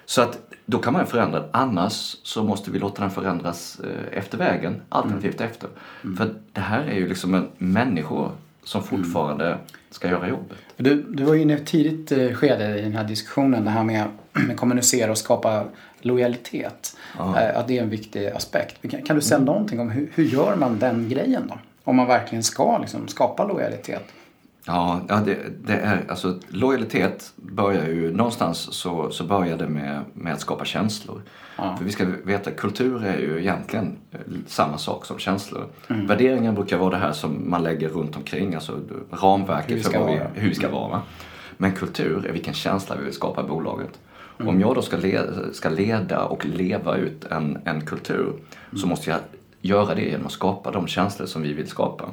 Så 0.04 0.22
att 0.22 0.38
då 0.66 0.78
kan 0.78 0.92
man 0.92 1.06
förändra 1.06 1.40
den. 1.40 1.48
Annars 1.52 2.16
så 2.22 2.44
måste 2.44 2.70
vi 2.70 2.78
låta 2.78 3.02
den 3.02 3.10
förändras 3.10 3.80
eh, 3.80 4.18
efter 4.18 4.38
vägen, 4.38 4.80
alternativt 4.88 5.40
efter. 5.40 5.68
För 6.18 6.34
det 6.52 6.60
här 6.60 6.82
är 6.84 6.94
ju 6.94 7.08
liksom 7.08 7.34
en 7.34 7.48
människor 7.58 8.30
som 8.62 8.82
fortfarande 8.82 9.58
ska 9.90 10.08
göra 10.08 10.28
jobbet. 10.28 10.58
Du, 10.76 11.02
du 11.02 11.24
var 11.24 11.34
inne 11.34 11.52
i 11.52 11.56
ett 11.56 11.66
tidigt 11.66 12.12
eh, 12.12 12.32
skede 12.32 12.78
i 12.78 12.82
den 12.82 12.92
här 12.92 13.04
diskussionen, 13.04 13.64
det 13.64 13.70
här 13.70 13.84
med, 13.84 14.04
med 14.48 14.56
kommunicera 14.56 15.10
och 15.10 15.18
skapa 15.18 15.64
lojalitet. 16.04 16.96
Eh, 17.18 17.58
Att 17.58 17.68
det 17.68 17.78
är 17.78 17.82
en 17.82 17.90
viktig 17.90 18.26
aspekt. 18.26 18.90
Kan, 18.90 19.02
kan 19.02 19.16
du 19.16 19.22
säga 19.22 19.40
någonting 19.40 19.80
om 19.80 19.90
hur, 19.90 20.10
hur 20.14 20.24
gör 20.24 20.56
man 20.56 20.78
den 20.78 21.08
grejen 21.08 21.42
då? 21.48 21.58
Om 21.84 21.96
man 21.96 22.06
verkligen 22.06 22.42
ska 22.44 22.78
liksom, 22.78 23.08
skapa 23.08 23.44
lojalitet. 23.44 24.04
Ja, 24.66 25.00
det, 25.24 25.36
det 25.64 25.72
är, 25.72 26.04
alltså 26.08 26.38
lojalitet 26.48 27.32
börjar 27.36 27.86
ju, 27.86 28.12
någonstans 28.16 28.58
så, 28.58 29.10
så 29.10 29.24
börjar 29.24 29.58
det 29.58 29.66
med, 29.68 30.00
med 30.14 30.32
att 30.32 30.40
skapa 30.40 30.64
känslor. 30.64 31.22
Ja. 31.56 31.76
För 31.76 31.84
vi 31.84 31.90
ska 31.90 32.06
veta, 32.24 32.50
kultur 32.50 33.04
är 33.04 33.18
ju 33.18 33.38
egentligen 33.40 33.96
eh, 34.12 34.18
samma 34.46 34.78
sak 34.78 35.04
som 35.06 35.18
känslor. 35.18 35.66
Mm. 35.90 36.06
Värderingar 36.06 36.52
brukar 36.52 36.76
vara 36.78 36.90
det 36.90 36.96
här 36.96 37.12
som 37.12 37.50
man 37.50 37.62
lägger 37.62 37.88
runt 37.88 38.16
omkring, 38.16 38.54
alltså 38.54 38.80
ramverket 39.10 39.76
Hur 39.76 39.82
för 39.82 39.98
vad 39.98 40.10
vi, 40.12 40.18
vara. 40.18 40.28
hur 40.34 40.48
vi 40.48 40.54
ska 40.54 40.68
vara. 40.70 40.88
Va? 40.88 41.02
Men 41.56 41.72
kultur 41.72 42.26
är 42.26 42.32
vilken 42.32 42.54
känsla 42.54 42.96
vi 42.96 43.04
vill 43.04 43.12
skapa 43.14 43.40
i 43.40 43.44
bolaget. 43.44 43.98
Mm. 44.38 44.48
Om 44.48 44.60
jag 44.60 44.74
då 44.74 44.82
ska 44.82 44.96
leda, 44.96 45.52
ska 45.52 45.68
leda 45.68 46.24
och 46.24 46.44
leva 46.46 46.96
ut 46.96 47.24
en, 47.24 47.58
en 47.64 47.80
kultur 47.86 48.32
Mm. 48.74 48.80
så 48.80 48.86
måste 48.86 49.10
jag 49.10 49.18
göra 49.60 49.94
det 49.94 50.02
genom 50.02 50.26
att 50.26 50.32
skapa 50.32 50.70
de 50.70 50.86
känslor 50.86 51.26
som 51.26 51.42
vi 51.42 51.52
vill 51.52 51.68
skapa. 51.68 52.04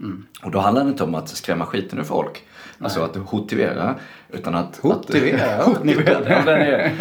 Mm. 0.00 0.26
Och 0.42 0.50
då 0.50 0.58
handlar 0.58 0.84
det 0.84 0.90
inte 0.90 1.04
om 1.04 1.14
att 1.14 1.28
skrämma 1.28 1.66
skiten 1.66 1.98
ur 1.98 2.02
folk, 2.02 2.42
alltså 2.78 3.02
att 3.02 3.32
motivera, 3.32 3.94
utan 4.32 4.54
att... 4.54 4.82
Motivera? 4.82 5.56
Att, 5.56 5.84
motivera. 5.84 6.20
Ja, 6.28 6.42
den 6.44 6.60
är 6.60 6.92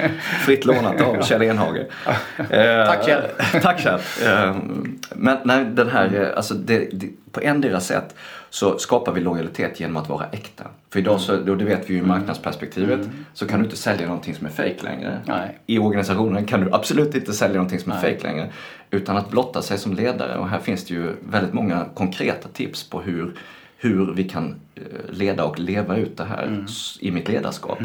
fritt 0.45 0.65
lånat 0.65 1.01
av 1.01 1.21
Kjell 1.21 1.41
Enhage. 1.41 1.77
Eh, 2.49 2.85
Tack, 2.85 3.05
Kjell. 3.05 3.21
Tack 3.61 3.79
Kjell. 3.79 3.99
Eh, 4.25 4.55
Men 5.15 5.37
nej, 5.43 5.65
den 5.65 5.89
här, 5.89 6.21
eh, 6.21 6.37
alltså 6.37 6.53
det, 6.53 6.89
det, 6.91 7.07
på 7.31 7.41
endera 7.41 7.79
sätt 7.79 8.15
så 8.49 8.77
skapar 8.77 9.11
vi 9.11 9.21
lojalitet 9.21 9.79
genom 9.79 9.97
att 9.97 10.09
vara 10.09 10.25
äkta. 10.31 10.63
För 10.89 10.99
idag 10.99 11.19
så, 11.21 11.37
då 11.37 11.55
det 11.55 11.65
vet 11.65 11.89
vi 11.89 11.93
ju 11.93 11.99
i 11.99 12.03
marknadsperspektivet, 12.03 13.09
så 13.33 13.47
kan 13.47 13.59
du 13.59 13.65
inte 13.65 13.77
sälja 13.77 14.07
någonting 14.07 14.35
som 14.35 14.45
är 14.47 14.51
fake 14.51 14.83
längre. 14.83 15.19
Nej. 15.25 15.59
I 15.65 15.79
organisationen 15.79 16.45
kan 16.45 16.61
du 16.61 16.73
absolut 16.73 17.15
inte 17.15 17.33
sälja 17.33 17.55
någonting 17.55 17.79
som 17.79 17.91
är 17.91 17.95
fake 17.95 18.19
längre. 18.23 18.49
Utan 18.91 19.17
att 19.17 19.29
blotta 19.29 19.61
sig 19.61 19.77
som 19.77 19.93
ledare. 19.93 20.37
Och 20.37 20.49
här 20.49 20.59
finns 20.59 20.85
det 20.85 20.93
ju 20.93 21.15
väldigt 21.29 21.53
många 21.53 21.85
konkreta 21.93 22.47
tips 22.49 22.89
på 22.89 23.01
hur, 23.01 23.35
hur 23.77 24.13
vi 24.13 24.23
kan 24.23 24.55
eh, 24.75 24.83
leda 25.09 25.43
och 25.43 25.59
leva 25.59 25.95
ut 25.97 26.17
det 26.17 26.23
här 26.25 26.63
s- 26.67 26.97
i 27.01 27.11
mitt 27.11 27.27
ledarskap. 27.29 27.79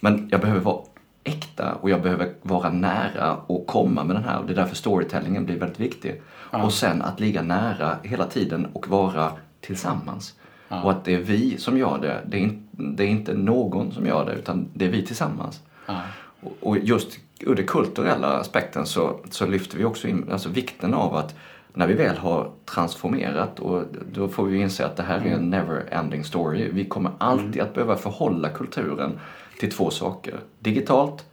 Men 0.00 0.28
jag 0.30 0.40
behöver 0.40 0.60
vara 0.60 0.78
äkta 1.24 1.74
och 1.74 1.90
jag 1.90 2.02
behöver 2.02 2.32
vara 2.42 2.70
nära 2.70 3.36
och 3.46 3.66
komma 3.66 4.04
med 4.04 4.16
den 4.16 4.24
här. 4.24 4.38
Och 4.38 4.46
det 4.46 4.52
är 4.52 4.56
därför 4.56 4.76
storytellingen 4.76 5.44
blir 5.44 5.58
väldigt 5.58 5.80
viktig. 5.80 6.22
Och 6.50 6.72
sen 6.72 7.02
att 7.02 7.20
ligga 7.20 7.42
nära 7.42 7.96
hela 8.02 8.24
tiden 8.26 8.66
och 8.72 8.88
vara 8.88 9.30
tillsammans. 9.66 10.34
Och 10.68 10.90
att 10.90 11.04
det 11.04 11.14
är 11.14 11.18
vi 11.18 11.58
som 11.58 11.78
gör 11.78 11.98
det. 11.98 12.20
Det 12.26 12.36
är, 12.36 12.40
in, 12.40 12.68
det 12.70 13.04
är 13.04 13.08
inte 13.08 13.34
någon 13.34 13.92
som 13.92 14.06
gör 14.06 14.26
det 14.26 14.32
utan 14.32 14.68
det 14.74 14.84
är 14.84 14.90
vi 14.90 15.06
tillsammans. 15.06 15.60
Ja. 15.86 16.00
Och- 16.40 16.56
Och 16.60 16.78
just 16.78 17.18
ur 17.40 17.54
den 17.54 17.66
kulturella 17.66 18.26
aspekten 18.28 18.86
så, 18.86 19.20
så 19.30 19.46
lyfter 19.46 19.78
vi 19.78 19.84
också 19.84 20.08
in 20.08 20.26
alltså 20.32 20.48
vikten 20.48 20.94
av 20.94 21.14
att 21.16 21.34
när 21.74 21.86
vi 21.86 21.94
väl 21.94 22.16
har 22.16 22.50
transformerat 22.64 23.60
och 23.60 23.82
då 24.12 24.28
får 24.28 24.44
vi 24.44 24.58
inse 24.60 24.86
att 24.86 24.96
det 24.96 25.02
här 25.02 25.18
är 25.26 25.34
en 25.34 25.50
never 25.50 25.84
ending 25.90 26.24
story. 26.24 26.70
Vi 26.72 26.84
kommer 26.84 27.12
alltid 27.18 27.62
att 27.62 27.74
behöva 27.74 27.96
förhålla 27.96 28.48
kulturen 28.48 29.18
till 29.60 29.70
två 29.72 29.90
saker. 29.90 30.40
Digitalt 30.58 31.24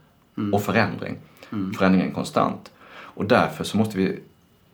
och 0.54 0.62
förändring. 0.62 1.18
Förändringen 1.78 2.08
är 2.10 2.14
konstant. 2.14 2.72
Och 2.92 3.26
därför 3.26 3.64
så 3.64 3.78
måste 3.78 3.98
vi 3.98 4.20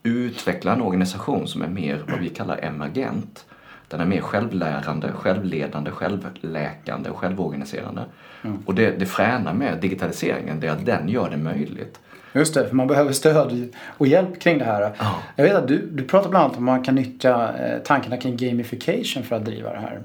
utveckla 0.04 0.74
en 0.74 0.82
organisation 0.82 1.48
som 1.48 1.62
är 1.62 1.68
mer 1.68 2.04
vad 2.10 2.20
vi 2.20 2.30
kallar 2.30 2.58
emergent. 2.64 3.46
Den 3.88 4.00
är 4.00 4.06
mer 4.06 4.22
självlärande, 4.22 5.12
självledande, 5.12 5.92
självläkande 5.92 7.10
och 7.10 7.18
självorganiserande. 7.18 8.06
Och 8.66 8.76
det, 8.76 9.00
det 9.00 9.06
fräna 9.06 9.54
med 9.54 9.78
digitaliseringen 9.78 10.60
det 10.60 10.68
är 10.68 10.72
att 10.72 10.86
den 10.86 11.10
gör 11.10 11.30
det 11.30 11.38
möjligt. 11.38 12.00
Just 12.34 12.54
det, 12.54 12.68
för 12.68 12.76
man 12.76 12.88
behöver 12.88 13.12
stöd 13.12 13.74
och 13.86 14.08
hjälp 14.08 14.42
kring 14.42 14.58
det 14.58 14.66
här. 14.66 14.96
Ja. 15.00 15.16
Jag 15.36 15.44
vet 15.44 15.56
att 15.56 15.68
du, 15.68 15.90
du 15.92 16.04
pratar 16.04 16.30
bland 16.30 16.46
annat 16.46 16.58
om 16.58 16.64
att 16.64 16.76
man 16.76 16.84
kan 16.84 16.96
nyttja 16.96 17.54
eh, 17.58 17.80
tankarna 17.80 18.18
kring 18.18 18.38
gamification 18.38 19.24
för 19.24 19.36
att 19.36 19.46
driva 19.46 19.74
det 19.74 19.80
här. 19.80 20.02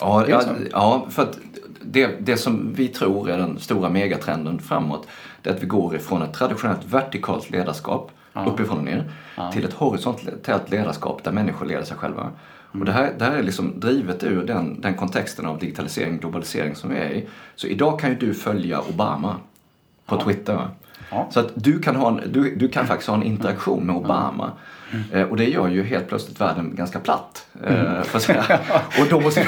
Ja, 0.00 0.22
det 0.26 0.30
ja, 0.30 0.40
så? 0.40 0.48
ja 0.72 1.06
för 1.10 1.22
att 1.22 1.38
det, 1.82 2.10
det 2.20 2.36
som 2.36 2.74
vi 2.74 2.88
tror 2.88 3.30
är 3.30 3.38
den 3.38 3.58
stora 3.58 3.88
megatrenden 3.88 4.58
framåt 4.58 5.06
det 5.42 5.50
är 5.50 5.54
att 5.54 5.62
vi 5.62 5.66
går 5.66 5.96
ifrån 5.96 6.22
ett 6.22 6.34
traditionellt 6.34 6.84
vertikalt 6.84 7.50
ledarskap 7.50 8.10
uppifrån 8.46 8.78
och 8.78 8.84
ner 8.84 9.10
till 9.52 9.64
ett 9.64 9.72
horisontellt 9.72 10.70
ledarskap 10.70 11.24
där 11.24 11.32
människor 11.32 11.66
leder 11.66 11.84
sig 11.84 11.96
själva. 11.96 12.30
Och 12.72 12.84
det 12.84 12.92
här, 12.92 13.12
det 13.18 13.24
här 13.24 13.36
är 13.36 13.42
liksom 13.42 13.80
drivet 13.80 14.24
ur 14.24 14.42
den, 14.46 14.80
den 14.80 14.94
kontexten 14.94 15.46
av 15.46 15.58
digitalisering 15.58 16.18
globalisering 16.18 16.74
som 16.74 16.90
vi 16.90 16.96
är 16.96 17.10
i. 17.10 17.26
Så 17.54 17.66
idag 17.66 18.00
kan 18.00 18.10
ju 18.10 18.16
du 18.16 18.34
följa 18.34 18.80
Obama 18.80 19.36
på 20.06 20.20
Twitter. 20.20 20.54
va? 20.54 20.70
Ja. 21.10 21.26
Så 21.30 21.40
att 21.40 21.52
du 21.54 21.78
kan, 21.78 21.96
ha 21.96 22.08
en, 22.08 22.32
du, 22.32 22.56
du 22.56 22.68
kan 22.68 22.86
faktiskt 22.86 23.08
ha 23.08 23.16
en 23.16 23.22
interaktion 23.22 23.86
med 23.86 23.96
Obama. 23.96 24.52
Eh, 25.12 25.22
och 25.22 25.36
det 25.36 25.44
gör 25.44 25.68
ju 25.68 25.82
helt 25.82 26.08
plötsligt 26.08 26.40
världen 26.40 26.74
ganska 26.74 26.98
platt. 26.98 27.46
Eh, 27.64 28.18
säga. 28.18 28.44
och, 29.00 29.06
då 29.10 29.20
måste, 29.20 29.46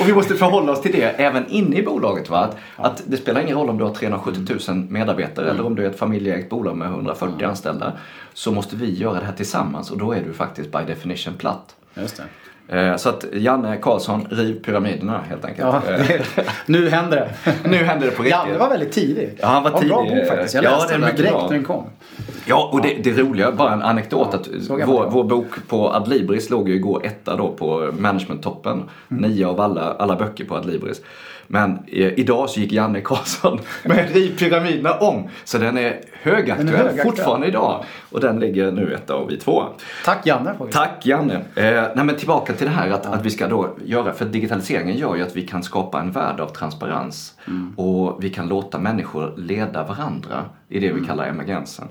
och 0.00 0.08
vi 0.08 0.12
måste 0.12 0.34
förhålla 0.34 0.72
oss 0.72 0.82
till 0.82 0.92
det 0.92 1.02
även 1.02 1.48
inne 1.48 1.76
i 1.76 1.82
bolaget. 1.82 2.30
Va? 2.30 2.38
Att, 2.38 2.56
att 2.76 3.02
det 3.06 3.16
spelar 3.16 3.40
ingen 3.40 3.56
roll 3.56 3.70
om 3.70 3.78
du 3.78 3.84
har 3.84 3.94
370 3.94 4.56
000 4.68 4.76
medarbetare 4.76 5.50
eller 5.50 5.66
om 5.66 5.74
du 5.74 5.84
är 5.84 5.90
ett 5.90 5.98
familjeägt 5.98 6.50
bolag 6.50 6.76
med 6.76 6.88
140 6.88 7.46
anställda. 7.46 7.92
Så 8.34 8.52
måste 8.52 8.76
vi 8.76 8.94
göra 8.94 9.20
det 9.20 9.26
här 9.26 9.32
tillsammans 9.32 9.90
och 9.90 9.98
då 9.98 10.12
är 10.12 10.22
du 10.24 10.32
faktiskt 10.32 10.72
by 10.72 10.78
definition 10.86 11.34
platt. 11.34 11.76
Just 11.94 12.16
det. 12.16 12.22
Eh, 12.80 12.96
så 12.96 13.08
att 13.08 13.24
Janne 13.32 13.76
Karlsson, 13.76 14.26
riv 14.30 14.62
pyramiderna 14.64 15.20
helt 15.28 15.44
enkelt. 15.44 15.68
Ja, 15.86 15.92
Eh, 15.92 16.06
det, 16.08 16.22
nu 16.66 16.88
händer 16.90 17.16
det. 17.44 17.54
nu 17.68 17.76
händer 17.76 18.06
det 18.06 18.12
på 18.12 18.22
riktigt. 18.22 18.38
Janne 18.38 18.58
var 18.58 18.68
väldigt 18.68 18.92
tidig. 18.92 19.30
Ja, 19.40 19.46
han 19.48 19.62
var 19.62 19.70
Ja, 19.70 19.88
Bra 19.88 20.02
tidig. 20.04 20.18
bok 20.18 20.28
faktiskt. 20.28 20.54
Jag 20.54 20.64
Ja, 20.64 20.70
läste 20.70 20.98
den 20.98 21.16
direkt 21.16 21.32
bra. 21.32 21.42
när 21.46 21.54
den 21.54 21.64
kom. 21.64 21.84
Ja, 22.46 22.70
och 22.72 22.82
det, 22.82 22.94
det 23.04 23.12
roliga, 23.22 23.52
bara 23.52 23.72
en 23.72 23.82
anekdot, 23.82 24.34
att 24.34 24.48
såg 24.66 24.80
jag 24.80 24.86
vår, 24.86 25.06
vår 25.10 25.24
bok 25.24 25.46
på 25.68 25.92
Adlibris 25.94 26.50
låg 26.50 26.68
ju 26.68 26.74
igår 26.74 27.00
etta 27.06 27.36
då 27.36 27.48
på 27.52 27.90
managementtoppen. 27.98 28.82
Mm. 29.10 29.30
Nio 29.30 29.46
av 29.46 29.60
alla, 29.60 29.94
alla 29.98 30.16
böcker 30.16 30.44
på 30.44 30.56
Adlibris. 30.56 31.00
Men 31.52 31.78
eh, 31.86 32.12
idag 32.18 32.50
så 32.50 32.60
gick 32.60 32.72
Janne 32.72 33.00
Karlsson 33.00 33.58
med 33.84 34.14
Riv 34.14 34.38
pyramiderna 34.38 34.92
om. 34.94 35.28
Så 35.44 35.58
den 35.58 35.78
är 35.78 36.00
högaktuell, 36.22 36.66
Den 36.66 36.74
är 36.74 36.78
högaktuell. 36.78 37.06
fortfarande 37.06 37.46
idag. 37.46 37.84
Och 38.10 38.20
den 38.20 38.40
ligger 38.40 38.72
nu 38.72 38.94
etta 38.94 39.14
och 39.16 39.30
vi 39.30 39.36
två. 39.36 39.62
Tack 40.04 40.26
Janne. 40.26 40.54
Tack 40.72 41.06
Janne. 41.06 41.34
Eh, 41.34 41.64
nej 41.94 42.04
men 42.04 42.16
tillbaka 42.16 42.52
till 42.52 42.66
det 42.66 42.72
här 42.72 42.90
att, 42.90 43.06
att 43.06 43.26
vi 43.26 43.30
ska 43.30 43.48
då 43.48 43.76
göra, 43.84 44.12
för 44.12 44.24
digitaliseringen 44.24 44.96
gör 44.96 45.16
ju 45.16 45.22
att 45.22 45.36
vi 45.36 45.46
kan 45.46 45.62
skapa 45.62 46.00
en 46.00 46.12
värld 46.12 46.40
av 46.40 46.48
transparens. 46.48 47.34
Och 47.76 48.24
vi 48.24 48.30
kan 48.30 48.48
låta 48.48 48.78
människor 48.78 49.34
leda 49.36 49.82
varandra 49.84 50.44
i 50.68 50.80
det 50.80 50.92
vi 50.92 51.06
kallar 51.06 51.26
emergensen. 51.26 51.88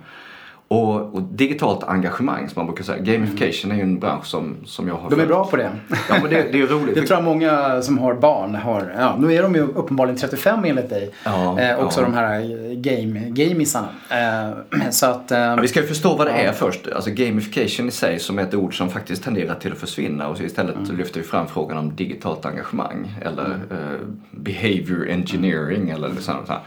Och, 0.72 1.16
och 1.16 1.22
digitalt 1.22 1.84
engagemang 1.84 2.50
som 2.50 2.60
man 2.60 2.66
brukar 2.66 2.84
säga, 2.84 2.98
gamification 2.98 3.72
är 3.72 3.76
ju 3.76 3.82
en 3.82 4.00
bransch 4.00 4.26
som, 4.26 4.58
som 4.66 4.88
jag 4.88 4.96
har 4.96 5.10
De 5.10 5.20
är 5.20 5.26
bra 5.26 5.46
på 5.46 5.56
det. 5.56 5.72
Ja 6.10 6.16
men 6.22 6.30
det, 6.30 6.52
det 6.52 6.62
är 6.62 6.68
roligt. 6.68 6.96
Det 7.00 7.08
tror 7.08 7.18
jag 7.20 7.24
många 7.24 7.82
som 7.82 7.98
har 7.98 8.14
barn 8.14 8.56
har. 8.56 8.96
Ja, 8.98 9.16
nu 9.20 9.34
är 9.34 9.44
de 9.44 9.56
ju 9.56 9.62
uppenbarligen 9.62 10.18
35 10.18 10.66
enligt 10.66 10.90
dig. 10.90 11.12
Ja, 11.24 11.60
eh, 11.60 11.80
också 11.80 12.00
ja. 12.00 12.06
de 12.06 12.14
här 12.14 12.42
game, 12.76 13.20
gamisarna. 13.20 13.88
Eh, 14.10 14.90
så 14.90 15.06
att... 15.06 15.32
Eh, 15.32 15.56
vi 15.56 15.68
ska 15.68 15.82
ju 15.82 15.88
förstå 15.88 16.16
vad 16.16 16.28
det 16.28 16.34
är 16.34 16.52
först. 16.52 16.88
Alltså 16.96 17.10
gamification 17.12 17.88
i 17.88 17.92
sig 17.92 18.20
som 18.20 18.40
är 18.40 18.44
ett 18.44 18.56
ord 18.56 18.78
som 18.78 18.90
faktiskt 18.90 19.24
tenderar 19.24 19.56
till 19.56 19.72
att 19.72 19.78
försvinna 19.78 20.28
och 20.28 20.42
istället 20.42 20.76
lyfter 20.98 21.20
vi 21.20 21.26
fram 21.26 21.48
frågan 21.48 21.78
om 21.78 21.96
digitalt 21.96 22.46
engagemang 22.46 23.16
eller 23.22 23.50
eh, 23.72 24.08
behavior 24.32 25.10
engineering 25.10 25.90
eller 25.90 26.10
sånt 26.20 26.50
här. 26.50 26.60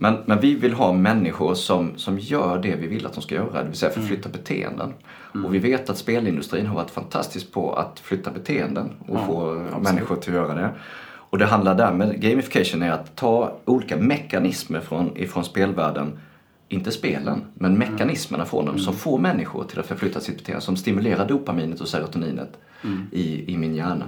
Men, 0.00 0.16
men 0.26 0.40
vi 0.40 0.54
vill 0.54 0.72
ha 0.72 0.92
människor 0.92 1.54
som, 1.54 1.98
som 1.98 2.18
gör 2.18 2.58
det 2.58 2.76
vi 2.76 2.86
vill 2.86 3.06
att 3.06 3.12
de 3.12 3.22
ska 3.22 3.34
göra, 3.34 3.62
det 3.62 3.68
vill 3.68 3.78
säga 3.78 3.92
förflytta 3.92 4.28
beteenden. 4.28 4.94
Och 5.44 5.54
vi 5.54 5.58
vet 5.58 5.90
att 5.90 5.98
spelindustrin 5.98 6.66
har 6.66 6.74
varit 6.74 6.90
fantastisk 6.90 7.52
på 7.52 7.72
att 7.72 8.00
flytta 8.00 8.30
beteenden 8.30 8.90
och 9.08 9.26
få 9.26 9.64
människor 9.80 10.16
till 10.16 10.32
att 10.32 10.36
göra 10.36 10.54
det. 10.54 10.70
Och 11.30 11.38
det 11.38 11.46
handlar 11.46 11.74
därmed, 11.74 12.20
gamification 12.20 12.82
är 12.82 12.90
att 12.90 13.16
ta 13.16 13.52
olika 13.64 13.96
mekanismer 13.96 14.80
från, 14.80 15.16
ifrån 15.16 15.44
spelvärlden 15.44 16.18
inte 16.68 16.90
spelen, 16.90 17.44
men 17.54 17.78
mekanismerna 17.78 18.44
från 18.44 18.66
dem 18.66 18.78
som 18.78 18.94
får 18.94 19.18
människor 19.18 19.64
till 19.64 19.80
att 19.80 19.86
förflytta 19.86 20.20
sitt 20.20 20.36
beteende, 20.36 20.60
som 20.60 20.76
stimulerar 20.76 21.28
dopaminet 21.28 21.80
och 21.80 21.88
serotoninet 21.88 22.58
i, 23.12 23.52
i 23.52 23.56
min 23.56 23.74
hjärna. 23.74 24.04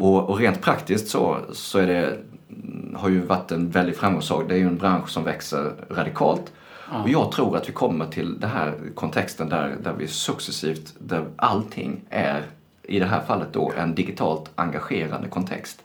Och, 0.00 0.30
och 0.30 0.38
rent 0.38 0.62
praktiskt 0.62 1.08
så, 1.08 1.36
så 1.52 1.78
är 1.78 1.86
det, 1.86 2.18
har 2.94 3.08
ju 3.08 3.20
varit 3.20 3.52
en 3.52 3.70
väldigt 3.70 3.96
framgångssak. 3.96 4.44
Det 4.48 4.54
är 4.54 4.58
ju 4.58 4.66
en 4.66 4.78
bransch 4.78 5.08
som 5.08 5.24
växer 5.24 5.72
radikalt. 5.90 6.52
Och 7.02 7.08
jag 7.08 7.32
tror 7.32 7.56
att 7.56 7.68
vi 7.68 7.72
kommer 7.72 8.06
till 8.06 8.40
den 8.40 8.50
här 8.50 8.74
kontexten 8.94 9.48
där, 9.48 9.76
där 9.82 9.92
vi 9.98 10.06
successivt, 10.06 10.94
där 10.98 11.24
allting 11.36 12.00
är, 12.10 12.42
i 12.82 12.98
det 12.98 13.06
här 13.06 13.20
fallet 13.20 13.48
då, 13.52 13.72
en 13.76 13.94
digitalt 13.94 14.50
engagerande 14.54 15.28
kontext. 15.28 15.82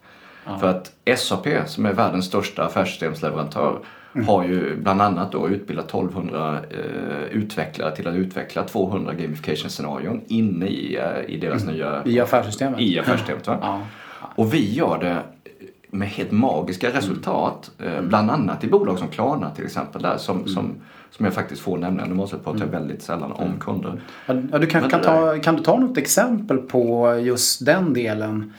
För 0.59 0.67
att 0.67 0.91
SAP, 1.17 1.47
som 1.65 1.85
är 1.85 1.93
världens 1.93 2.25
största 2.25 2.65
affärssystemsleverantör, 2.65 3.79
har 4.27 4.43
ju 4.43 4.75
bland 4.75 5.01
annat 5.01 5.31
då 5.31 5.49
utbildat 5.49 5.85
1200 5.85 6.59
eh, 6.69 7.23
utvecklare 7.31 7.95
till 7.95 8.07
att 8.07 8.15
utveckla 8.15 8.63
200 8.63 9.13
gamification-scenarion 9.13 10.21
inne 10.27 10.65
i, 10.65 10.97
eh, 10.97 11.33
i 11.35 11.37
deras 11.37 11.65
nya 11.65 12.01
I 12.05 12.19
affärssystemet. 12.19 12.79
i 12.79 12.99
affärssystemet. 12.99 13.43
Ja. 13.45 13.81
Och 14.35 14.53
vi 14.53 14.73
gör 14.73 14.97
det 14.97 15.17
med 15.93 16.07
helt 16.07 16.31
magiska 16.31 16.89
resultat. 16.89 17.71
eh, 17.79 18.01
Bland 18.01 18.31
annat 18.31 18.63
i 18.63 18.67
bolag 18.67 18.99
som 18.99 19.07
Klarna 19.07 19.49
till 19.49 19.65
exempel. 19.65 20.01
Där, 20.01 20.17
som, 20.17 20.47
som, 20.47 20.75
som 21.11 21.25
jag 21.25 21.33
faktiskt 21.33 21.61
får 21.61 21.77
nämna. 21.77 22.05
Nu 22.05 22.13
måste 22.13 22.35
jag 22.35 22.43
prata 22.43 22.65
väldigt 22.65 23.01
sällan 23.01 23.31
om 23.31 23.59
kunder. 23.59 24.01
Ja, 24.25 24.33
du 24.33 24.67
kan, 24.67 24.89
kan, 24.89 25.01
ta, 25.01 25.39
kan 25.39 25.55
du 25.55 25.63
ta 25.63 25.79
något 25.79 25.97
exempel 25.97 26.57
på 26.57 27.15
just 27.23 27.65
den 27.65 27.93
delen 27.93 28.53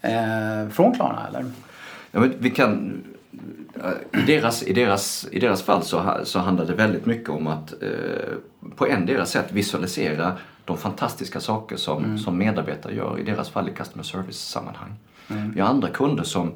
eh, 0.00 0.68
från 0.70 0.94
Klarna 0.94 1.26
eller? 1.28 1.44
Ja, 2.10 2.20
men 2.20 2.34
vi 2.38 2.50
kan, 2.50 3.02
eh, 3.74 4.20
i, 4.20 4.26
deras, 4.26 4.62
i, 4.62 4.72
deras, 4.72 5.26
I 5.30 5.40
deras 5.40 5.62
fall 5.62 5.82
så, 5.82 6.02
så 6.24 6.38
handlar 6.38 6.66
det 6.66 6.74
väldigt 6.74 7.06
mycket 7.06 7.30
om 7.30 7.46
att 7.46 7.82
eh, 7.82 8.68
på 8.76 8.86
en 8.86 9.06
deras 9.06 9.30
sätt 9.30 9.52
visualisera 9.52 10.32
de 10.64 10.76
fantastiska 10.76 11.40
saker 11.40 11.76
som, 11.76 12.18
som 12.18 12.38
medarbetare 12.38 12.94
gör. 12.94 13.18
I 13.18 13.22
deras 13.22 13.48
fall 13.50 13.68
i 13.68 13.72
customer 13.72 14.04
service-sammanhang. 14.04 14.94
Vi 15.54 15.60
har 15.60 15.68
andra 15.68 15.88
kunder 15.88 16.24
som, 16.24 16.52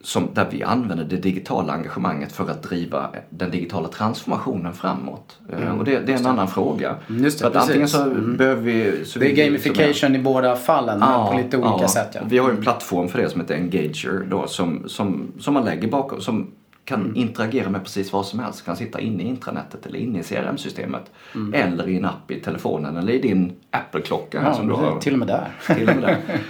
som, 0.00 0.28
där 0.34 0.46
vi 0.50 0.62
använder 0.62 1.04
det 1.04 1.16
digitala 1.16 1.72
engagemanget 1.72 2.32
för 2.32 2.50
att 2.50 2.62
driva 2.62 3.10
den 3.30 3.50
digitala 3.50 3.88
transformationen 3.88 4.72
framåt. 4.72 5.38
Eh, 5.48 5.78
och 5.78 5.84
det, 5.84 5.98
det 5.98 6.12
är 6.12 6.18
en 6.18 6.26
annan 6.26 6.48
fråga. 6.48 6.96
Mm, 7.08 7.24
just 7.24 7.38
det, 7.38 7.42
För 7.42 7.50
att 7.50 7.56
antingen 7.56 7.88
så 7.88 8.04
behöver 8.38 8.62
vi... 8.62 9.04
Så 9.04 9.18
Det 9.18 9.30
är 9.30 9.46
gamification 9.46 10.14
i 10.14 10.18
båda 10.18 10.56
fallen 10.56 10.98
men 10.98 11.26
på 11.26 11.34
lite 11.36 11.56
olika 11.56 11.88
sätt. 11.88 12.08
Ja. 12.12 12.20
Vi 12.24 12.38
har 12.38 12.50
en 12.50 12.62
plattform 12.62 13.08
för 13.08 13.18
det 13.22 13.30
som 13.30 13.40
heter 13.40 13.54
Engager 13.54 14.26
då, 14.30 14.46
som, 14.46 14.88
som, 14.88 15.32
som 15.38 15.54
man 15.54 15.64
lägger 15.64 15.88
bakom, 15.88 16.20
som 16.20 16.50
kan 16.90 17.00
Mm. 17.00 17.16
interagera 17.16 17.68
med 17.70 17.82
precis 17.84 18.12
vad 18.12 18.26
som 18.26 18.38
helst. 18.38 18.64
Kan 18.64 18.76
sitta 18.76 19.00
inne 19.00 19.22
i 19.22 19.26
intranätet 19.26 19.86
eller 19.86 19.98
inne 19.98 20.18
i 20.18 20.22
CRM-systemet. 20.22 21.10
Mm. 21.34 21.54
Eller 21.54 21.88
i 21.88 21.96
en 21.96 22.04
app 22.04 22.30
i 22.30 22.40
telefonen 22.40 22.96
eller 22.96 23.12
i 23.12 23.18
din 23.18 23.52
Apple-klocka. 23.70 24.40
här 24.40 24.52
som 24.52 24.66
du 24.68 24.72
Ja, 24.74 24.78
har. 24.80 25.00
till 25.00 25.12
och 25.12 25.18
med 25.18 25.28
där. 25.28 25.48
Till 25.74 25.88
och 25.88 25.96
med 25.96 26.02
där. 26.02 26.18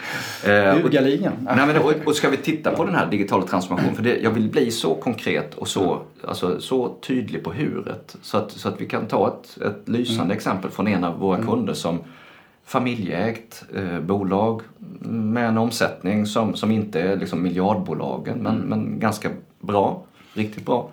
Eh, 0.46 0.74
och, 0.76 0.80
Hugaligen. 0.80 1.32
nej, 1.40 1.66
men, 1.66 1.76
och, 1.78 1.92
och 2.04 2.14
ska 2.14 2.28
vi 2.30 2.36
titta 2.36 2.70
på 2.70 2.84
den 2.84 2.94
här 2.94 3.06
digitala 3.10 3.46
transformationen, 3.46 3.94
för 3.94 4.02
det, 4.02 4.16
jag 4.22 4.30
vill 4.30 4.48
bli 4.50 4.70
så 4.70 4.94
konkret 4.94 5.54
och 5.54 5.68
så, 5.68 5.98
alltså, 6.28 6.60
så 6.60 6.94
tydlig 7.06 7.44
på 7.44 7.52
huret. 7.52 8.16
Så 8.22 8.36
att, 8.38 8.50
så 8.52 8.68
att 8.68 8.80
vi 8.80 8.86
kan 8.86 9.06
ta 9.06 9.28
ett, 9.28 9.62
ett 9.62 9.88
lysande 9.88 10.34
exempel 10.34 10.70
från 10.70 10.88
en 10.88 11.04
av 11.04 11.18
våra 11.18 11.42
kunder 11.42 11.74
som 11.74 11.98
familjeägt 12.64 13.64
eh, 13.74 14.00
bolag 14.00 14.62
med 15.00 15.48
en 15.48 15.58
omsättning 15.58 16.26
som, 16.26 16.54
som 16.54 16.70
inte 16.70 17.00
är 17.00 17.16
liksom 17.16 17.42
miljardbolagen 17.42 18.38
men, 18.38 18.56
men 18.56 18.98
ganska 19.00 19.28
bra, 19.60 20.02
riktigt 20.34 20.66
bra. 20.66 20.88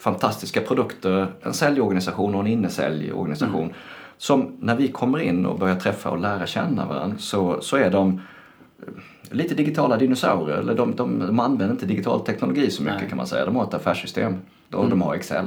Fantastiska 0.00 0.60
produkter, 0.60 1.26
en 1.42 1.54
säljorganisation 1.54 2.34
och 2.34 2.40
en 2.40 2.46
innesäljorganisation. 2.46 3.72
Som 4.18 4.56
när 4.60 4.76
vi 4.76 4.88
kommer 4.88 5.18
in 5.18 5.46
och 5.46 5.58
börjar 5.58 5.76
träffa 5.76 6.10
och 6.10 6.18
lära 6.18 6.46
känna 6.46 6.86
varandra 6.86 7.18
så, 7.18 7.60
så 7.60 7.76
är 7.76 7.90
de 7.90 8.20
eh, 8.78 9.34
lite 9.34 9.54
digitala 9.54 9.96
dinosaurier. 9.96 10.56
Eller 10.56 10.74
de, 10.74 10.96
de, 10.96 11.18
de 11.18 11.40
använder 11.40 11.70
inte 11.70 11.86
digital 11.86 12.20
teknologi 12.20 12.70
så 12.70 12.82
mycket 12.82 13.00
Nej. 13.00 13.08
kan 13.08 13.16
man 13.16 13.26
säga. 13.26 13.44
De 13.44 13.56
har 13.56 13.64
ett 13.64 13.74
affärssystem. 13.74 14.36
Och 14.72 14.90
De 14.90 15.02
har 15.02 15.14
Excel 15.14 15.46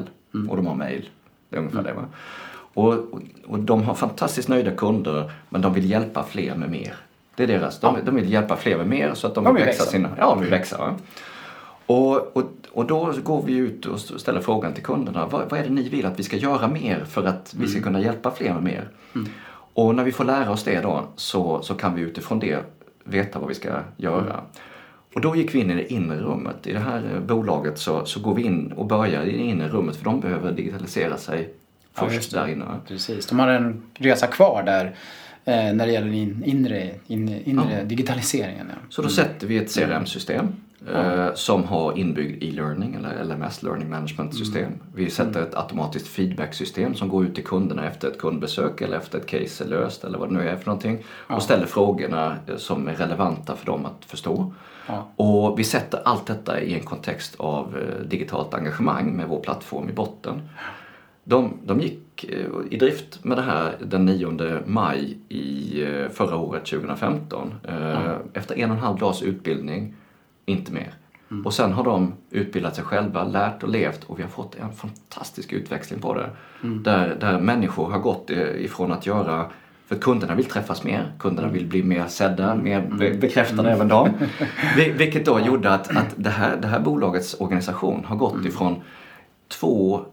och 0.49 0.57
de 0.57 0.67
har 0.67 0.75
mail. 0.75 1.09
Det 1.49 1.55
är 1.55 1.59
ungefär 1.59 1.83
det. 1.83 1.93
Va? 1.93 2.05
Och, 2.73 2.93
och, 3.45 3.59
de 3.59 3.83
har 3.83 3.93
fantastiskt 3.93 4.49
nöjda 4.49 4.71
kunder 4.71 5.31
men 5.49 5.61
de 5.61 5.73
vill 5.73 5.89
hjälpa 5.89 6.23
fler 6.23 6.55
med 6.55 6.69
mer. 6.69 6.95
Det 7.35 7.43
är 7.43 7.47
deras. 7.47 7.79
De, 7.79 7.97
de 8.05 8.15
vill 8.15 8.31
hjälpa 8.31 8.55
fler 8.55 8.77
med 8.77 8.87
mer 8.87 9.13
så 9.13 9.27
att 9.27 9.35
de, 9.35 9.43
De 9.43 9.55
vill 9.55 9.65
växa. 9.65 9.83
sina... 9.83 10.09
Ja, 10.17 10.29
de 10.29 10.41
vill 10.41 10.49
växa. 10.49 10.77
Va? 10.77 10.95
Och, 11.93 12.37
och, 12.37 12.43
och 12.71 12.85
då 12.85 13.13
går 13.23 13.41
vi 13.41 13.55
ut 13.55 13.85
och 13.85 13.99
ställer 13.99 14.41
frågan 14.41 14.73
till 14.73 14.83
kunderna. 14.83 15.25
Vad, 15.25 15.49
vad 15.49 15.59
är 15.59 15.63
det 15.63 15.69
ni 15.69 15.89
vill 15.89 16.05
att 16.05 16.19
vi 16.19 16.23
ska 16.23 16.37
göra 16.37 16.67
mer 16.67 17.05
för 17.05 17.23
att 17.25 17.55
vi 17.57 17.67
ska 17.67 17.81
kunna 17.81 18.01
hjälpa 18.01 18.31
fler 18.31 18.53
med 18.53 18.63
mer? 18.63 18.89
Och 19.73 19.95
när 19.95 20.03
vi 20.03 20.11
får 20.11 20.23
lära 20.23 20.51
oss 20.51 20.63
det 20.63 20.81
då 20.81 21.07
så, 21.15 21.61
så 21.61 21.73
kan 21.73 21.95
vi 21.95 22.01
utifrån 22.01 22.39
det 22.39 22.59
veta 23.03 23.39
vad 23.39 23.49
vi 23.49 23.55
ska 23.55 23.69
göra. 23.97 24.41
Och 25.15 25.21
då 25.21 25.35
gick 25.35 25.55
vi 25.55 25.59
in 25.59 25.71
i 25.71 25.75
det 25.75 25.93
inre 25.93 26.19
rummet. 26.19 26.67
I 26.67 26.73
det 26.73 26.79
här 26.79 27.03
eh, 27.13 27.19
bolaget 27.19 27.77
så, 27.77 28.05
så 28.05 28.19
går 28.19 28.35
vi 28.35 28.43
in 28.43 28.71
och 28.71 28.85
börjar 28.85 29.23
i 29.23 29.31
det 29.31 29.43
inre 29.43 29.67
rummet 29.67 29.95
för 29.95 30.05
de 30.05 30.19
behöver 30.19 30.51
digitalisera 30.51 31.17
sig 31.17 31.53
Ja, 31.95 32.09
först 32.09 32.31
det. 32.31 32.39
där 32.39 32.47
inne. 32.47 32.65
Precis, 32.87 33.25
de 33.25 33.39
har 33.39 33.47
en 33.47 33.83
resa 33.93 34.27
kvar 34.27 34.63
där 34.63 34.95
Eh, 35.45 35.73
när 35.73 35.85
det 35.85 35.91
gäller 35.91 36.13
in, 36.13 36.43
inre, 36.45 36.91
in, 37.07 37.29
inre 37.45 37.77
ja. 37.77 37.83
digitaliseringen. 37.83 38.67
Ja. 38.69 38.75
Så 38.89 39.01
då 39.01 39.07
mm. 39.07 39.15
sätter 39.15 39.47
vi 39.47 39.57
ett 39.57 39.75
CRM-system 39.75 40.47
eh, 40.91 41.33
som 41.33 41.63
har 41.63 41.97
inbyggd 41.97 42.43
e-learning 42.43 42.95
eller 42.95 43.23
LMS, 43.23 43.63
Learning 43.63 43.89
Management 43.89 44.35
System. 44.35 44.65
Mm. 44.65 44.79
Vi 44.95 45.09
sätter 45.09 45.41
ett 45.41 45.55
automatiskt 45.55 46.07
feedback-system 46.07 46.95
som 46.95 47.09
går 47.09 47.25
ut 47.25 47.35
till 47.35 47.43
kunderna 47.43 47.87
efter 47.87 48.07
ett 48.07 48.19
kundbesök 48.19 48.81
eller 48.81 48.97
efter 48.97 49.19
ett 49.19 49.25
case 49.25 49.63
är 49.63 49.67
löst 49.67 50.03
eller 50.03 50.17
vad 50.17 50.29
det 50.29 50.33
nu 50.33 50.49
är 50.49 50.55
för 50.55 50.65
någonting 50.65 51.03
och 51.27 51.43
ställer 51.43 51.65
frågorna 51.65 52.37
eh, 52.47 52.55
som 52.55 52.87
är 52.87 52.93
relevanta 52.93 53.55
för 53.55 53.65
dem 53.65 53.85
att 53.85 54.05
förstå. 54.05 54.53
Ja. 54.87 55.07
Och 55.15 55.59
vi 55.59 55.63
sätter 55.63 55.99
allt 56.05 56.25
detta 56.25 56.61
i 56.61 56.73
en 56.73 56.83
kontext 56.83 57.35
av 57.37 57.77
eh, 57.77 58.07
digitalt 58.07 58.53
engagemang 58.53 59.17
med 59.17 59.27
vår 59.27 59.39
plattform 59.39 59.89
i 59.89 59.93
botten. 59.93 60.49
De, 61.23 61.53
de 61.63 61.79
gick 61.79 61.99
i 62.69 62.77
drift 62.77 63.23
med 63.23 63.37
det 63.37 63.41
här 63.41 63.75
den 63.81 64.05
9 64.05 64.59
maj 64.65 65.17
i 65.29 65.85
förra 66.11 66.37
året, 66.37 66.65
2015. 66.65 67.53
Mm. 67.67 68.17
Efter 68.33 68.59
en 68.59 68.71
och 68.71 68.77
en 68.77 68.83
halv 68.83 68.97
dags 68.97 69.21
utbildning, 69.21 69.95
inte 70.45 70.71
mer. 70.71 70.93
Mm. 71.31 71.45
Och 71.45 71.53
sen 71.53 71.73
har 71.73 71.83
de 71.83 72.13
utbildat 72.29 72.75
sig 72.75 72.83
själva, 72.83 73.23
lärt 73.23 73.63
och 73.63 73.69
levt 73.69 74.03
och 74.03 74.19
vi 74.19 74.23
har 74.23 74.29
fått 74.29 74.55
en 74.55 74.73
fantastisk 74.73 75.53
utväxling 75.53 75.99
på 75.99 76.13
det. 76.13 76.29
Mm. 76.63 76.83
Där, 76.83 77.17
där 77.19 77.39
människor 77.39 77.89
har 77.89 77.99
gått 77.99 78.29
ifrån 78.29 78.91
att 78.91 79.05
göra 79.05 79.51
för 79.85 79.95
kunderna 79.95 80.35
vill 80.35 80.45
träffas 80.45 80.83
mer, 80.83 81.11
kunderna 81.19 81.47
vill 81.47 81.65
bli 81.65 81.83
mer 81.83 82.07
sedda, 82.07 82.55
mer 82.55 82.81
be 82.81 83.13
bekräftade 83.13 83.69
mm. 83.69 83.73
även 83.73 83.87
de. 83.87 84.09
Vilket 84.97 85.25
då 85.25 85.39
gjorde 85.39 85.73
att, 85.73 85.97
att 85.97 86.13
det, 86.15 86.29
här, 86.29 86.57
det 86.57 86.67
här 86.67 86.79
bolagets 86.79 87.35
organisation 87.39 88.05
har 88.05 88.15
gått 88.15 88.33
mm. 88.33 88.47
ifrån 88.47 88.81
två 89.47 90.05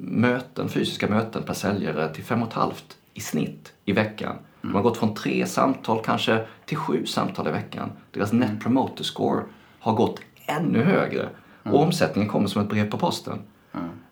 möten, 0.00 0.68
fysiska 0.68 1.08
möten 1.08 1.42
per 1.42 1.54
säljare 1.54 2.14
till 2.14 2.24
fem 2.24 2.42
och 2.42 2.48
ett 2.48 2.54
halvt 2.54 2.96
i 3.14 3.20
snitt 3.20 3.72
i 3.84 3.92
veckan. 3.92 4.36
De 4.62 4.74
har 4.74 4.82
gått 4.82 4.96
från 4.96 5.14
tre 5.14 5.46
samtal 5.46 6.00
kanske 6.04 6.46
till 6.66 6.76
sju 6.76 7.06
samtal 7.06 7.48
i 7.48 7.50
veckan. 7.50 7.90
Deras 8.10 8.32
net 8.32 8.48
mm. 8.48 8.60
promoter 8.60 9.04
score 9.04 9.42
har 9.80 9.92
gått 9.92 10.20
ännu 10.46 10.82
högre 10.82 11.28
och 11.62 11.82
omsättningen 11.82 12.30
kommer 12.30 12.48
som 12.48 12.62
ett 12.62 12.68
brev 12.68 12.90
på 12.90 12.98
posten. 12.98 13.38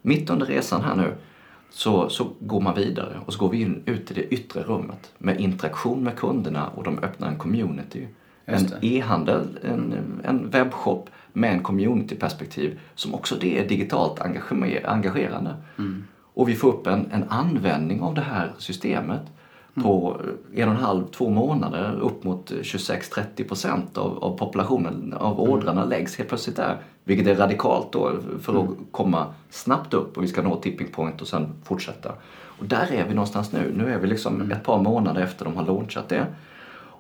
Mitt 0.03 0.31
under 0.31 0.47
resan 0.47 0.83
här 0.83 0.97
nu 0.97 1.14
så, 1.71 2.09
så 2.09 2.31
går 2.41 2.61
man 2.61 2.75
vidare 2.75 3.21
och 3.27 3.33
så 3.33 3.39
går 3.39 3.49
vi 3.49 3.61
in, 3.61 3.83
ut 3.87 4.11
i 4.11 4.14
det 4.14 4.35
yttre 4.35 4.62
rummet 4.62 5.12
med 5.19 5.41
interaktion 5.41 6.05
med 6.05 6.17
kunderna 6.17 6.69
och 6.69 6.85
de 6.85 6.99
öppnar 6.99 7.29
en 7.29 7.39
community. 7.39 8.07
En 8.45 8.67
e-handel, 8.83 9.59
en, 9.62 9.95
en 10.25 10.51
webbshop 10.51 11.11
med 11.33 11.53
en 11.53 11.62
communityperspektiv 11.62 12.81
som 12.95 13.14
också 13.14 13.37
det 13.41 13.59
är 13.59 13.69
digitalt 13.69 14.21
engagerande. 14.85 15.55
Mm. 15.79 16.05
Och 16.35 16.49
vi 16.49 16.55
får 16.55 16.69
upp 16.69 16.87
en, 16.87 17.11
en 17.12 17.25
användning 17.29 18.01
av 18.01 18.14
det 18.14 18.21
här 18.21 18.53
systemet 18.59 19.23
på 19.83 20.20
en 20.55 20.68
och 20.68 20.74
en 20.74 20.81
halv, 20.81 21.07
två 21.07 21.31
månader 21.31 21.99
upp 22.01 22.24
mot 22.24 22.51
26-30 22.51 23.49
procent 23.49 23.99
av, 23.99 24.24
av 24.24 24.39
populationen, 24.39 25.12
av 25.12 25.41
mm. 25.41 25.53
ordrarna 25.53 25.85
läggs 25.85 26.16
helt 26.16 26.29
plötsligt 26.29 26.57
där. 26.57 26.77
Vilket 27.05 27.27
är 27.27 27.35
radikalt 27.35 27.93
då 27.93 28.12
för 28.41 28.53
att 28.53 28.66
mm. 28.66 28.77
komma 28.91 29.27
snabbt 29.51 29.95
upp 29.95 30.16
och 30.16 30.22
vi 30.22 30.29
ska 30.29 30.43
nå 30.43 30.57
tipping 30.57 30.89
point 30.89 31.20
och 31.20 31.29
sen 31.29 31.53
fortsätta. 31.64 32.12
Och 32.59 32.64
där 32.64 32.93
är 32.93 33.09
vi 33.09 33.14
någonstans 33.14 33.53
nu. 33.53 33.74
Nu 33.77 33.93
är 33.93 33.99
vi 33.99 34.07
liksom 34.07 34.35
mm. 34.35 34.53
ett 34.53 34.64
par 34.64 34.79
månader 34.79 35.22
efter 35.22 35.45
de 35.45 35.57
har 35.57 35.64
launchat 35.64 36.09
det. 36.09 36.27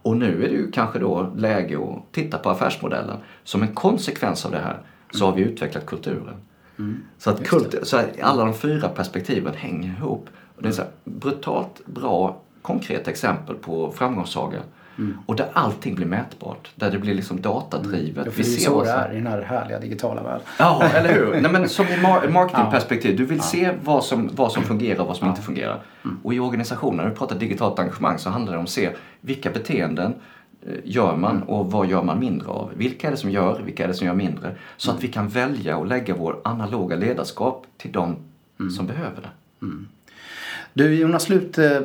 Och 0.02 0.16
nu 0.16 0.44
är 0.44 0.48
det 0.48 0.54
ju 0.54 0.70
kanske 0.70 0.98
då 0.98 1.32
läge 1.36 1.78
att 1.78 2.12
titta 2.12 2.38
på 2.38 2.50
affärsmodellen. 2.50 3.16
Som 3.44 3.62
en 3.62 3.74
konsekvens 3.74 4.46
av 4.46 4.50
det 4.50 4.58
här 4.58 4.78
så 5.10 5.26
har 5.26 5.32
vi 5.32 5.42
utvecklat 5.42 5.86
kulturen. 5.86 6.34
Mm. 6.78 7.02
Så 7.18 7.30
att 7.30 7.46
kult, 7.46 7.74
så 7.82 8.00
alla 8.22 8.44
de 8.44 8.54
fyra 8.54 8.88
perspektiven 8.88 9.54
hänger 9.54 9.88
ihop. 9.88 10.28
Och 10.56 10.62
det 10.62 10.68
är 10.68 10.72
så 10.72 10.82
här, 10.82 10.90
brutalt 11.04 11.86
bra 11.86 12.42
konkreta 12.66 13.10
exempel 13.10 13.56
på 13.56 13.92
framgångssaga. 13.92 14.58
Mm. 14.98 15.18
Och 15.26 15.36
där 15.36 15.48
allting 15.52 15.94
blir 15.94 16.06
mätbart. 16.06 16.70
Där 16.74 16.90
det 16.90 16.98
blir 16.98 17.14
liksom 17.14 17.40
datadrivet. 17.40 18.26
Mm. 18.26 18.32
Det 18.36 18.42
är 18.42 18.44
så 18.44 18.84
det 18.84 18.90
är 18.90 19.12
i 19.12 19.14
den 19.14 19.26
här 19.26 19.42
härliga 19.42 19.78
digitala 19.80 20.22
världen. 20.22 20.40
Ja, 20.58 20.82
eller 20.82 21.14
hur? 21.14 21.40
Nej, 21.40 21.52
men 21.52 21.68
som 21.68 21.86
i 21.86 21.96
marketingperspektiv. 22.32 23.16
Du 23.16 23.24
vill 23.24 23.38
ja. 23.38 23.42
se 23.42 23.72
vad 23.84 24.04
som, 24.04 24.30
vad 24.32 24.52
som 24.52 24.62
fungerar 24.62 25.00
och 25.00 25.06
vad 25.06 25.16
som 25.16 25.26
ja. 25.26 25.32
inte 25.32 25.42
fungerar. 25.42 25.82
Mm. 26.04 26.18
Och 26.22 26.34
i 26.34 26.40
organisationen, 26.40 26.96
när 26.96 27.10
vi 27.10 27.16
pratar 27.16 27.38
digitalt 27.38 27.78
engagemang, 27.78 28.18
så 28.18 28.30
handlar 28.30 28.52
det 28.52 28.58
om 28.58 28.64
att 28.64 28.70
se 28.70 28.90
vilka 29.20 29.50
beteenden 29.50 30.14
eh, 30.66 30.74
gör 30.84 31.16
man 31.16 31.36
mm. 31.36 31.48
och 31.48 31.70
vad 31.70 31.86
gör 31.86 32.02
man 32.02 32.18
mindre 32.18 32.48
av? 32.48 32.70
Vilka 32.76 33.06
är 33.06 33.10
det 33.10 33.16
som 33.16 33.30
gör, 33.30 33.62
vilka 33.64 33.84
är 33.84 33.88
det 33.88 33.94
som 33.94 34.06
gör 34.06 34.14
mindre? 34.14 34.56
Så 34.76 34.90
att 34.90 34.96
mm. 34.96 35.06
vi 35.06 35.12
kan 35.12 35.28
välja 35.28 35.76
och 35.76 35.86
lägga 35.86 36.14
vår 36.14 36.40
analoga 36.44 36.96
ledarskap 36.96 37.66
till 37.76 37.92
de 37.92 38.16
mm. 38.60 38.70
som 38.70 38.86
behöver 38.86 39.22
det. 39.22 39.30
Du 40.76 40.94
Jonas, 40.94 41.22
slut, 41.22 41.58
eh, 41.58 41.80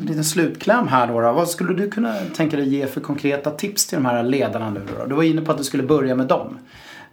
liten 0.00 0.24
slutkläm 0.24 0.88
här 0.88 1.06
då, 1.06 1.20
då. 1.20 1.32
Vad 1.32 1.48
skulle 1.48 1.74
du 1.74 1.90
kunna 1.90 2.14
tänka 2.36 2.56
dig 2.56 2.68
ge 2.68 2.86
för 2.86 3.00
konkreta 3.00 3.50
tips 3.50 3.86
till 3.86 3.98
de 3.98 4.04
här 4.04 4.22
ledarna 4.22 4.70
nu 4.70 4.80
då? 4.98 5.06
Du 5.06 5.14
var 5.14 5.22
inne 5.22 5.40
på 5.40 5.52
att 5.52 5.58
du 5.58 5.64
skulle 5.64 5.82
börja 5.82 6.14
med 6.14 6.26
dem. 6.26 6.58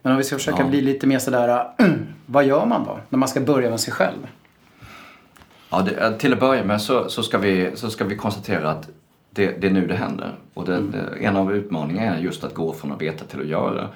Men 0.01 0.11
om 0.11 0.17
vi 0.17 0.23
ska 0.23 0.35
försöka 0.35 0.61
ja. 0.61 0.67
bli 0.67 0.81
lite 0.81 1.07
mer 1.07 1.19
sådär, 1.19 1.67
vad 2.25 2.45
gör 2.45 2.65
man 2.65 2.83
då 2.85 2.99
när 3.09 3.19
man 3.19 3.29
ska 3.29 3.39
börja 3.39 3.69
med 3.69 3.79
sig 3.79 3.93
själv? 3.93 4.27
Ja, 5.69 5.81
det, 5.81 5.91
eh, 5.91 6.11
till 6.11 6.33
att 6.33 6.39
börja 6.39 6.63
med 6.63 6.81
så, 6.81 7.09
så, 7.09 7.23
ska 7.23 7.37
vi, 7.37 7.71
så 7.75 7.89
ska 7.89 8.05
vi 8.05 8.15
konstatera 8.15 8.71
att 8.71 8.89
det, 9.29 9.61
det 9.61 9.67
är 9.67 9.71
nu 9.71 9.87
det 9.87 9.95
händer. 9.95 10.31
Och 10.53 10.65
det, 10.65 10.75
mm. 10.75 10.91
det, 10.91 11.25
en 11.25 11.35
av 11.35 11.55
utmaningarna 11.55 12.15
är 12.15 12.21
just 12.21 12.43
att 12.43 12.53
gå 12.53 12.73
från 12.73 12.91
att 12.91 13.01
veta 13.01 13.25
till 13.25 13.39
att 13.39 13.47
göra. 13.47 13.89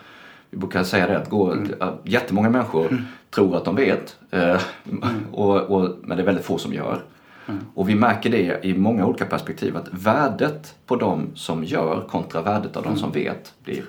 Vi 0.49 0.57
brukar 0.57 0.83
säga 0.83 1.07
det 1.07 1.17
att 1.17 1.29
gå, 1.29 1.51
mm. 1.51 1.71
jättemånga 2.03 2.49
människor 2.49 2.87
mm. 2.87 3.05
Tror 3.29 3.57
att 3.57 3.65
de 3.65 3.75
vet. 3.75 4.17
Eh, 4.31 4.61
mm. 4.91 5.25
och, 5.31 5.55
och, 5.55 5.95
men 6.01 6.17
det 6.17 6.23
är 6.23 6.25
väldigt 6.25 6.45
få 6.45 6.57
som 6.57 6.73
gör. 6.73 7.01
Mm. 7.47 7.61
Och 7.75 7.89
vi 7.89 7.95
märker 7.95 8.29
det 8.29 8.65
i 8.65 8.77
många 8.77 9.05
olika 9.05 9.25
perspektiv 9.25 9.77
att 9.77 9.87
värdet 9.91 10.75
på 10.85 10.95
de 10.95 11.35
som 11.35 11.63
gör 11.63 12.07
kontra 12.09 12.41
värdet 12.41 12.77
av 12.77 12.83
de 12.83 12.97
som 12.97 13.11
mm. 13.11 13.23
vet 13.23 13.53
blir, 13.63 13.83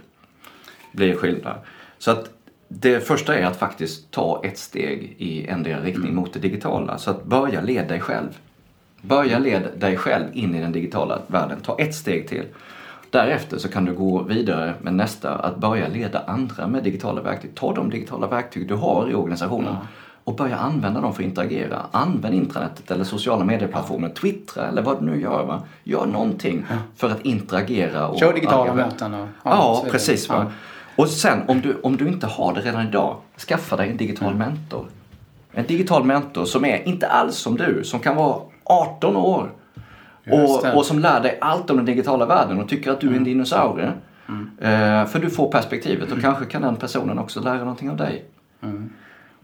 blir 0.92 1.14
skillnad. 1.14 1.56
Så 1.98 2.10
att 2.10 2.30
det 2.68 3.00
första 3.00 3.34
är 3.34 3.44
att 3.44 3.56
faktiskt 3.56 4.10
ta 4.10 4.40
ett 4.44 4.58
steg 4.58 5.16
i 5.18 5.46
endera 5.46 5.80
riktning 5.80 6.10
mm. 6.10 6.16
mot 6.16 6.32
det 6.32 6.40
digitala. 6.40 6.98
Så 6.98 7.10
att 7.10 7.24
börja 7.24 7.60
leda 7.60 7.88
dig 7.88 8.00
själv. 8.00 8.38
Börja 9.02 9.38
leda 9.38 9.68
dig 9.76 9.96
själv 9.96 10.26
in 10.32 10.54
i 10.54 10.60
den 10.60 10.72
digitala 10.72 11.22
världen. 11.26 11.60
Ta 11.60 11.78
ett 11.78 11.94
steg 11.94 12.28
till. 12.28 12.44
Därefter 13.10 13.58
så 13.58 13.68
kan 13.68 13.84
du 13.84 13.94
gå 13.94 14.22
vidare 14.22 14.74
med 14.80 14.94
nästa, 14.94 15.34
att 15.34 15.56
börja 15.56 15.88
leda 15.88 16.22
andra 16.26 16.66
med 16.66 16.84
digitala 16.84 17.22
verktyg. 17.22 17.54
Ta 17.54 17.74
de 17.74 17.90
digitala 17.90 18.26
verktyg 18.26 18.68
du 18.68 18.74
har 18.74 19.10
i 19.10 19.14
organisationen 19.14 19.74
ja. 19.80 19.86
och 20.24 20.34
börja 20.34 20.56
använda 20.56 21.00
dem 21.00 21.14
för 21.14 21.22
att 21.22 21.28
interagera. 21.28 21.86
Använd 21.90 22.34
intranetet 22.34 22.90
eller 22.90 23.04
sociala 23.04 23.44
medieplattformar, 23.44 24.08
ja. 24.08 24.14
twittra 24.14 24.68
eller 24.68 24.82
vad 24.82 25.00
du 25.00 25.06
nu 25.06 25.20
gör. 25.20 25.44
Va? 25.44 25.62
Gör 25.84 26.06
någonting 26.06 26.64
ja. 26.70 26.76
för 26.96 27.10
att 27.10 27.20
interagera. 27.20 28.08
Och 28.08 28.18
Kör 28.18 28.32
digitala 28.32 28.74
möten. 28.74 29.14
Och, 29.14 29.28
ja, 29.42 29.84
precis. 29.90 30.28
Va? 30.28 30.52
Och 30.96 31.08
sen 31.08 31.38
om 31.48 31.60
du, 31.60 31.80
om 31.82 31.96
du 31.96 32.08
inte 32.08 32.26
har 32.26 32.54
det 32.54 32.60
redan 32.60 32.88
idag, 32.88 33.16
skaffa 33.48 33.76
dig 33.76 33.90
en 33.90 33.96
digital 33.96 34.34
mentor. 34.34 34.86
En 35.52 35.66
digital 35.66 36.04
mentor 36.04 36.44
som 36.44 36.64
är 36.64 36.88
inte 36.88 37.08
alls 37.08 37.36
som 37.36 37.56
du, 37.56 37.84
som 37.84 38.00
kan 38.00 38.16
vara 38.16 38.40
18 38.64 39.16
år 39.16 39.50
och, 40.26 40.76
och, 40.76 40.86
som 40.86 40.98
lär 40.98 41.20
dig 41.20 41.38
allt 41.40 41.70
om 41.70 41.76
den 41.76 41.86
digitala 41.86 42.26
världen 42.26 42.60
och 42.60 42.68
tycker 42.68 42.90
att 42.90 43.00
du 43.00 43.06
är 43.06 43.10
en 43.10 43.16
mm. 43.16 43.28
dinosaurie. 43.28 43.92
Mm. 44.28 44.50
Eh, 44.60 45.06
för 45.06 45.18
du 45.18 45.30
får 45.30 45.52
perspektivet 45.52 46.04
och 46.04 46.18
mm. 46.18 46.22
kanske 46.22 46.44
kan 46.44 46.62
den 46.62 46.76
personen 46.76 47.18
också 47.18 47.40
lära 47.40 47.58
någonting 47.58 47.90
av 47.90 47.96
dig. 47.96 48.24
Mm. 48.62 48.90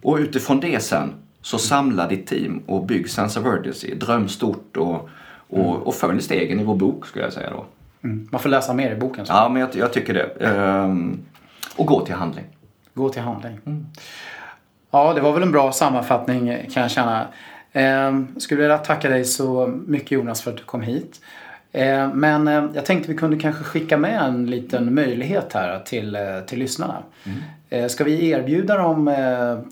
Och 0.03 0.17
utifrån 0.17 0.61
det 0.61 0.83
sen 0.83 1.13
så 1.41 1.59
samla 1.59 2.09
ditt 2.09 2.27
team 2.27 2.63
och 2.67 2.87
bygg 2.87 3.11
sense 3.11 3.41
of 3.41 3.47
urgency. 3.47 3.95
Dröm 3.95 4.29
stort 4.29 4.77
och, 4.77 5.09
och, 5.49 5.59
mm. 5.59 5.83
och 5.83 5.95
följ 5.95 6.23
stegen 6.23 6.61
i 6.61 6.65
vår 6.65 6.77
bok 6.77 7.07
skulle 7.07 7.25
jag 7.25 7.33
säga 7.33 7.51
då. 7.51 7.65
Mm. 8.03 8.29
Man 8.33 8.41
får 8.41 8.49
läsa 8.49 8.75
mer 8.75 8.93
i 8.93 8.97
boken. 8.97 9.27
Så. 9.27 9.33
Ja, 9.33 9.49
men 9.49 9.61
jag, 9.61 9.77
jag 9.77 9.93
tycker 9.93 10.15
det. 10.15 10.47
Ehm, 10.47 11.19
och 11.77 11.87
gå 11.87 12.01
till 12.01 12.15
handling. 12.15 12.45
Gå 12.95 13.09
till 13.09 13.23
handling. 13.23 13.59
Ja, 14.91 15.15
det 15.15 15.21
var 15.21 15.33
väl 15.33 15.43
en 15.43 15.53
bra 15.53 15.73
sammanfattning 15.73 16.59
kan 16.73 16.83
jag 16.83 16.91
känna. 16.91 17.27
Jag 17.77 18.07
eh, 18.07 18.21
skulle 18.37 18.61
vilja 18.61 18.79
tacka 18.79 19.09
dig 19.09 19.25
så 19.25 19.67
mycket 19.87 20.11
Jonas 20.11 20.43
för 20.43 20.51
att 20.51 20.57
du 20.57 20.63
kom 20.63 20.83
hit. 20.83 21.21
Eh, 21.73 22.15
men 22.15 22.49
eh, 22.49 22.65
jag 22.75 22.85
tänkte 22.85 23.13
vi 23.13 23.19
kunde 23.19 23.39
kanske 23.39 23.65
skicka 23.65 23.99
med 23.99 24.23
en 24.23 24.47
liten 24.47 24.95
möjlighet 24.95 25.53
här 25.53 25.81
till, 25.81 26.19
till 26.47 26.59
lyssnarna. 26.59 27.03
Mm. 27.25 27.89
Ska 27.89 28.05
vi 28.05 28.31
erbjuda 28.31 28.77
dem 28.77 29.15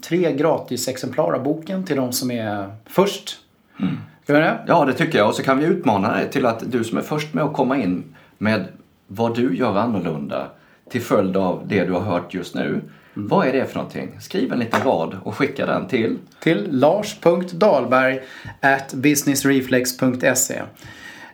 tre 0.08 0.32
gratisexemplar 0.32 1.32
av 1.32 1.42
boken 1.42 1.84
till 1.84 1.96
de 1.96 2.12
som 2.12 2.30
är 2.30 2.70
först? 2.86 3.38
Mm. 3.80 3.96
Det? 4.26 4.58
Ja, 4.66 4.84
det 4.84 4.92
tycker 4.92 5.18
jag. 5.18 5.28
Och 5.28 5.34
så 5.34 5.42
kan 5.42 5.58
vi 5.58 5.64
utmana 5.64 6.12
dig 6.12 6.30
till 6.30 6.46
att 6.46 6.72
du 6.72 6.84
som 6.84 6.98
är 6.98 7.02
först 7.02 7.34
med 7.34 7.44
att 7.44 7.52
komma 7.52 7.76
in 7.76 8.04
med 8.38 8.64
vad 9.06 9.36
du 9.36 9.56
gör 9.56 9.78
annorlunda 9.78 10.46
till 10.90 11.02
följd 11.02 11.36
av 11.36 11.62
det 11.68 11.84
du 11.84 11.92
har 11.92 12.00
hört 12.00 12.34
just 12.34 12.54
nu 12.54 12.80
Mm. 13.16 13.28
Vad 13.28 13.46
är 13.46 13.52
det 13.52 13.66
för 13.66 13.74
någonting? 13.74 14.20
Skriv 14.20 14.52
en 14.52 14.58
liten 14.58 14.82
rad 14.82 15.16
och 15.24 15.36
skicka 15.36 15.66
den 15.66 15.88
till? 15.88 16.18
Till 16.40 16.68
lars.dahlberg 16.70 18.20
at 18.60 18.94
businessreflex.se 18.94 20.62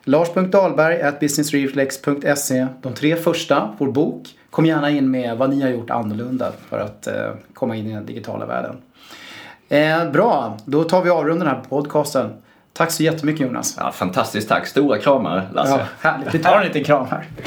Lars.dahlberg 0.05 1.03
at 1.03 1.21
businessreflex.se 1.21 2.67
De 2.83 2.95
tre 2.95 3.17
första, 3.17 3.75
vår 3.79 3.93
bok. 3.93 4.29
Kom 4.51 4.67
gärna 4.67 4.91
in 4.91 5.11
med 5.11 5.37
vad 5.37 5.51
ni 5.51 5.63
har 5.63 5.69
gjort 5.69 5.91
annorlunda 5.91 6.53
för 6.69 6.81
att 6.81 7.07
eh, 7.07 7.31
komma 7.55 7.77
in 7.77 7.87
i 7.87 7.95
den 7.95 8.07
digitala 8.07 8.47
världen. 8.47 8.77
Eh, 9.69 10.11
bra, 10.11 10.57
då 10.65 10.85
tar 10.85 11.03
vi 11.03 11.11
avrundar 11.11 11.47
den 11.47 11.55
här 11.55 11.63
podcasten. 11.69 12.31
Tack 12.81 12.91
så 12.91 13.03
jättemycket 13.03 13.41
Jonas. 13.41 13.75
Ja, 13.79 13.93
fantastiskt 13.93 14.49
tack. 14.49 14.67
Stora 14.67 14.99
kramar 14.99 15.49
Lasse. 15.55 15.71
Ja, 15.71 16.09
härligt. 16.09 16.35
Vi 16.35 16.39
tar 16.39 16.57
en 16.57 16.67
liten 16.67 16.85
kram 16.85 17.07
här. 17.11 17.27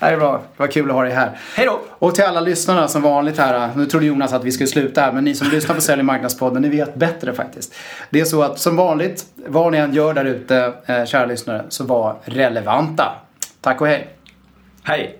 det 0.00 0.06
är 0.06 0.16
bra. 0.16 0.40
Vad 0.56 0.72
kul 0.72 0.90
att 0.90 0.96
ha 0.96 1.02
dig 1.02 1.12
här. 1.12 1.38
Hej 1.56 1.66
då! 1.66 1.80
Och 1.88 2.14
till 2.14 2.24
alla 2.24 2.40
lyssnarna 2.40 2.88
som 2.88 3.02
vanligt 3.02 3.38
här. 3.38 3.70
Nu 3.76 3.86
trodde 3.86 4.06
Jonas 4.06 4.32
att 4.32 4.44
vi 4.44 4.52
skulle 4.52 4.66
sluta 4.66 5.00
här, 5.00 5.12
men 5.12 5.24
ni 5.24 5.34
som 5.34 5.48
lyssnar 5.52 5.74
på 5.74 5.80
Sälj 5.80 6.02
marknadspodden, 6.02 6.62
ni 6.62 6.68
vet 6.68 6.94
bättre 6.94 7.34
faktiskt. 7.34 7.74
Det 8.10 8.20
är 8.20 8.24
så 8.24 8.42
att 8.42 8.58
som 8.58 8.76
vanligt, 8.76 9.24
vad 9.46 9.72
ni 9.72 9.78
än 9.78 9.94
gör 9.94 10.14
där 10.14 10.24
ute, 10.24 10.72
eh, 10.86 11.04
kära 11.04 11.26
lyssnare, 11.26 11.64
så 11.68 11.84
var 11.84 12.16
relevanta. 12.24 13.12
Tack 13.60 13.80
och 13.80 13.86
hej. 13.86 14.08
Hej! 14.82 15.19